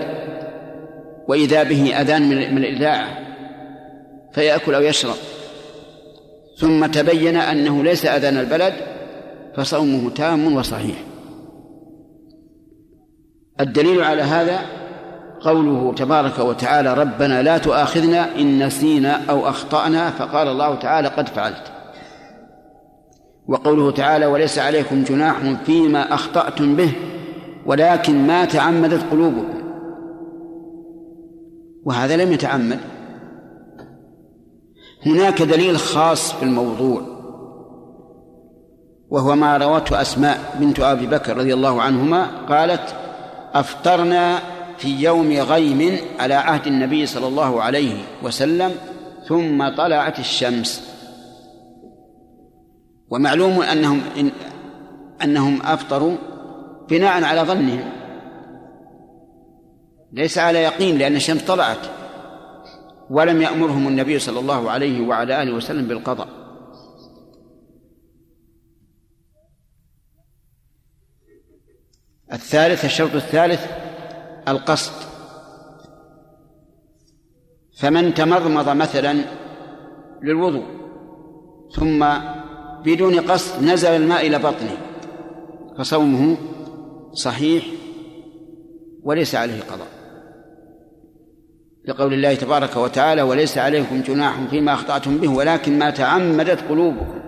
[1.28, 3.08] وإذا به أذان من الإذاعة
[4.32, 5.16] فيأكل أو يشرب.
[6.56, 8.74] ثم تبين أنه ليس أذان البلد
[9.56, 10.96] فصومه تام وصحيح.
[13.60, 14.60] الدليل على هذا
[15.40, 21.72] قوله تبارك وتعالى ربنا لا تؤاخذنا إن نسينا أو أخطأنا فقال الله تعالى قد فعلت
[23.48, 26.92] وقوله تعالى وليس عليكم جناح فيما أخطأتم به
[27.66, 29.62] ولكن ما تعمدت قلوبكم
[31.84, 32.80] وهذا لم يتعمد.
[35.06, 37.02] هناك دليل خاص في الموضوع
[39.10, 42.94] وهو ما روته أسماء بنت أبي بكر رضي الله عنهما قالت
[43.54, 44.38] أفطرنا
[44.78, 48.72] في يوم غيم على عهد النبي صلى الله عليه وسلم
[49.28, 50.82] ثم طلعت الشمس.
[53.10, 54.30] ومعلوم أنهم إن
[55.22, 56.16] أنهم أفطروا
[56.88, 57.92] بناء على ظنهم
[60.12, 61.86] ليس على يقين لأن الشمس طلعت.
[63.10, 66.28] ولم يأمرهم النبي صلى الله عليه وعلى آله وسلم بالقضاء.
[72.32, 73.66] الثالث الشرط الثالث
[74.48, 74.92] القصد.
[77.78, 79.24] فمن تمضمض مثلا
[80.22, 80.66] للوضوء
[81.76, 82.06] ثم
[82.84, 84.76] بدون قصد نزل الماء إلى بطنه
[85.78, 86.36] فصومه
[87.12, 87.64] صحيح
[89.02, 89.95] وليس عليه قضاء.
[91.86, 97.22] لقول الله تبارك وتعالى وليس عليكم جناح فيما أخطأتم به ولكن ما تعمدت قلوبكم.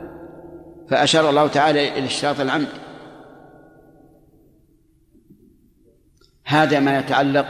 [0.90, 2.68] فأشار الله تعالى إلى اشتراط العمد.
[6.44, 7.47] هذا ما يتعلق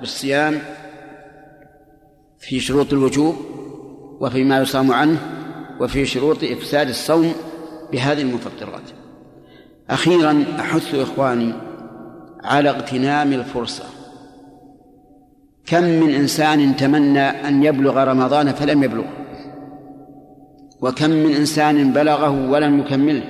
[0.00, 0.58] بالصيام
[2.38, 3.36] في شروط الوجوب
[4.20, 5.18] وفيما يصام عنه
[5.80, 7.34] وفي شروط إفساد الصوم
[7.92, 8.90] بهذه المفطرات.
[9.90, 11.52] أخيرا أحث إخواني
[12.44, 13.84] على اغتنام الفرصة.
[15.66, 19.04] كم من إنسان تمنى أن يبلغ رمضان فلم يبلغ
[20.80, 23.22] وكم من إنسان بلغه ولم يكمله؟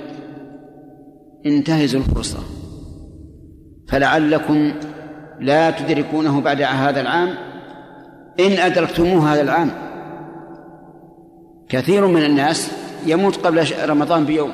[1.45, 2.39] انتهزوا الفرصة.
[3.89, 4.73] فلعلكم
[5.39, 7.29] لا تدركونه بعد هذا العام.
[8.39, 9.71] إن أدركتموه هذا العام
[11.69, 12.71] كثير من الناس
[13.05, 14.51] يموت قبل رمضان بيوم.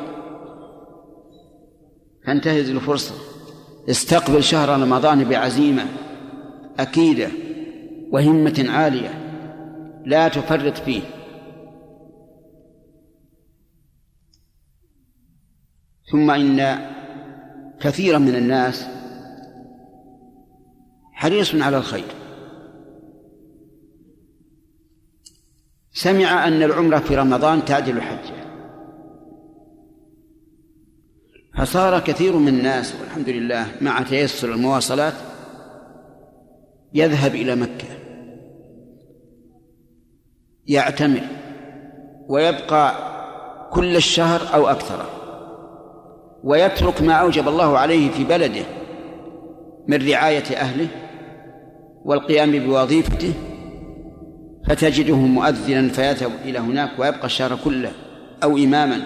[2.26, 3.14] فانتهز الفرصة.
[3.90, 5.86] استقبل شهر رمضان بعزيمة
[6.80, 7.28] أكيدة.
[8.12, 9.30] وهمة عالية
[10.06, 11.02] لا تفرط فيه.
[16.12, 16.90] ثم إن
[17.80, 18.86] كثيرا من الناس
[21.14, 22.06] حريص على الخير.
[25.94, 28.40] سمع أن العمرة في رمضان تعدل حجة.
[31.58, 35.14] فصار كثير من الناس والحمد لله مع تيسر المواصلات
[36.94, 37.99] يذهب إلى مكة.
[40.70, 41.22] يعتمر
[42.28, 42.94] ويبقى
[43.72, 45.06] كل الشهر أو أكثر
[46.44, 48.66] ويترك ما أوجب الله عليه في بلده
[49.88, 50.88] من رعاية أهله
[52.06, 53.34] والقيام بوظيفته
[54.68, 57.92] فتجده مؤذنا فيذهب إلى هناك ويبقى الشهر كله
[58.44, 59.02] أو إماما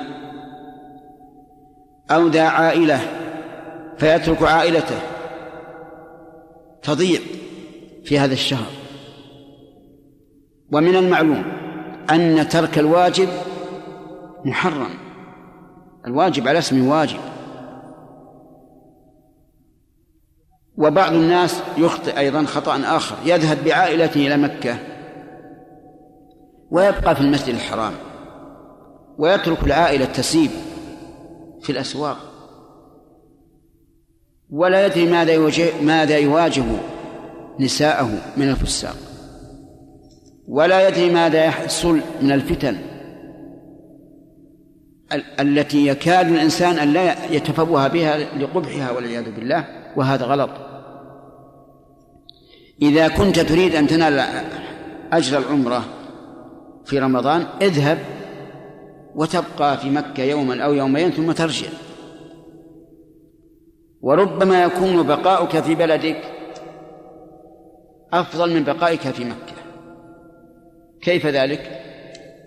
[2.11, 2.99] أو ذا عائلة
[3.97, 4.99] فيترك عائلته
[6.81, 7.19] تضيع
[8.03, 8.82] في هذا الشهر.
[10.73, 11.43] ومن المعلوم
[12.09, 13.29] أن ترك الواجب
[14.45, 14.89] محرم.
[16.07, 17.19] الواجب على اسم واجب.
[20.77, 23.15] وبعض الناس يخطئ أيضا خطأ آخر.
[23.25, 24.77] يذهب بعائلته إلى مكة
[26.71, 27.93] ويبقى في المسجد الحرام.
[29.17, 30.51] ويترك العائلة تسيب
[31.61, 32.17] في الأسواق.
[34.49, 35.51] ولا يدري ماذا
[35.81, 36.65] ماذا يواجه
[37.59, 39.12] نساءه من الفساق.
[40.47, 42.77] ولا يدري ماذا يحصل من الفتن.
[45.39, 49.65] التي يكاد الإنسان أن لا يتفوه بها لقبحها والعياذ بالله
[49.95, 50.49] وهذا غلط.
[52.81, 54.19] إذا كنت تريد أن تنال
[55.11, 55.83] أجر العمرة
[56.85, 57.97] في رمضان اذهب
[59.15, 61.67] وتبقى في مكة يوما أو يومين ثم ترجع.
[64.01, 66.21] وربما يكون بقاؤك في بلدك
[68.13, 69.52] أفضل من بقائك في مكة.
[71.03, 71.79] كيف ذلك؟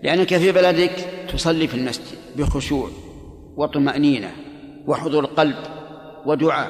[0.03, 0.91] لأنك في بلدك
[1.33, 2.89] تصلي في المسجد بخشوع
[3.55, 4.31] وطمأنينة
[4.87, 5.55] وحضور قلب
[6.25, 6.69] ودعاء.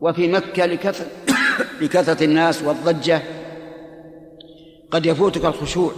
[0.00, 1.06] وفي مكة لكثرة
[1.82, 3.22] لكثرة الناس والضجة
[4.90, 5.92] قد يفوتك الخشوع.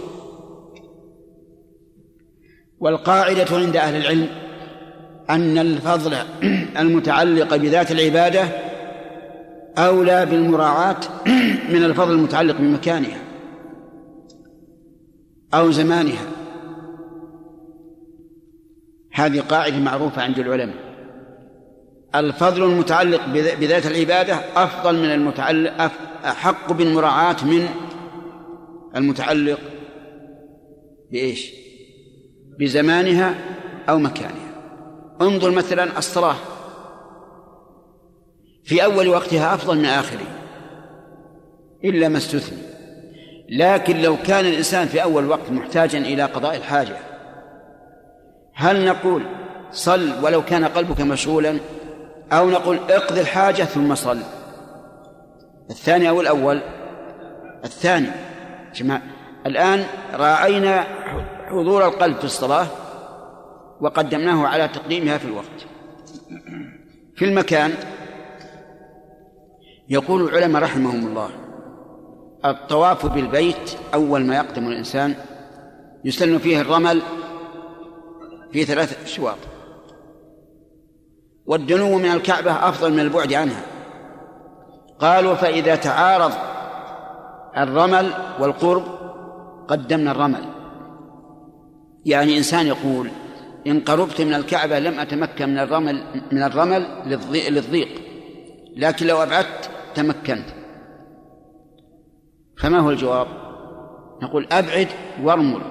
[2.79, 4.27] والقاعدة عند أهل العلم
[5.29, 6.13] أن الفضل
[6.81, 8.47] المتعلق بذات العبادة
[9.77, 10.99] أولى بالمراعاة
[11.73, 13.22] من الفضل المتعلق بمكانها.
[15.53, 16.25] أو زمانها.
[19.11, 20.93] هذه قاعدة معروفة عند العلماء.
[22.15, 23.25] الفضل المتعلق
[23.59, 25.91] بذات العبادة أفضل من المتعلق
[26.25, 27.67] أحق بالمراعاة من
[28.95, 29.59] المتعلق
[31.11, 31.53] بإيش؟
[32.59, 33.35] بزمانها
[33.89, 34.53] أو مكانها.
[35.21, 36.35] انظر مثلا الصلاة.
[38.63, 40.27] في أول وقتها أفضل من آخره
[41.83, 42.72] إلا ما استثني.
[43.49, 46.97] لكن لو كان الإنسان في أول وقت محتاجا إلى قضاء الحاجة
[48.53, 49.23] هل نقول
[49.71, 51.59] صل ولو كان قلبك مشغولا؟
[52.31, 54.19] أو نقول اقضي الحاجة ثم صل؟
[55.69, 56.61] الثاني أو الأول؟
[57.65, 58.07] الثاني.
[58.75, 59.01] جماعة
[59.45, 60.83] الآن راعينا
[61.47, 62.67] حضور القلب في الصلاة
[63.81, 65.65] وقدمناه على تقديمها في الوقت.
[67.15, 67.73] في المكان
[69.89, 71.42] يقول العلماء رحمهم الله
[72.45, 75.15] الطواف بالبيت أول ما يقدم الإنسان
[76.05, 77.01] يسن فيه الرمل
[78.51, 79.37] في ثلاث أشواط
[81.45, 83.61] والدنو من الكعبة أفضل من البعد عنها.
[84.99, 86.31] قالوا فإذا تعارض
[87.57, 88.83] الرمل والقرب
[89.67, 90.45] قدمنا الرمل.
[92.05, 93.09] يعني إنسان يقول
[93.67, 96.87] إن قربت من الكعبة لم أتمكن من الرمل من الرمل
[97.49, 97.89] للضيق.
[98.75, 100.45] لكن لو أبعدت تمكنت.
[102.63, 103.27] فما هو الجواب؟
[104.21, 104.87] نقول أبعد
[105.23, 105.61] وارمل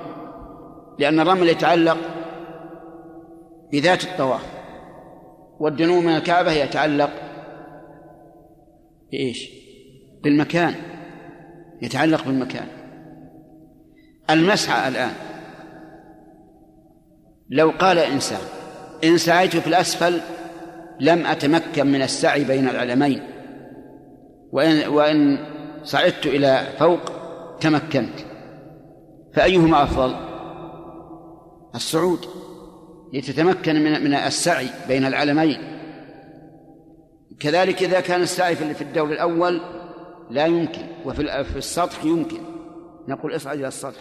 [0.98, 1.97] لأن الرمل يتعلق
[3.73, 4.47] بذات الطواف
[5.60, 7.10] والدنو من الكعبة يتعلق
[9.12, 9.51] بإيش؟
[10.23, 10.74] بالمكان
[11.82, 12.66] يتعلق بالمكان
[14.31, 15.12] المسعى الآن
[17.51, 18.40] لو قال إنسان
[19.05, 20.20] إن سعيت في الأسفل
[21.01, 23.23] لم أتمكن من السعي بين العلمين
[24.52, 25.51] وإن, وإن
[25.84, 27.00] صعدت إلى فوق
[27.60, 28.18] تمكنت.
[29.34, 30.14] فأيهما أفضل؟
[31.74, 32.26] الصعود.
[33.12, 35.59] لتتمكن من من السعي بين العلمين.
[37.40, 39.60] كذلك إذا كان السعي في الدور الأول
[40.30, 42.40] لا يمكن وفي السطح يمكن.
[43.09, 44.00] نقول اصعد إلى السطح.